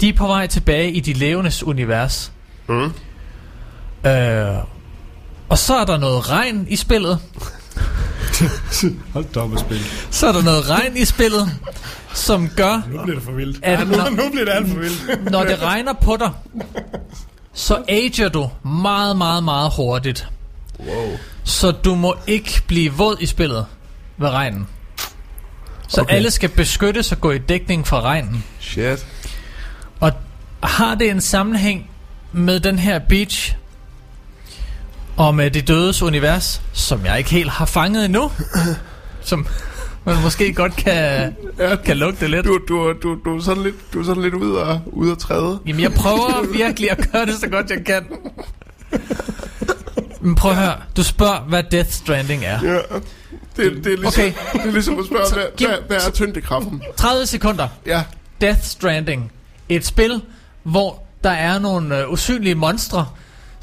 de 0.00 0.08
er 0.08 0.12
på 0.12 0.26
vej 0.26 0.46
tilbage 0.46 0.92
i 0.92 1.00
de 1.00 1.12
levendes 1.12 1.62
univers. 1.62 2.32
Mm. 2.68 2.92
Øh, 4.06 4.58
og 5.48 5.58
så 5.58 5.76
er 5.76 5.84
der 5.84 5.96
noget 5.96 6.30
regn 6.30 6.66
i 6.68 6.76
spillet. 6.76 7.18
Hold 9.14 9.24
da 9.34 9.40
op 9.40 9.52
at 9.54 9.60
spille. 9.60 9.84
Så 10.10 10.26
er 10.26 10.32
der 10.32 10.42
noget 10.42 10.70
regn 10.70 10.96
i 10.96 11.04
spillet, 11.04 11.50
som 12.14 12.48
gør, 12.56 12.82
Nu 12.90 13.02
bliver 13.02 13.14
det 13.16 13.24
for 13.24 13.32
vildt. 13.32 13.58
at 13.64 13.78
Ja, 13.78 13.84
nu, 13.84 13.96
når, 13.96 14.10
nu 14.10 14.30
bliver 14.30 14.44
det 14.44 14.52
alt 14.52 14.68
for 14.68 14.78
vildt. 14.78 15.30
når 15.30 15.44
det 15.44 15.62
regner 15.62 15.92
på 15.92 16.16
dig, 16.20 16.30
så 17.52 17.82
ager 17.88 18.28
du 18.28 18.50
meget, 18.64 19.16
meget, 19.16 19.44
meget 19.44 19.72
hurtigt. 19.76 20.28
Wow. 20.78 21.18
Så 21.44 21.70
du 21.70 21.94
må 21.94 22.14
ikke 22.26 22.62
blive 22.66 22.92
våd 22.92 23.16
i 23.20 23.26
spillet 23.26 23.66
ved 24.16 24.28
regnen. 24.28 24.66
Så 25.88 26.00
okay. 26.00 26.14
Alle 26.14 26.30
skal 26.30 26.48
beskyttes 26.48 27.12
og 27.12 27.20
gå 27.20 27.30
i 27.30 27.38
dækning 27.38 27.86
fra 27.86 28.00
regnen. 28.00 28.44
Shit. 28.60 29.06
Og 30.00 30.12
har 30.62 30.94
det 30.94 31.10
en 31.10 31.20
sammenhæng 31.20 31.90
med 32.32 32.60
den 32.60 32.78
her 32.78 32.98
beach 32.98 33.56
og 35.16 35.34
med 35.34 35.50
det 35.50 35.68
dødes 35.68 36.02
univers, 36.02 36.62
som 36.72 37.04
jeg 37.04 37.18
ikke 37.18 37.30
helt 37.30 37.50
har 37.50 37.66
fanget 37.66 38.04
endnu, 38.04 38.30
som 39.22 39.46
man 40.04 40.22
måske 40.22 40.52
godt 40.54 40.76
kan, 40.76 41.36
Ja, 41.58 41.76
kan 41.76 41.96
lugte 41.96 42.28
lidt. 42.28 42.46
du, 42.46 42.58
du, 42.68 42.92
du, 43.02 43.18
du, 43.24 43.36
er 43.36 43.42
sådan 43.42 43.62
lidt, 43.62 43.74
du 43.94 44.00
er 44.00 44.04
sådan 44.04 44.22
lidt 44.22 44.34
ude 44.34 44.60
at, 44.60 44.76
ude 44.86 45.12
at 45.12 45.18
træde. 45.18 45.58
Jamen, 45.66 45.82
jeg 45.82 45.92
prøver 45.92 46.52
virkelig 46.52 46.90
at 46.90 47.08
gøre 47.12 47.26
det 47.26 47.34
så 47.34 47.48
godt 47.48 47.70
jeg 47.70 47.84
kan. 47.86 48.06
Men 50.20 50.34
prøv 50.34 50.50
at 50.50 50.56
høre, 50.56 50.74
du 50.96 51.02
spørger, 51.02 51.40
hvad 51.40 51.62
Death 51.70 51.90
Stranding 51.90 52.44
er. 52.44 52.58
Ja. 52.62 52.74
Det, 52.76 53.84
det, 53.84 53.92
er 53.92 53.96
ligesom, 53.96 54.06
Okay. 54.06 54.32
det 54.52 54.60
er 54.68 54.72
ligesom 54.72 54.98
at 54.98 55.06
spørge, 55.06 55.32
hvad, 55.34 55.44
giv- 55.56 55.68
hvad, 55.68 55.78
hvad 55.86 55.96
er 56.06 56.10
tyngdekraften? 56.10 56.82
30 56.96 57.26
sekunder. 57.26 57.68
Ja, 57.86 58.02
Death 58.40 58.60
Stranding. 58.62 59.32
Et 59.68 59.86
spil, 59.86 60.22
hvor 60.62 61.02
der 61.24 61.30
er 61.30 61.58
nogle 61.58 61.98
øh, 62.02 62.10
usynlige 62.12 62.54
monstre, 62.54 63.06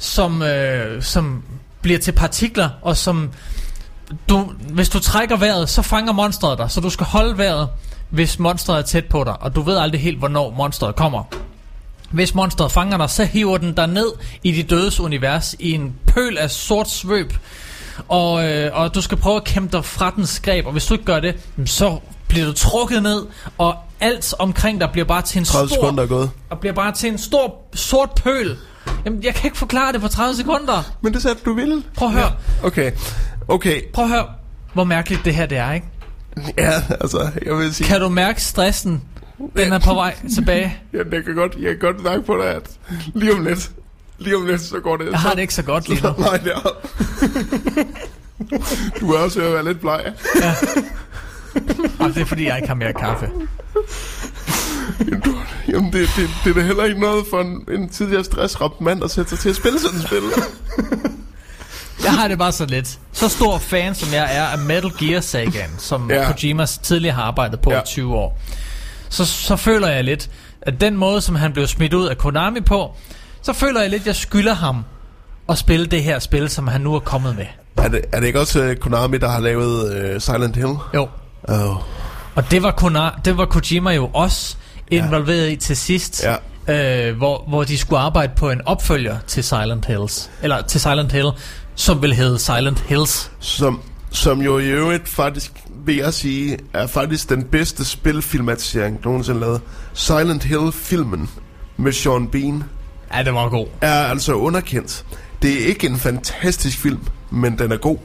som, 0.02 0.42
øh, 0.42 1.02
som 1.02 1.42
bliver 1.82 1.98
til 1.98 2.12
partikler, 2.12 2.68
og 2.82 2.96
som... 2.96 3.30
Du, 4.28 4.52
hvis 4.70 4.88
du 4.88 4.98
trækker 5.00 5.36
vejret, 5.36 5.68
så 5.68 5.82
fanger 5.82 6.12
monstret 6.12 6.58
dig, 6.58 6.70
så 6.70 6.80
du 6.80 6.90
skal 6.90 7.06
holde 7.06 7.38
vejret, 7.38 7.68
hvis 8.10 8.38
monstret 8.38 8.78
er 8.78 8.82
tæt 8.82 9.04
på 9.04 9.24
dig, 9.24 9.42
og 9.42 9.54
du 9.54 9.62
ved 9.62 9.76
aldrig 9.76 10.00
helt, 10.00 10.18
hvornår 10.18 10.50
monstret 10.50 10.96
kommer. 10.96 11.24
Hvis 12.10 12.34
monstret 12.34 12.72
fanger 12.72 12.96
dig, 12.96 13.10
så 13.10 13.24
hiver 13.24 13.58
den 13.58 13.72
dig 13.72 13.86
ned 13.86 14.12
i 14.42 14.52
de 14.52 14.62
dødes 14.62 15.00
univers 15.00 15.54
i 15.58 15.72
en 15.72 15.94
pøl 16.06 16.38
af 16.38 16.50
sort 16.50 16.90
svøb, 16.90 17.34
og, 18.08 18.44
øh, 18.44 18.70
og 18.72 18.94
du 18.94 19.00
skal 19.00 19.18
prøve 19.18 19.36
at 19.36 19.44
kæmpe 19.44 19.76
dig 19.76 19.84
fra 19.84 20.12
dens 20.16 20.40
greb, 20.40 20.66
og 20.66 20.72
hvis 20.72 20.86
du 20.86 20.94
ikke 20.94 21.04
gør 21.04 21.20
det, 21.20 21.36
så 21.66 21.98
bliver 22.28 22.46
du 22.46 22.52
trukket 22.52 23.02
ned, 23.02 23.26
og 23.58 23.76
alt 24.00 24.34
omkring 24.38 24.80
dig 24.80 24.88
bliver 24.92 25.04
bare 25.04 25.22
til 25.22 25.38
en 25.38 25.44
30 25.44 25.68
stor 25.68 25.76
sekunder 25.76 26.02
er 26.02 26.06
gået. 26.06 26.30
og 26.50 26.58
bliver 26.58 26.72
bare 26.72 26.92
til 26.92 27.08
en 27.08 27.18
stor 27.18 27.54
sort 27.74 28.10
pøl. 28.10 28.56
Jamen, 29.04 29.22
jeg 29.24 29.34
kan 29.34 29.44
ikke 29.46 29.58
forklare 29.58 29.92
det 29.92 30.00
på 30.00 30.08
30 30.08 30.36
sekunder. 30.36 30.92
Men 31.00 31.14
det 31.14 31.22
sagde 31.22 31.36
du, 31.44 31.50
du 31.50 31.54
ville. 31.54 31.82
Prøv 31.94 32.08
at 32.08 32.14
høre. 32.14 32.32
Okay, 32.62 32.92
okay. 33.48 33.82
Prøv 33.92 34.04
at 34.04 34.10
høre, 34.10 34.26
hvor 34.72 34.84
mærkeligt 34.84 35.24
det 35.24 35.34
her 35.34 35.46
det 35.46 35.58
er, 35.58 35.72
ikke? 35.72 35.86
Ja, 36.58 36.72
altså, 37.00 37.30
jeg 37.46 37.56
vil 37.56 37.74
sige, 37.74 37.86
Kan 37.86 38.00
du 38.00 38.08
mærke 38.08 38.42
stressen? 38.42 39.02
Den 39.56 39.72
er 39.72 39.78
på 39.78 39.94
vej 39.94 40.14
tilbage. 40.34 40.76
ja, 40.92 40.98
jeg 41.12 41.24
kan 41.24 41.34
godt, 41.34 41.56
jeg 41.60 41.70
kan 41.70 41.78
godt 41.78 42.04
mærke 42.04 42.22
på 42.22 42.36
dig, 42.36 42.46
at 42.46 42.70
lige 43.14 43.34
om 43.34 43.44
lidt, 43.44 43.70
lige 44.18 44.36
om 44.36 44.46
lidt, 44.46 44.60
så 44.60 44.80
går 44.80 44.96
det. 44.96 45.10
Jeg 45.10 45.18
har 45.18 45.34
det 45.34 45.40
ikke 45.40 45.54
så 45.54 45.62
godt 45.62 45.88
lige 45.88 46.02
nu. 46.02 46.12
Nej, 46.26 46.36
det 46.36 46.52
er... 46.52 46.70
Du 49.00 49.12
er 49.12 49.18
også 49.18 49.38
ved 49.40 49.46
at 49.46 49.54
være 49.54 49.64
lidt 49.64 49.80
bleg. 49.80 50.12
Og 51.98 52.08
det 52.08 52.20
er 52.20 52.24
fordi, 52.24 52.46
jeg 52.46 52.56
ikke 52.56 52.68
har 52.68 52.74
mere 52.74 52.92
kaffe. 52.92 53.28
Jamen, 55.72 55.92
det, 55.92 56.08
det, 56.16 56.30
det 56.44 56.50
er 56.50 56.54
da 56.54 56.60
heller 56.60 56.84
ikke 56.84 57.00
noget 57.00 57.24
for 57.30 57.40
en, 57.40 57.64
en 57.72 57.88
tidligere 57.88 58.24
stressramt 58.24 58.80
mand 58.80 59.04
at 59.04 59.10
sætte 59.10 59.30
sig 59.30 59.38
til 59.38 59.48
at 59.48 59.56
spille 59.56 59.78
sådan 59.80 59.98
et 59.98 60.06
spil. 60.06 60.22
Jeg 62.04 62.12
har 62.12 62.28
det 62.28 62.38
bare 62.38 62.52
så 62.52 62.66
lidt. 62.66 62.98
Så 63.12 63.28
stor 63.28 63.58
fan, 63.58 63.94
som 63.94 64.12
jeg 64.12 64.36
er 64.36 64.44
af 64.44 64.58
Metal 64.58 64.90
Gear 64.98 65.20
Sagaen, 65.20 65.70
som 65.78 66.10
Ja. 66.10 66.20
ja. 66.22 66.32
Kojima 66.32 66.66
tidligere 66.66 67.14
har 67.14 67.22
arbejdet 67.22 67.60
på 67.60 67.70
Ja. 67.72 67.78
i 67.80 67.82
20 67.86 68.14
år. 68.14 68.38
Så, 69.08 69.24
så 69.24 69.56
føler 69.56 69.88
jeg 69.88 70.04
lidt, 70.04 70.30
at 70.62 70.80
den 70.80 70.96
måde, 70.96 71.20
som 71.20 71.34
han 71.34 71.52
blev 71.52 71.66
smidt 71.66 71.94
ud 71.94 72.06
af 72.06 72.18
Konami 72.18 72.60
på, 72.60 72.94
så 73.42 73.52
føler 73.52 73.80
jeg 73.80 73.90
lidt, 73.90 74.00
at 74.02 74.06
jeg 74.06 74.16
skylder 74.16 74.54
ham 74.54 74.84
at 75.48 75.58
spille 75.58 75.86
det 75.86 76.02
her 76.02 76.18
spil, 76.18 76.48
som 76.48 76.68
han 76.68 76.80
nu 76.80 76.94
er 76.94 77.00
kommet 77.00 77.36
med. 77.36 77.46
Er 77.76 77.88
det, 77.88 78.00
er 78.12 78.20
det 78.20 78.26
ikke 78.26 78.40
også 78.40 78.64
uh, 78.70 78.74
Konami, 78.76 79.18
der 79.18 79.28
har 79.28 79.40
lavet 79.40 80.14
uh, 80.14 80.20
Silent 80.20 80.56
Hill? 80.56 80.74
Jo. 80.94 81.08
Oh. 81.48 81.76
Og 82.34 82.50
det 82.50 82.62
var, 82.62 82.70
Kona, 82.70 83.10
det 83.24 83.36
var 83.38 83.44
Kojima 83.46 83.90
jo 83.90 84.10
også 84.14 84.56
involveret 84.96 85.50
i 85.52 85.56
til 85.56 85.76
sidst, 85.76 86.24
Ja. 86.68 87.08
øh, 87.08 87.16
hvor, 87.16 87.44
hvor 87.48 87.64
de 87.64 87.78
skulle 87.78 88.00
arbejde 88.00 88.32
på 88.36 88.50
en 88.50 88.60
opfølger 88.66 89.16
til 89.26 89.44
Silent 89.44 89.84
Hills, 89.86 90.30
eller 90.42 90.62
til 90.62 90.80
Silent 90.80 91.12
Hill, 91.12 91.28
som 91.74 92.02
vil 92.02 92.14
hedde 92.14 92.38
Silent 92.38 92.80
Hills. 92.80 93.30
Som, 93.40 93.80
som 94.10 94.40
jo 94.42 94.58
i 94.58 94.66
øvrigt 94.66 95.08
faktisk, 95.08 95.52
vil 95.86 95.96
jeg 95.96 96.14
sige, 96.14 96.58
er 96.74 96.86
faktisk 96.86 97.28
den 97.28 97.42
bedste 97.42 97.84
spilfilmatisering 97.84 98.98
nogensinde 99.04 99.40
lavet. 99.40 99.60
Silent 99.94 100.44
Hill-filmen 100.44 101.30
med 101.76 101.92
Sean 101.92 102.26
Bean 102.28 102.64
Ja, 103.14 103.22
det 103.22 103.34
var 103.34 103.48
god. 103.48 103.66
er 103.80 103.92
altså 104.04 104.32
underkendt. 104.34 105.04
Det 105.42 105.62
er 105.62 105.66
ikke 105.66 105.86
en 105.86 105.98
fantastisk 105.98 106.78
film, 106.78 107.00
men 107.30 107.58
den 107.58 107.72
er 107.72 107.76
god. 107.76 107.98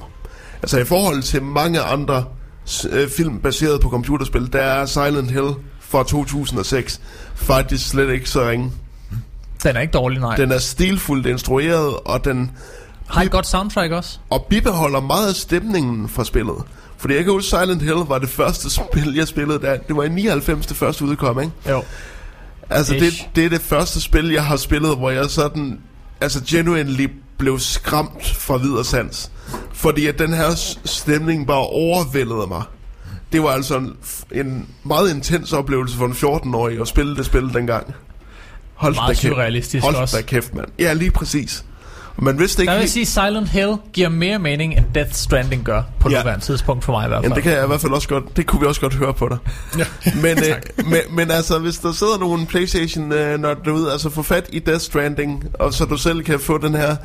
Altså 0.61 0.77
i 0.79 0.85
forhold 0.85 1.21
til 1.21 1.43
mange 1.43 1.79
andre 1.81 2.25
øh, 2.91 3.09
film 3.09 3.39
baseret 3.39 3.81
på 3.81 3.89
computerspil, 3.89 4.53
der 4.53 4.59
er 4.61 4.85
Silent 4.85 5.31
Hill 5.31 5.49
fra 5.89 6.03
2006 6.03 7.01
faktisk 7.35 7.89
slet 7.89 8.09
ikke 8.09 8.29
så 8.29 8.49
ringe. 8.49 8.71
Den 9.63 9.75
er 9.75 9.79
ikke 9.81 9.91
dårlig, 9.91 10.19
nej. 10.19 10.35
Den... 10.35 10.51
Er 10.51 10.57
stilfuldt 10.59 11.25
instrueret, 11.25 11.93
og 12.05 12.25
den 12.25 12.51
Har 13.07 13.21
et 13.21 13.31
godt 13.31 13.47
soundtrack 13.47 13.91
også. 13.91 14.19
og 14.29 14.45
bibeholder 14.49 14.99
meget 14.99 15.29
af 15.29 15.35
stemningen 15.35 16.09
fra 16.09 16.23
spillet. 16.23 16.55
Fordi 16.97 17.15
jeg 17.15 17.23
kan 17.23 17.33
huske, 17.33 17.49
Silent 17.49 17.81
Hill 17.81 17.95
var 18.07 18.17
det 18.19 18.29
første 18.29 18.69
spil, 18.69 19.13
jeg 19.15 19.27
spillede 19.27 19.59
der. 19.61 19.77
Det 19.77 19.95
var 19.95 20.03
i 20.03 20.09
99, 20.09 20.65
det 20.67 20.77
første 20.77 21.05
udkom, 21.05 21.39
ikke? 21.39 21.51
Jo. 21.69 21.83
Altså, 22.69 22.93
det, 22.93 23.01
Ish. 23.01 23.27
det 23.35 23.45
er 23.45 23.49
det 23.49 23.61
første 23.61 24.01
spil, 24.01 24.31
jeg 24.31 24.45
har 24.45 24.57
spillet, 24.57 24.97
hvor 24.97 25.09
jeg 25.09 25.25
sådan, 25.25 25.79
altså 26.21 26.41
genuinely 26.47 27.07
blev 27.37 27.59
skræmt 27.59 28.27
fra 28.35 28.57
videre 28.57 28.85
sans. 28.85 29.31
Fordi 29.73 30.07
at 30.07 30.19
den 30.19 30.33
her 30.33 30.75
stemning 30.85 31.47
bare 31.47 31.57
overvældede 31.67 32.47
mig. 32.47 32.63
Det 33.33 33.43
var 33.43 33.49
altså 33.49 33.77
en, 33.77 33.93
en 34.31 34.67
meget 34.83 35.09
intens 35.15 35.53
oplevelse 35.53 35.97
for 35.97 36.05
en 36.05 36.11
14-årig 36.11 36.81
at 36.81 36.87
spille 36.87 37.15
det 37.15 37.25
spil 37.25 37.53
dengang. 37.53 37.93
Hold 38.73 38.95
Meget 38.95 39.07
da 39.07 39.13
kæft. 39.13 39.21
surrealistisk 39.33 39.83
Hold 39.83 39.95
også. 39.95 40.17
da 40.17 40.21
kæft, 40.23 40.55
mand. 40.55 40.67
Ja, 40.79 40.93
lige 40.93 41.11
præcis. 41.11 41.63
Man 42.19 42.39
vidste 42.39 42.61
ikke 42.61 42.71
Jeg 42.71 42.81
vil 42.81 42.89
sige, 42.89 43.05
Silent 43.05 43.49
Hill 43.49 43.75
giver 43.93 44.09
mere 44.09 44.39
mening, 44.39 44.73
end 44.73 44.85
Death 44.95 45.11
Stranding 45.13 45.63
gør, 45.63 45.83
på 45.99 46.09
Ja. 46.09 46.19
nuværende 46.19 46.45
tidspunkt 46.45 46.83
for 46.83 46.91
mig 46.93 47.05
i 47.05 47.07
hvert 47.07 47.17
fald. 47.17 47.23
Jamen, 47.23 47.35
det 47.35 47.43
kan 47.43 47.51
jeg 47.51 47.63
i 47.63 47.67
hvert 47.67 47.81
fald 47.81 47.91
også 47.91 48.07
godt... 48.07 48.37
Det 48.37 48.45
kunne 48.47 48.61
vi 48.61 48.65
også 48.67 48.81
godt 48.81 48.93
høre 48.93 49.13
på 49.13 49.29
dig. 49.29 49.37
Ja. 49.77 49.85
Men, 50.21 50.37
øh, 50.43 50.85
men, 50.85 50.99
men 51.11 51.31
altså, 51.31 51.59
hvis 51.59 51.77
der 51.77 51.91
sidder 51.91 52.17
nogle 52.17 52.45
Playstation 52.45 53.11
øh, 53.11 53.39
når 53.39 53.53
derude, 53.53 53.91
altså 53.91 54.09
få 54.09 54.23
fat 54.23 54.49
i 54.53 54.59
Death 54.59 54.81
Stranding, 54.81 55.43
og 55.53 55.73
så 55.73 55.85
du 55.85 55.97
selv 55.97 56.23
kan 56.23 56.39
få 56.39 56.57
den 56.57 56.75
her 56.75 56.95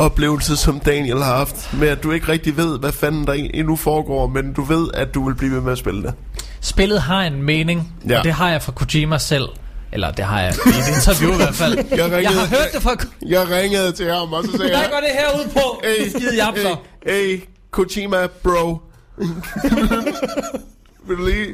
oplevelse, 0.00 0.56
som 0.56 0.80
Daniel 0.80 1.16
har 1.22 1.36
haft, 1.36 1.72
med 1.74 1.88
at 1.88 2.02
du 2.02 2.12
ikke 2.12 2.28
rigtig 2.28 2.56
ved, 2.56 2.78
hvad 2.78 2.92
fanden 2.92 3.26
der 3.26 3.32
endnu 3.32 3.76
foregår, 3.76 4.26
men 4.26 4.52
du 4.52 4.62
ved, 4.62 4.88
at 4.94 5.14
du 5.14 5.26
vil 5.26 5.34
blive 5.34 5.52
ved 5.54 5.60
med 5.60 5.72
at 5.72 5.78
spille 5.78 6.02
det. 6.02 6.14
Spillet 6.60 7.00
har 7.02 7.22
en 7.22 7.42
mening, 7.42 7.92
Ja. 8.08 8.18
og 8.18 8.24
det 8.24 8.32
har 8.32 8.50
jeg 8.50 8.62
fra 8.62 8.72
Kojima 8.72 9.18
selv. 9.18 9.48
Eller 9.92 10.10
det 10.10 10.24
har 10.24 10.40
jeg 10.40 10.54
i 10.66 10.68
et 10.68 10.96
interview 10.96 11.32
i 11.32 11.36
hvert 11.36 11.54
fald. 11.54 11.78
Jeg 11.90 12.04
ringede- 12.04 12.16
jeg 12.22 12.30
har 12.30 12.46
hørt 12.46 12.68
det 12.74 12.82
fra... 12.82 12.96
Jeg 13.26 13.48
ringede 13.50 13.92
til 13.92 14.10
ham, 14.12 14.32
og 14.32 14.44
så 14.44 14.50
sagde 14.56 14.78
jeg... 14.78 14.88
går 14.92 15.00
det 15.00 15.08
her 15.12 15.38
ud 15.44 15.50
på? 15.52 15.82
Hey, 15.84 16.08
Skide 16.08 16.44
japser. 16.46 16.76
hey, 17.06 17.36
hey, 17.36 17.40
Kojima, 17.70 18.26
bro. 18.42 18.78
vil, 21.08 21.16
du 21.18 21.24
lige, 21.26 21.46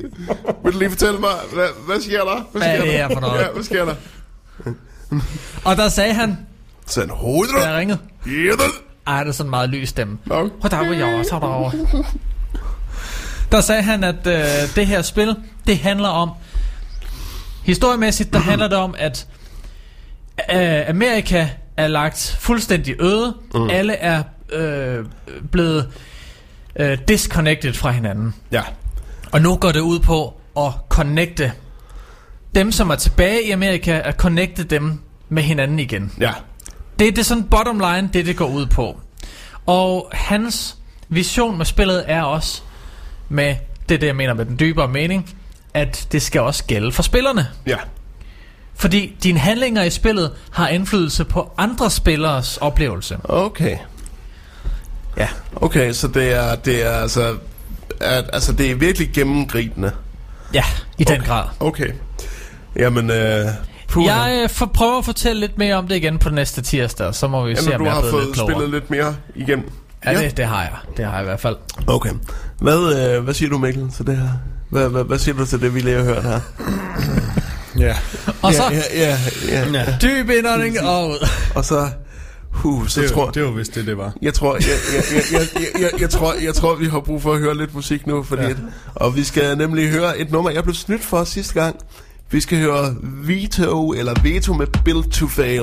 vil 0.65 0.73
du 0.73 0.79
lige 0.79 0.91
fortælle 0.91 1.19
mig, 1.19 1.31
hvad, 1.55 1.67
hvad 1.87 2.01
sker 2.01 2.25
der? 2.25 2.49
Hvad 2.53 2.63
sker 2.63 2.71
er 2.71 2.77
det 2.77 2.87
der? 2.87 2.93
her 2.93 3.09
for 3.13 3.21
noget? 3.21 3.41
Ja, 3.41 3.47
hvad 3.55 3.65
sker 3.65 3.85
der? 3.85 3.95
Og 5.65 5.77
der 5.77 5.89
sagde 5.89 6.15
han, 6.15 6.39
Send 6.87 7.11
hovedet. 7.11 7.55
jeg 7.65 7.75
ringede, 7.77 7.99
Ja, 8.27 8.31
det. 8.53 8.61
ej, 9.07 9.21
det 9.25 9.29
er 9.29 9.33
sådan 9.33 9.47
en 9.47 9.51
meget 9.51 9.71
lys 9.71 9.89
stemme. 9.89 10.19
Derovre. 10.29 11.73
Der 13.53 13.61
sagde 13.61 13.83
han, 13.83 14.05
at 14.05 14.27
øh, 14.27 14.75
det 14.77 14.87
her 14.87 15.03
spil, 15.03 15.37
det 15.67 15.79
handler 15.79 16.09
om... 16.09 16.31
Historiemæssigt, 17.65 18.33
der 18.33 18.39
handler 18.39 18.69
det 18.69 18.79
om, 18.79 18.95
at 18.99 19.27
øh, 20.55 20.89
Amerika 20.89 21.49
er 21.77 21.87
lagt 21.89 22.37
fuldstændig 22.41 22.95
øde. 23.01 23.35
Mm. 23.55 23.71
Alle 23.71 23.93
er 23.93 24.23
øh, 24.53 25.05
blevet 25.53 25.89
øh, 26.77 26.99
disconnected 27.09 27.73
fra 27.75 27.91
hinanden. 27.91 28.35
Ja. 28.53 28.63
Og 29.33 29.41
nu 29.41 29.57
går 29.57 29.73
det 29.73 29.81
ud 29.81 29.99
på 30.01 30.35
at 30.59 30.73
connecte 30.89 31.53
dem, 32.55 32.73
som 32.73 32.91
er 32.91 32.95
tilbage 32.97 33.43
i 33.49 33.51
Amerika, 33.51 34.01
at 34.05 34.15
connecte 34.15 34.65
dem 34.65 35.01
med 35.29 35.43
hinanden 35.43 35.79
igen. 35.79 36.13
Ja. 36.21 36.33
Det 36.99 37.09
er 37.09 37.11
det 37.13 37.19
er 37.19 37.23
sådan 37.25 37.45
bottom 37.45 37.79
line, 37.81 38.11
det 38.13 38.27
det 38.27 38.37
går 38.37 38.47
ud 38.49 38.67
på. 38.67 39.01
Og 39.67 40.11
hans 40.13 40.77
vision 41.09 41.59
med 41.59 41.67
spillet 41.67 42.05
er 42.07 42.23
også 42.23 42.63
med 43.29 43.57
det 43.89 44.01
det 44.01 44.07
jeg 44.07 44.17
mener 44.17 44.35
med 44.35 44.45
den 44.45 44.59
dybere 44.59 44.89
mening, 44.89 45.37
at 45.75 46.09
det 46.13 46.23
skal 46.23 46.41
også 46.41 46.65
gælde 46.65 46.93
for 46.93 47.03
spillerne. 47.03 47.47
Ja. 47.67 47.77
Fordi 48.75 49.17
dine 49.23 49.39
handlinger 49.39 49.83
i 49.83 49.91
spillet 49.91 50.33
har 50.51 50.69
indflydelse 50.69 51.25
på 51.25 51.53
andre 51.59 51.91
spilleres 51.91 52.57
oplevelse. 52.57 53.19
Okay. 53.25 53.77
Ja. 55.17 55.29
Okay, 55.57 55.93
så 55.93 56.09
det 56.09 56.33
er, 56.33 56.55
det 56.55 56.87
er 56.87 56.91
altså... 56.91 57.37
At, 58.01 58.25
altså, 58.33 58.53
det 58.53 58.71
er 58.71 58.75
virkelig 58.75 59.11
gennemgribende. 59.15 59.93
Ja, 60.55 60.65
i 60.99 61.05
den 61.05 61.17
Okay. 61.17 61.27
grad. 61.27 61.45
Okay. 61.61 61.93
Jamen, 62.77 63.11
øh... 63.11 63.47
Puh, 63.89 64.05
Jeg 64.05 64.41
øh, 64.43 64.51
for, 64.51 64.67
prøver 64.67 64.99
at 64.99 65.05
fortælle 65.05 65.41
lidt 65.41 65.59
mere 65.59 65.75
om 65.75 65.89
det 65.89 65.97
igen 65.97 66.19
på 66.19 66.31
næste 66.31 66.63
tirsdag, 66.63 67.15
så 67.15 67.29
må 67.29 67.45
vi 67.45 67.57
se, 67.57 67.63
Jamen, 67.71 67.75
om 67.75 67.79
du 67.79 67.85
jeg 67.85 67.91
er 67.91 67.95
har 67.95 68.01
blevet 68.01 68.13
fået 68.13 68.25
lidt 68.25 68.35
klogere. 68.35 68.55
spillet 68.55 68.71
lidt 68.71 68.91
mere 68.91 69.17
igen. 69.35 69.63
Ja, 70.07 70.23
det, 70.23 70.37
det 70.37 70.45
har 70.45 70.63
jeg. 70.63 70.73
Det 70.97 71.05
har 71.05 71.13
jeg 71.13 71.23
i 71.23 71.25
hvert 71.25 71.41
fald. 71.41 71.57
Okay. 71.87 72.11
Hvad, 72.61 73.15
øh, 73.17 73.25
hvad 73.25 73.35
siger 73.35 73.51
du, 73.51 73.59
Mikkel, 73.59 73.91
til 73.97 74.07
det 74.07 74.17
her? 74.17 74.29
Hvad, 74.71 74.89
hvad, 74.89 75.05
hvad 75.05 75.19
siger 75.19 75.35
du 75.37 75.47
til 75.47 75.61
det, 75.61 75.75
vi 75.75 75.81
lige 75.81 75.97
har 75.97 76.05
hørt 76.05 76.23
her? 76.23 76.41
Ja. 77.79 77.97
Og 78.43 78.55
så 78.55 78.63
Ja, 78.71 78.81
ja, 78.95 79.17
ja, 79.49 79.69
ja. 79.73 79.85
dyb 80.03 80.31
indånding 80.31 80.81
og 80.81 81.09
ud. 81.09 81.29
Og 81.55 81.65
så... 81.65 81.89
Uh, 82.65 82.87
så 82.89 83.01
Det, 83.01 83.11
tror 83.13 83.25
var, 83.25 83.31
det 83.33 83.45
var 83.45 83.51
vist 83.51 83.75
det, 83.75 83.87
det 83.87 83.99
var. 83.99 84.13
Jeg 84.23 84.35
tror, 84.35 84.55
jeg, 84.55 84.63
jeg, 84.95 85.03
jeg, 85.15 85.23
jeg, 85.33 85.63
jeg, 85.63 85.81
jeg, 85.93 86.01
jeg, 86.01 86.11
tror, 86.11 86.35
jeg 86.45 86.55
tror, 86.55 86.75
vi 86.75 86.87
har 86.87 87.01
brug 87.01 87.23
for 87.23 87.33
at 87.33 87.39
høre 87.39 87.57
lidt 87.57 87.75
musik 87.75 88.07
nu, 88.07 88.23
fordi 88.23 88.43
Ja. 88.43 88.49
ja. 88.49 88.55
at, 88.55 88.59
og 88.95 89.17
vi 89.17 89.25
skal 89.25 89.59
nemlig 89.59 89.89
høre 89.91 90.19
et 90.19 90.31
nummer, 90.31 90.51
jeg 90.51 90.63
blev 90.63 90.75
snydt 90.75 91.05
for 91.05 91.25
sidste 91.25 91.55
gang. 91.55 91.77
Vi 92.31 92.41
skal 92.41 92.59
høre 92.59 92.97
Veto, 93.03 93.93
eller 93.93 94.23
Veto 94.23 94.55
med 94.55 94.67
Build 94.85 95.11
to 95.11 95.27
Fail. 95.27 95.63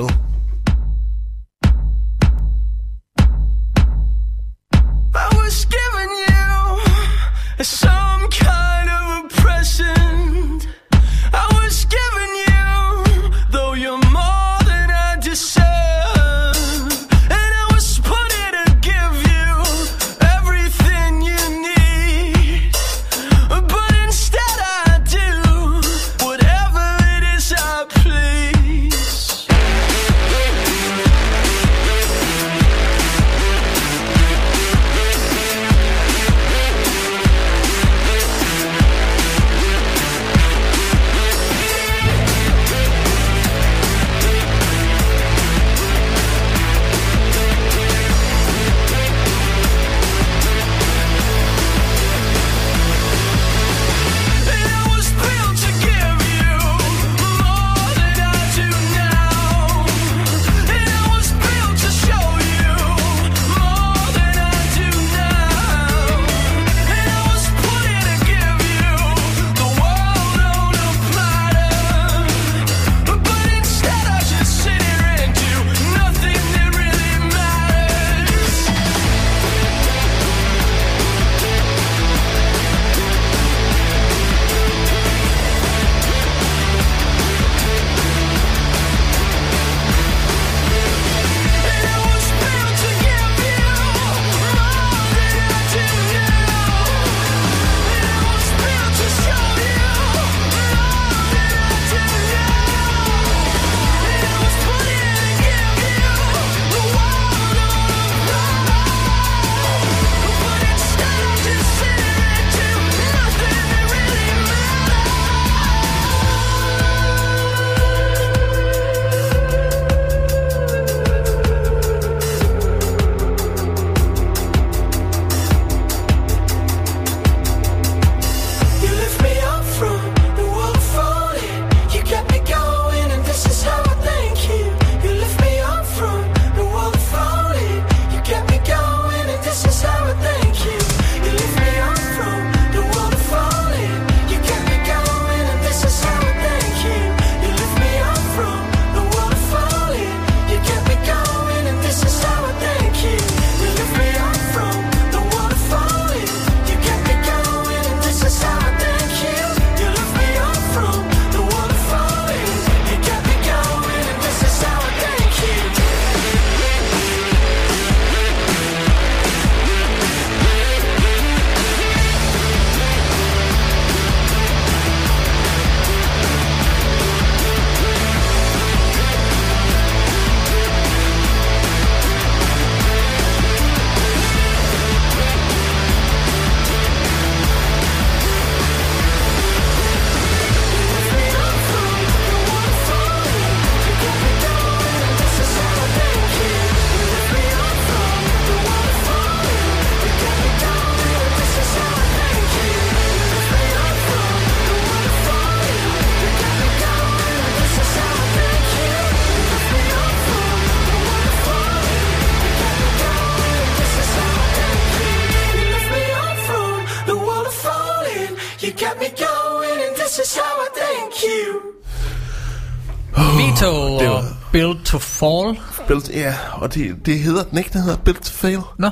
Fall. 225.14 225.58
Built, 225.88 226.10
ja, 226.10 226.34
og 226.52 226.74
det, 226.74 227.06
det 227.06 227.18
hedder 227.18 227.42
den 227.42 227.58
ikke, 227.58 227.70
den 227.72 227.80
hedder 227.82 227.96
Built 227.98 228.30
Fail. 228.30 228.58
Nå, 228.78 228.90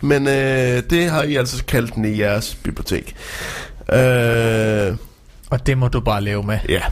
Men 0.00 0.28
øh, 0.28 0.82
det 0.90 1.10
har 1.10 1.22
I 1.22 1.36
altså 1.36 1.64
kaldt 1.64 1.94
den 1.94 2.04
i 2.04 2.18
jeres 2.20 2.54
bibliotek. 2.62 3.14
Øh, 3.92 4.96
og 5.50 5.66
det 5.66 5.78
må 5.78 5.88
du 5.88 6.00
bare 6.00 6.20
leve 6.22 6.42
med. 6.42 6.58
ja, 6.68 6.82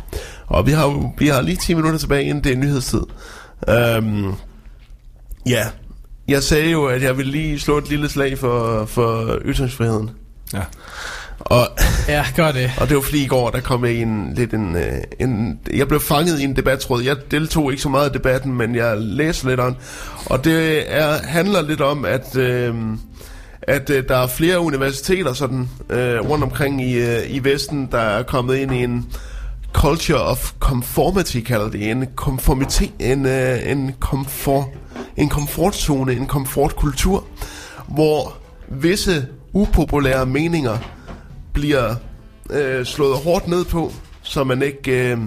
og 0.47 0.67
vi 0.67 0.73
har, 0.73 0.85
jo- 0.85 1.13
vi 1.19 1.29
har 1.29 1.41
lige 1.41 1.57
10 1.57 1.75
minutter 1.75 1.99
tilbage, 1.99 2.25
inden 2.25 2.45
det 2.45 2.53
er 2.53 2.57
nyhedstid. 2.57 3.01
Øhm, 3.69 4.33
ja, 5.47 5.67
jeg 6.29 6.43
sagde 6.43 6.71
jo, 6.71 6.87
at 6.87 7.03
jeg 7.03 7.17
ville 7.17 7.33
lige 7.33 7.61
slå 7.61 7.79
et 7.79 7.89
lille 7.89 8.09
slag 8.09 8.39
for, 8.39 8.85
for 8.85 9.39
ytringsfriheden. 9.45 10.11
Ja. 10.53 10.61
Og, 11.41 11.67
Ja, 12.09 12.25
gør 12.37 12.53
det. 12.53 12.71
og 12.81 12.89
det 12.89 12.97
var 12.97 13.03
fordi 13.03 13.25
i 13.25 13.27
går, 13.27 13.51
der 13.51 13.61
kom 13.61 13.85
jeg 13.85 13.95
i 13.95 14.03
en, 14.03 14.33
lidt 14.37 14.55
en, 14.55 14.77
øh, 14.77 14.93
en... 15.21 15.59
Jeg 15.75 15.89
blev 15.89 16.01
fanget 16.01 16.41
i 16.41 16.45
en 16.45 16.57
debattråd. 16.57 17.03
Jeg 17.03 17.17
deltog 17.31 17.71
ikke 17.71 17.83
så 17.83 17.89
meget 17.89 18.11
i 18.11 18.13
debatten, 18.13 18.55
men 18.55 18.75
jeg 18.75 18.97
læste 18.99 19.49
lidt 19.49 19.61
om 19.61 19.77
Og 20.27 20.45
det 20.45 20.85
er, 20.97 21.23
handler 21.23 21.63
lidt 21.63 21.81
om, 21.81 22.05
at... 22.05 22.37
Øh, 22.37 22.75
at 23.63 23.91
øh, 23.91 24.05
der 24.09 24.17
er 24.17 24.27
flere 24.27 24.61
universiteter 24.61 25.33
sådan 25.33 25.69
øh, 25.91 26.21
rundt 26.21 26.45
omkring 26.45 26.83
i, 26.83 26.95
øh, 26.95 27.19
i 27.29 27.45
Vesten, 27.45 27.89
der 27.93 27.99
er 27.99 28.23
kommet 28.23 28.57
ind 28.57 28.75
i 28.75 28.85
en 28.85 29.07
culture 29.73 30.23
of 30.23 30.53
conformity, 30.61 31.41
kalder 31.41 31.71
det, 31.71 31.91
en 31.91 32.07
konformitet, 32.17 32.93
en, 32.99 33.27
øh, 33.27 33.71
en, 33.71 33.95
komfort, 34.01 34.65
en 35.17 35.29
komfortzone, 35.29 36.13
en 36.13 36.27
komfortkultur, 36.27 37.25
hvor 37.89 38.37
visse 38.69 39.27
upopulære 39.53 40.27
meninger 40.27 40.79
bliver 41.61 41.95
øh, 42.51 42.87
slået 42.87 43.17
hårdt 43.17 43.49
ned 43.49 43.65
på, 43.65 43.93
så 44.23 44.45
man 44.45 44.63
ikke... 44.63 45.11
Øh, 45.13 45.19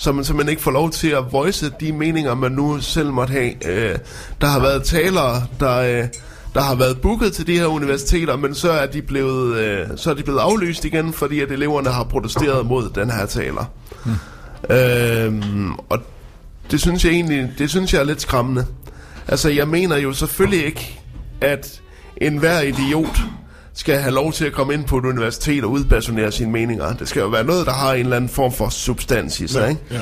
så 0.00 0.12
man, 0.12 0.24
så 0.24 0.34
man 0.34 0.48
ikke 0.48 0.62
får 0.62 0.70
lov 0.70 0.90
til 0.90 1.08
at 1.08 1.32
voice 1.32 1.72
de 1.80 1.92
meninger, 1.92 2.34
man 2.34 2.52
nu 2.52 2.80
selv 2.80 3.12
måtte 3.12 3.30
have. 3.30 3.68
Øh, 3.68 3.98
der 4.40 4.46
har 4.46 4.60
været 4.60 4.82
talere, 4.84 5.42
der, 5.60 5.76
øh, 5.78 6.08
der 6.54 6.60
har 6.60 6.74
været 6.74 7.00
booket 7.00 7.32
til 7.32 7.46
de 7.46 7.58
her 7.58 7.66
universiteter, 7.66 8.36
men 8.36 8.54
så 8.54 8.70
er 8.70 8.86
de 8.86 9.02
blevet, 9.02 9.56
øh, 9.56 9.86
så 9.96 10.10
er 10.10 10.14
de 10.14 10.22
blevet 10.22 10.38
aflyst 10.38 10.84
igen, 10.84 11.12
fordi 11.12 11.40
at 11.40 11.50
eleverne 11.50 11.90
har 11.90 12.04
protesteret 12.04 12.66
mod 12.66 12.90
den 12.94 13.10
her 13.10 13.26
taler. 13.26 13.64
Hmm. 14.04 14.76
Øh, 14.76 15.70
og 15.88 15.98
det 16.70 16.80
synes 16.80 17.04
jeg 17.04 17.12
egentlig, 17.12 17.52
det 17.58 17.70
synes 17.70 17.92
jeg 17.92 18.00
er 18.00 18.04
lidt 18.04 18.20
skræmmende. 18.20 18.66
Altså, 19.28 19.48
jeg 19.48 19.68
mener 19.68 19.96
jo 19.96 20.12
selvfølgelig 20.12 20.66
ikke, 20.66 21.00
at 21.40 21.80
enhver 22.16 22.60
idiot 22.60 23.18
skal 23.78 23.98
have 23.98 24.14
lov 24.14 24.32
til 24.32 24.44
at 24.44 24.52
komme 24.52 24.74
ind 24.74 24.84
på 24.84 24.98
et 24.98 25.04
universitet 25.04 25.64
og 25.64 25.70
udpersonere 25.70 26.32
sine 26.32 26.50
meninger. 26.52 26.92
Det 26.92 27.08
skal 27.08 27.20
jo 27.20 27.28
være 27.28 27.44
noget, 27.44 27.66
der 27.66 27.72
har 27.72 27.92
en 27.92 28.00
eller 28.00 28.16
anden 28.16 28.30
form 28.30 28.52
for 28.52 28.68
substans 28.68 29.40
i 29.40 29.48
sig, 29.48 29.68
ikke? 29.68 29.82
Ja. 29.90 30.00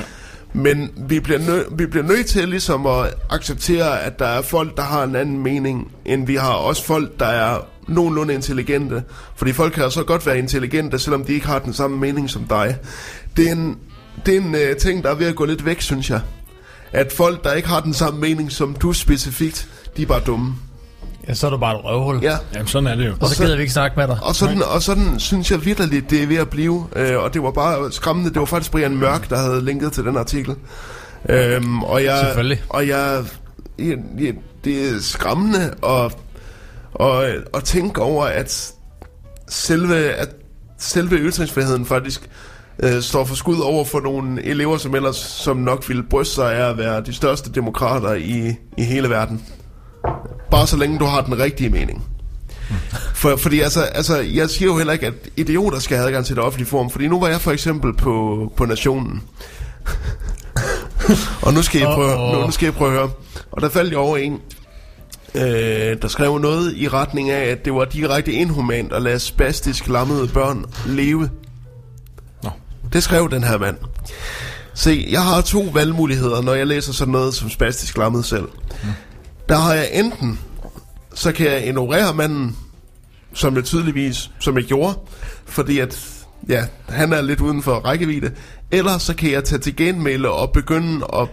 Men 0.53 0.91
vi 0.97 1.19
bliver, 1.19 1.39
nø- 1.39 1.75
vi 1.75 1.85
bliver 1.85 2.03
nødt 2.05 2.25
til 2.25 2.49
ligesom 2.49 2.85
at 2.85 3.13
acceptere, 3.29 4.01
at 4.01 4.19
der 4.19 4.25
er 4.25 4.41
folk, 4.41 4.77
der 4.77 4.83
har 4.83 5.03
en 5.03 5.15
anden 5.15 5.43
mening, 5.43 5.91
end 6.05 6.27
vi 6.27 6.35
har. 6.35 6.53
Også 6.53 6.83
folk, 6.83 7.19
der 7.19 7.25
er 7.25 7.59
nogenlunde 7.87 8.33
intelligente. 8.33 9.03
Fordi 9.35 9.53
folk 9.53 9.73
kan 9.73 9.91
så 9.91 10.03
godt 10.03 10.25
være 10.25 10.39
intelligente, 10.39 10.99
selvom 10.99 11.23
de 11.23 11.33
ikke 11.33 11.47
har 11.47 11.59
den 11.59 11.73
samme 11.73 11.97
mening 11.97 12.29
som 12.29 12.43
dig. 12.43 12.77
Det 13.37 13.47
er 13.47 13.51
en, 13.51 13.77
det 14.25 14.35
er 14.35 14.41
en 14.41 14.55
uh, 14.55 14.77
ting, 14.79 15.03
der 15.03 15.09
er 15.09 15.15
ved 15.15 15.27
at 15.27 15.35
gå 15.35 15.45
lidt 15.45 15.65
væk, 15.65 15.81
synes 15.81 16.09
jeg. 16.09 16.21
At 16.91 17.11
folk, 17.11 17.43
der 17.43 17.53
ikke 17.53 17.67
har 17.67 17.79
den 17.81 17.93
samme 17.93 18.19
mening 18.19 18.51
som 18.51 18.75
du 18.75 18.93
specifikt, 18.93 19.67
de 19.97 20.01
er 20.01 20.05
bare 20.05 20.21
dumme. 20.25 20.55
Ja, 21.27 21.33
så 21.33 21.47
er 21.47 21.51
du 21.51 21.57
bare 21.57 21.75
et 21.79 21.85
røvhul. 21.85 22.19
Ja. 22.23 22.37
Jamen, 22.53 22.67
sådan 22.67 22.87
er 22.87 22.95
det 22.95 23.07
jo. 23.07 23.13
Og 23.19 23.27
så 23.29 23.35
så- 23.35 23.43
gider 23.43 23.55
vi 23.55 23.61
ikke 23.61 23.73
snakke 23.73 23.99
med 23.99 24.07
dig. 24.07 24.17
Og 24.23 24.35
sådan, 24.35 24.63
og 24.63 24.81
sådan 24.83 25.19
synes 25.19 25.51
jeg 25.51 25.65
virkelig, 25.65 26.09
det 26.09 26.23
er 26.23 26.27
ved 26.27 26.37
at 26.37 26.49
blive. 26.49 26.87
Øh, 26.95 27.17
og 27.23 27.33
det 27.33 27.43
var 27.43 27.51
bare 27.51 27.91
skræmmende. 27.91 28.29
Det 28.29 28.39
var 28.39 28.45
faktisk 28.45 28.71
Brian 28.71 28.97
Mørk, 28.97 29.29
der 29.29 29.37
havde 29.37 29.65
linket 29.65 29.91
til 29.93 30.03
den 30.03 30.17
artikel. 30.17 30.55
Øhm, 31.29 31.83
og 31.83 32.03
jeg, 32.03 32.19
Selvfølgelig. 32.25 32.63
Og 32.69 32.87
jeg, 32.87 33.23
jeg, 33.79 33.97
jeg, 34.19 34.33
det 34.63 34.89
er 34.89 35.01
skræmmende 35.01 35.73
at, 35.85 36.17
at, 36.99 37.35
at 37.53 37.63
tænke 37.63 38.01
over, 38.01 38.25
at 38.25 38.71
selve, 39.47 39.95
at 39.95 40.29
selve 40.77 41.15
ytringsfriheden 41.17 41.85
faktisk 41.85 42.29
øh, 42.83 43.01
står 43.01 43.25
for 43.25 43.35
skud 43.35 43.59
over 43.59 43.85
for 43.85 43.99
nogle 43.99 44.43
elever, 44.45 44.77
som 44.77 44.95
ellers 44.95 45.15
som 45.15 45.57
nok 45.57 45.89
ville 45.89 46.03
bryste 46.03 46.35
sig 46.35 46.53
af 46.55 46.69
at 46.69 46.77
være 46.77 47.01
de 47.01 47.13
største 47.13 47.51
demokrater 47.51 48.13
i, 48.13 48.55
i 48.77 48.83
hele 48.83 49.09
verden. 49.09 49.45
Bare 50.51 50.67
så 50.67 50.77
længe 50.77 50.99
du 50.99 51.05
har 51.05 51.21
den 51.21 51.39
rigtige 51.39 51.69
mening. 51.69 52.05
For, 53.13 53.35
fordi 53.35 53.59
altså, 53.59 53.81
altså, 53.81 54.17
jeg 54.17 54.49
siger 54.49 54.71
jo 54.71 54.77
heller 54.77 54.93
ikke, 54.93 55.07
at 55.07 55.13
idioter 55.37 55.79
skal 55.79 55.97
have 55.97 56.07
adgang 56.07 56.25
til 56.25 56.35
det 56.35 56.43
offentlige 56.43 56.69
forum. 56.69 56.89
Fordi 56.89 57.07
nu 57.07 57.19
var 57.19 57.27
jeg 57.27 57.41
for 57.41 57.51
eksempel 57.51 57.93
på, 57.93 58.51
på 58.55 58.65
Nationen. 58.65 59.23
og 61.45 61.53
nu 61.53 61.61
skal, 61.61 61.79
jeg 61.79 61.89
prøve, 61.95 62.31
nu, 62.33 62.45
nu 62.45 62.51
skal 62.51 62.65
jeg 62.65 62.73
prøve 62.73 62.91
at 62.91 62.97
høre. 62.97 63.09
Og 63.51 63.61
der 63.61 63.69
faldt 63.69 63.91
jeg 63.91 63.99
over 63.99 64.17
en, 64.17 64.41
øh, 65.35 66.01
der 66.01 66.07
skrev 66.07 66.37
noget 66.37 66.73
i 66.75 66.87
retning 66.87 67.29
af, 67.29 67.45
at 67.45 67.65
det 67.65 67.73
var 67.73 67.85
direkte 67.85 68.31
inhumant 68.31 68.93
at 68.93 69.01
lade 69.01 69.19
spastisk 69.19 69.87
lammede 69.87 70.27
børn 70.27 70.65
leve. 70.85 71.29
Nå. 72.43 72.49
Det 72.93 73.03
skrev 73.03 73.31
den 73.31 73.43
her 73.43 73.57
mand. 73.57 73.77
Se, 74.73 75.07
jeg 75.09 75.23
har 75.23 75.41
to 75.41 75.69
valgmuligheder, 75.73 76.41
når 76.41 76.53
jeg 76.53 76.67
læser 76.67 76.93
sådan 76.93 77.11
noget 77.11 77.33
som 77.33 77.49
spastisk 77.49 77.97
lammet 77.97 78.25
selv. 78.25 78.47
Mm. 78.83 78.89
Der 79.49 79.55
har 79.55 79.73
jeg 79.73 79.89
enten, 79.93 80.39
så 81.13 81.31
kan 81.31 81.45
jeg 81.45 81.67
ignorere 81.67 82.13
manden, 82.13 82.55
som 83.33 83.55
jeg 83.55 83.63
tydeligvis, 83.63 84.31
som 84.39 84.57
jeg 84.57 84.63
gjorde, 84.63 84.99
fordi 85.45 85.79
at, 85.79 85.99
ja, 86.49 86.65
han 86.89 87.13
er 87.13 87.21
lidt 87.21 87.41
uden 87.41 87.63
for 87.63 87.73
rækkevidde, 87.73 88.31
eller 88.71 88.97
så 88.97 89.15
kan 89.15 89.31
jeg 89.31 89.43
tage 89.43 89.59
til 89.59 89.75
genmæle 89.75 90.31
og 90.31 90.51
begynde 90.51 91.05
at 91.13 91.27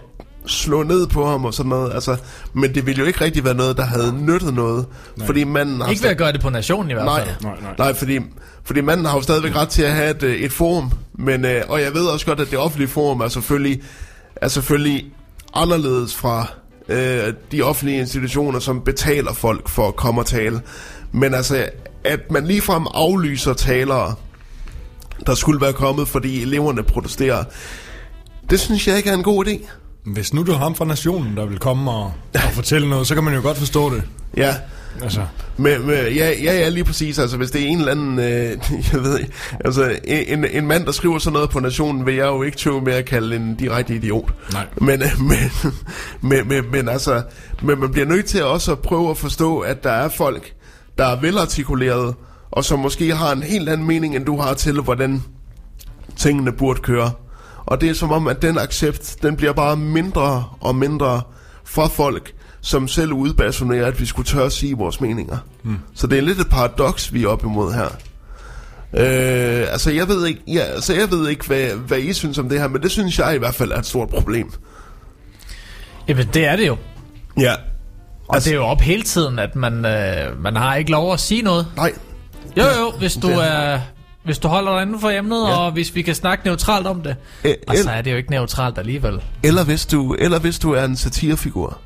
slå 0.47 0.83
ned 0.83 1.07
på 1.07 1.25
ham 1.25 1.45
og 1.45 1.53
sådan 1.53 1.69
noget, 1.69 1.93
altså, 1.93 2.17
men 2.53 2.75
det 2.75 2.85
ville 2.85 2.99
jo 2.99 3.05
ikke 3.05 3.21
rigtig 3.21 3.43
være 3.43 3.53
noget, 3.53 3.77
der 3.77 3.85
havde 3.85 4.25
nyttet 4.25 4.53
noget, 4.53 4.85
Nej. 5.17 5.25
fordi 5.25 5.43
manden 5.43 5.81
har 5.81 5.89
Ikke 5.89 6.03
ved 6.03 6.09
at 6.09 6.17
gøre 6.17 6.31
det 6.31 6.41
på 6.41 6.49
nationen 6.49 6.91
i 6.91 6.93
hvert 6.93 7.05
Nej, 7.05 7.25
fald. 7.25 7.35
Nej, 7.41 7.61
nej. 7.61 7.73
nej 7.77 7.93
fordi, 7.93 8.19
fordi 8.63 8.81
manden 8.81 9.05
har 9.05 9.15
jo 9.15 9.21
stadigvæk 9.21 9.55
ret 9.55 9.69
til 9.69 9.83
at 9.83 9.91
have 9.91 10.09
et, 10.09 10.23
øh, 10.23 10.35
et 10.35 10.51
forum, 10.51 10.91
men, 11.13 11.45
øh, 11.45 11.63
og 11.67 11.81
jeg 11.81 11.93
ved 11.93 12.05
også 12.05 12.25
godt, 12.25 12.39
at 12.39 12.51
det 12.51 12.59
offentlige 12.59 12.87
forum 12.87 13.21
er 13.21 13.27
selvfølgelig, 13.27 13.81
er 14.35 14.47
selvfølgelig 14.47 15.05
anderledes 15.53 16.15
fra 16.15 16.47
øh, 16.89 17.33
de 17.51 17.61
offentlige 17.61 17.99
institutioner, 17.99 18.59
som 18.59 18.81
betaler 18.81 19.33
folk 19.33 19.69
for 19.69 19.87
at 19.87 19.95
komme 19.95 20.21
og 20.21 20.25
tale. 20.25 20.61
Men 21.11 21.33
altså, 21.33 21.69
at 22.03 22.31
man 22.31 22.47
ligefrem 22.47 22.87
aflyser 22.93 23.53
talere, 23.53 24.15
der 25.25 25.35
skulle 25.35 25.61
være 25.61 25.73
kommet, 25.73 26.07
fordi 26.07 26.41
eleverne 26.41 26.83
protesterer, 26.83 27.43
det 28.49 28.59
synes 28.59 28.87
jeg 28.87 28.97
ikke 28.97 29.09
er 29.09 29.13
en 29.13 29.23
god 29.23 29.45
idé. 29.45 29.67
Hvis 30.05 30.33
nu 30.33 30.43
du 30.43 30.51
har 30.51 30.59
ham 30.59 30.75
fra 30.75 30.85
nationen, 30.85 31.37
der 31.37 31.45
vil 31.45 31.59
komme 31.59 31.91
og, 31.91 32.13
og 32.33 32.51
fortælle 32.53 32.89
noget, 32.89 33.07
så 33.07 33.13
kan 33.13 33.23
man 33.23 33.33
jo 33.33 33.41
godt 33.41 33.57
forstå 33.57 33.95
det. 33.95 34.03
Ja, 34.37 34.55
Altså, 35.01 35.21
Men, 35.57 35.87
men 35.87 35.95
ja, 35.95 36.31
ja, 36.43 36.53
ja, 36.53 36.69
lige 36.69 36.83
præcis. 36.83 37.19
Altså, 37.19 37.37
hvis 37.37 37.51
det 37.51 37.61
er 37.61 37.65
en 37.67 37.79
eller 37.79 37.91
anden, 37.91 38.19
øh, 38.19 38.57
jeg 38.93 39.03
ved 39.03 39.19
ikke, 39.19 39.31
altså, 39.65 39.99
en, 40.03 40.45
en 40.45 40.67
mand, 40.67 40.85
der 40.85 40.91
skriver 40.91 41.19
sådan 41.19 41.33
noget 41.33 41.49
på 41.49 41.59
Nationen, 41.59 42.05
vil 42.05 42.15
jeg 42.15 42.25
jo 42.25 42.43
ikke 42.43 42.57
tøve 42.57 42.81
med 42.81 42.93
at 42.93 43.05
kalde 43.05 43.35
en 43.35 43.55
direkte 43.55 43.95
idiot. 43.95 44.33
Nej. 44.53 44.65
Men, 44.77 45.01
øh, 45.01 45.21
men, 45.29 45.37
men, 46.21 46.47
men, 46.47 46.71
men 46.71 46.89
altså, 46.89 47.21
men 47.61 47.79
man 47.79 47.91
bliver 47.91 48.07
nødt 48.07 48.25
til 48.25 48.43
også 48.43 48.71
at 48.71 48.79
prøve 48.79 49.09
at 49.09 49.17
forstå, 49.17 49.59
at 49.59 49.83
der 49.83 49.91
er 49.91 50.09
folk, 50.09 50.53
der 50.97 51.05
er 51.05 51.19
velartikuleret, 51.19 52.15
og 52.51 52.65
som 52.65 52.79
måske 52.79 53.15
har 53.15 53.31
en 53.31 53.43
helt 53.43 53.69
anden 53.69 53.87
mening, 53.87 54.15
end 54.15 54.25
du 54.25 54.37
har 54.41 54.53
til, 54.53 54.81
hvordan 54.81 55.23
tingene 56.15 56.51
burde 56.51 56.81
køre. 56.81 57.11
Og 57.65 57.81
det 57.81 57.89
er 57.89 57.93
som 57.93 58.11
om, 58.11 58.27
at 58.27 58.41
den 58.41 58.57
accept, 58.57 59.17
den 59.21 59.35
bliver 59.35 59.53
bare 59.53 59.77
mindre 59.77 60.45
og 60.59 60.75
mindre 60.75 61.21
fra 61.63 61.87
folk, 61.87 62.34
som 62.65 62.87
selv 62.87 63.13
udbasonerer, 63.13 63.85
at 63.87 63.99
vi 63.99 64.05
skulle 64.05 64.25
tør 64.27 64.45
at 64.45 64.51
sige 64.51 64.77
vores 64.77 65.01
meninger. 65.01 65.37
Mm. 65.63 65.77
Så 65.95 66.07
det 66.07 66.17
er 66.17 66.21
lidt 66.21 66.39
et 66.39 66.49
paradoks, 66.49 67.13
vi 67.13 67.23
er 67.23 67.27
op 67.27 67.43
imod 67.43 67.73
her. 67.73 67.85
Øh, 68.93 69.67
altså, 69.71 69.91
jeg 69.91 70.07
ved 70.07 70.25
ikke, 70.27 70.41
ja, 70.47 70.59
altså, 70.59 70.93
jeg 70.93 71.11
ved 71.11 71.29
ikke 71.29 71.47
hvad, 71.47 71.67
hvad 71.87 71.97
I 71.99 72.13
synes 72.13 72.37
om 72.37 72.49
det 72.49 72.59
her, 72.59 72.67
men 72.67 72.81
det 72.81 72.91
synes 72.91 73.19
jeg 73.19 73.35
i 73.35 73.37
hvert 73.37 73.55
fald 73.55 73.71
er 73.71 73.77
et 73.77 73.85
stort 73.85 74.09
problem. 74.09 74.51
Jamen, 76.07 76.27
det 76.33 76.45
er 76.45 76.55
det 76.55 76.67
jo. 76.67 76.77
Ja. 77.39 77.53
Og 78.27 78.35
det 78.43 78.47
er 78.51 78.55
jo 78.55 78.63
op 78.65 78.81
hele 78.81 79.03
tiden, 79.03 79.39
at 79.39 79.55
man, 79.55 79.85
øh, 79.85 80.43
man 80.43 80.55
har 80.55 80.75
ikke 80.75 80.91
lov 80.91 81.13
at 81.13 81.19
sige 81.19 81.41
noget. 81.41 81.67
Nej, 81.75 81.91
Jo, 82.57 82.63
jo, 82.63 82.91
hvis 82.99 83.13
du 83.13 83.27
Det- 83.29 83.45
er... 83.53 83.79
Hvis 84.23 84.39
du 84.39 84.47
holder 84.47 84.73
dig 84.73 84.81
inden 84.81 84.99
for 84.99 85.09
emnet, 85.09 85.47
Ja. 85.47 85.57
og 85.57 85.71
hvis 85.71 85.95
vi 85.95 86.01
kan 86.01 86.15
snakke 86.15 86.45
neutralt 86.45 86.87
om 86.87 87.01
det. 87.01 87.15
Æ, 87.45 87.53
Og 87.67 87.75
så 87.77 87.89
er 87.89 88.01
det 88.01 88.11
jo 88.11 88.17
ikke 88.17 88.31
neutralt 88.31 88.77
alligevel. 88.77 89.21
eller, 89.43 89.63
hvis 89.63 89.85
du, 89.85 90.13
eller 90.19 90.39
hvis 90.39 90.59
du 90.59 90.71
er 90.73 90.83
en 90.85 90.95
satirefigur. 90.95 91.77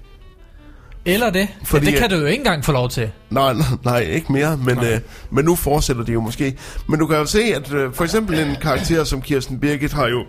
Eller 1.06 1.30
det. 1.30 1.48
Fordi, 1.64 1.86
ja, 1.86 1.92
det 1.92 2.00
kan 2.00 2.10
du 2.10 2.16
jo 2.16 2.26
ikke 2.26 2.40
engang 2.40 2.66
få 2.66 2.72
lov 2.72 2.90
til. 2.90 3.12
Nej, 3.30 3.54
nej, 3.54 3.66
nej, 3.84 4.00
ikke 4.00 4.32
mere, 4.32 4.58
men, 4.58 4.78
øh, 4.78 5.00
men 5.32 5.46
nu 5.46 5.56
fortsætter 5.56 6.04
de 6.04 6.12
jo 6.12 6.22
måske. 6.22 6.58
Men 6.88 7.00
du 7.00 7.08
kan 7.08 7.18
jo 7.18 7.26
se, 7.26 7.42
at 7.42 7.74
øh, 7.74 7.94
for 7.94 8.04
eksempel 8.04 8.40
en 8.40 8.56
karakter 8.62 9.04
som 9.04 9.22
Kirsten 9.22 9.60
Birgit 9.60 9.94
har 9.94 10.08
jo, 10.08 10.24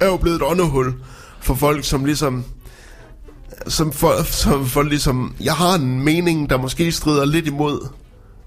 er 0.00 0.06
jo 0.06 0.16
blevet 0.16 0.36
et 0.36 0.42
åndehul 0.42 0.94
for 1.40 1.54
folk, 1.54 1.84
som 1.84 2.04
ligesom... 2.04 2.44
Som 3.66 3.92
for, 3.92 4.22
som 4.22 4.66
for 4.66 4.82
ligesom... 4.82 5.34
Jeg 5.40 5.54
har 5.54 5.74
en 5.74 6.00
mening, 6.04 6.50
der 6.50 6.56
måske 6.58 6.92
strider 6.92 7.24
lidt 7.24 7.46
imod 7.46 7.88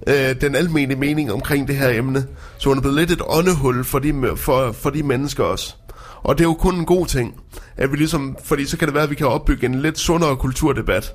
øh, 0.07 0.41
den 0.41 0.55
almene 0.55 0.95
mening 0.95 1.33
omkring 1.33 1.67
det 1.67 1.75
her 1.75 1.89
emne. 1.89 2.25
Så 2.57 2.69
hun 2.69 2.77
er 2.77 2.81
blevet 2.81 2.97
lidt 2.97 3.11
et 3.11 3.21
åndehul 3.27 3.83
for 3.83 3.99
de, 3.99 4.13
for, 4.35 4.71
for 4.71 4.89
de 4.89 5.03
mennesker 5.03 5.43
også. 5.43 5.75
Og 6.23 6.37
det 6.37 6.43
er 6.43 6.47
jo 6.47 6.53
kun 6.53 6.75
en 6.75 6.85
god 6.85 7.05
ting, 7.07 7.33
at 7.77 7.91
vi 7.91 7.97
ligesom, 7.97 8.37
fordi 8.43 8.65
så 8.65 8.77
kan 8.77 8.87
det 8.87 8.93
være, 8.95 9.03
at 9.03 9.09
vi 9.09 9.15
kan 9.15 9.27
opbygge 9.27 9.65
en 9.65 9.75
lidt 9.81 9.99
sundere 9.99 10.35
kulturdebat, 10.35 11.13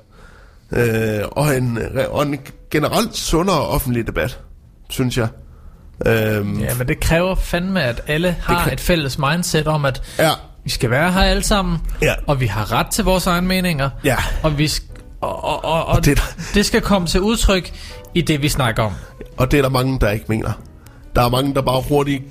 øh, 0.71 1.19
og, 1.31 1.57
en, 1.57 1.79
og 2.09 2.23
en 2.23 2.39
generelt 2.71 3.15
sundere 3.17 3.61
offentlig 3.67 4.07
debat, 4.07 4.39
synes 4.89 5.17
jeg. 5.17 5.27
Øhm, 6.07 6.59
Ja, 6.61 6.73
men 6.77 6.87
det 6.87 6.99
kræver 6.99 7.35
fandme, 7.35 7.83
at 7.83 8.01
alle 8.07 8.35
har 8.41 8.69
et 8.71 8.79
fælles 8.79 9.19
mindset 9.19 9.67
om, 9.67 9.85
at 9.85 10.01
ja, 10.19 10.29
vi 10.63 10.69
skal 10.69 10.89
være 10.89 11.11
her 11.11 11.21
alle 11.21 11.43
sammen, 11.43 11.77
Ja. 12.01 12.13
og 12.27 12.39
vi 12.39 12.45
har 12.47 12.71
ret 12.71 12.87
til 12.87 13.03
vores 13.03 13.27
egne 13.27 13.47
meninger, 13.47 13.89
Ja. 14.03 14.15
og, 14.43 14.57
vi 14.57 14.71
og, 15.21 15.43
og, 15.43 15.65
og, 15.65 15.85
og 15.85 16.05
det 16.05 16.21
det 16.53 16.65
skal 16.65 16.81
komme 16.81 17.07
til 17.07 17.21
udtryk 17.21 17.71
i 18.13 18.21
det, 18.21 18.41
vi 18.41 18.49
snakker 18.49 18.83
om. 18.83 18.91
og 19.37 19.51
det 19.51 19.57
er 19.57 19.61
der 19.61 19.69
mange, 19.69 19.99
der 19.99 20.09
ikke 20.09 20.25
mener. 20.29 20.51
Der 21.15 21.21
er 21.25 21.29
mange, 21.29 21.53
der 21.55 21.61
bare 21.61 21.81
hurtigt 21.89 22.23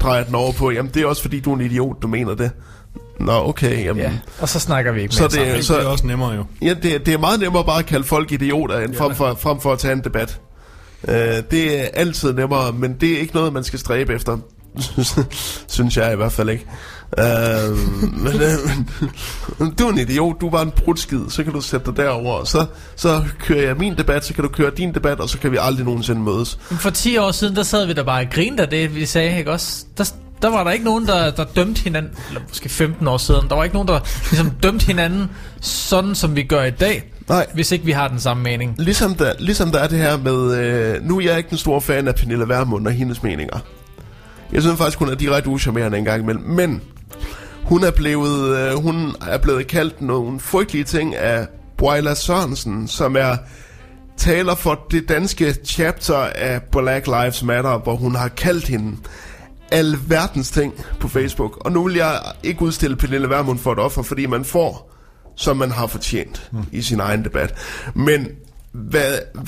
drejer 0.00 0.24
den 0.24 0.34
over 0.34 0.52
på, 0.52 0.70
jamen 0.70 0.90
det 0.94 1.02
er 1.02 1.06
også 1.06 1.22
fordi, 1.22 1.40
du 1.40 1.50
er 1.50 1.54
en 1.54 1.60
idiot, 1.60 2.02
du 2.02 2.08
mener 2.08 2.34
det. 2.34 2.50
Nå, 3.20 3.32
okay, 3.32 3.84
jamen... 3.84 4.02
Ja. 4.02 4.12
Og 4.40 4.48
så 4.48 4.60
snakker 4.60 4.92
vi 4.92 5.02
ikke 5.02 5.14
Så 5.14 5.20
mere 5.22 5.28
det- 5.28 5.34
sammen. 5.36 5.62
Så- 5.62 5.74
det 5.74 5.82
er 5.82 5.86
også 5.88 6.06
nemmere 6.06 6.32
jo. 6.34 6.44
Ja, 6.62 6.74
det, 6.82 7.06
det 7.06 7.14
er 7.14 7.18
meget 7.18 7.40
nemmere 7.40 7.64
bare 7.64 7.78
at 7.78 7.86
kalde 7.86 8.04
folk 8.04 8.32
idioter, 8.32 8.78
end 8.78 8.94
frem 8.94 9.14
for, 9.14 9.36
frem 9.40 9.60
for 9.60 9.72
at 9.72 9.78
tage 9.78 9.92
en 9.92 10.04
debat. 10.04 10.40
Uh, 11.08 11.14
det 11.50 11.80
er 11.80 11.88
altid 11.94 12.32
nemmere, 12.32 12.72
men 12.72 12.92
det 13.00 13.12
er 13.12 13.18
ikke 13.18 13.34
noget, 13.34 13.52
man 13.52 13.64
skal 13.64 13.78
stræbe 13.78 14.14
efter. 14.14 14.38
synes 15.68 15.96
jeg 15.96 16.12
i 16.12 16.16
hvert 16.16 16.32
fald 16.32 16.48
ikke. 16.50 16.66
Uh, 17.18 17.78
men, 18.24 18.34
uh, 19.58 19.66
du 19.78 19.86
er 19.86 19.90
en 19.90 19.98
idiot, 19.98 20.40
du 20.40 20.46
er 20.46 20.50
bare 20.50 20.62
en 20.62 20.70
brudskid, 20.70 21.20
så 21.28 21.44
kan 21.44 21.52
du 21.52 21.60
sætte 21.60 21.86
dig 21.86 21.96
derover, 21.96 22.44
så, 22.44 22.66
så 22.96 23.22
kører 23.38 23.66
jeg 23.66 23.76
min 23.76 23.98
debat, 23.98 24.24
så 24.24 24.34
kan 24.34 24.44
du 24.44 24.50
køre 24.50 24.70
din 24.76 24.94
debat, 24.94 25.20
og 25.20 25.28
så 25.28 25.38
kan 25.38 25.52
vi 25.52 25.58
aldrig 25.60 25.84
nogensinde 25.84 26.20
mødes. 26.20 26.58
For 26.62 26.90
10 26.90 27.16
år 27.16 27.30
siden, 27.30 27.56
der 27.56 27.62
sad 27.62 27.86
vi 27.86 27.92
der 27.92 28.02
bare 28.02 28.22
og 28.22 28.30
grinede 28.30 28.62
af 28.62 28.68
det, 28.68 28.94
vi 28.94 29.06
sagde, 29.06 29.38
ikke 29.38 29.50
også? 29.50 29.84
Der, 29.98 30.12
der 30.42 30.48
var 30.48 30.64
der 30.64 30.70
ikke 30.70 30.84
nogen, 30.84 31.06
der, 31.06 31.30
der 31.30 31.44
dømte 31.44 31.80
hinanden, 31.80 32.12
eller 32.28 32.40
måske 32.48 32.68
15 32.68 33.08
år 33.08 33.16
siden, 33.16 33.48
der 33.48 33.54
var 33.56 33.64
ikke 33.64 33.74
nogen, 33.74 33.88
der 33.88 34.00
ligesom 34.30 34.50
dømte 34.50 34.86
hinanden 34.86 35.30
sådan, 35.60 36.14
som 36.14 36.36
vi 36.36 36.42
gør 36.42 36.64
i 36.64 36.70
dag, 36.70 37.12
Nej. 37.28 37.46
hvis 37.54 37.72
ikke 37.72 37.84
vi 37.84 37.92
har 37.92 38.08
den 38.08 38.20
samme 38.20 38.42
mening. 38.42 38.74
Ligesom 38.78 39.14
der, 39.14 39.32
ligesom 39.38 39.70
der 39.72 39.78
er 39.78 39.88
det 39.88 39.98
her 39.98 40.16
med, 40.16 40.56
øh, 40.56 41.04
nu 41.04 41.18
er 41.18 41.22
jeg 41.22 41.38
ikke 41.38 41.50
den 41.50 41.58
store 41.58 41.80
fan 41.80 42.08
af 42.08 42.14
Pernille 42.14 42.48
Vermund 42.48 42.86
og 42.86 42.92
hendes 42.92 43.22
meninger. 43.22 43.58
Jeg 44.52 44.62
synes 44.62 44.78
faktisk, 44.78 44.98
hun 44.98 45.08
er 45.08 45.14
direkte 45.14 45.50
uschammerende 45.50 45.98
en 45.98 46.04
gang 46.04 46.22
imellem. 46.22 46.44
Men 46.44 46.82
hun 47.64 47.84
er 47.84 47.90
blevet, 47.90 48.56
øh, 48.56 48.74
hun 48.74 49.14
er 49.28 49.38
blevet 49.38 49.66
kaldt 49.66 50.02
nogle 50.02 50.40
frygtelige 50.40 50.84
ting 50.84 51.16
af 51.16 51.46
Boila 51.76 52.14
Sørensen, 52.14 52.88
som 52.88 53.16
er 53.16 53.36
taler 54.16 54.54
for 54.54 54.86
det 54.90 55.08
danske 55.08 55.54
chapter 55.64 56.16
af 56.16 56.62
Black 56.62 57.06
Lives 57.06 57.42
Matter, 57.42 57.78
hvor 57.78 57.96
hun 57.96 58.14
har 58.14 58.28
kaldt 58.28 58.68
hende 58.68 58.96
alverdens 59.70 60.50
ting 60.50 60.74
på 61.00 61.08
Facebook. 61.08 61.64
Og 61.64 61.72
nu 61.72 61.84
vil 61.84 61.94
jeg 61.94 62.20
ikke 62.42 62.62
udstille 62.62 62.96
Pernille 62.96 63.28
Vermund 63.28 63.58
for 63.58 63.72
et 63.72 63.78
offer, 63.78 64.02
fordi 64.02 64.26
man 64.26 64.44
får, 64.44 64.92
som 65.36 65.56
man 65.56 65.70
har 65.70 65.86
fortjent 65.86 66.50
i 66.72 66.82
sin 66.82 67.00
egen 67.00 67.24
debat. 67.24 67.54
Men 67.94 68.28
hvad, 68.72 69.18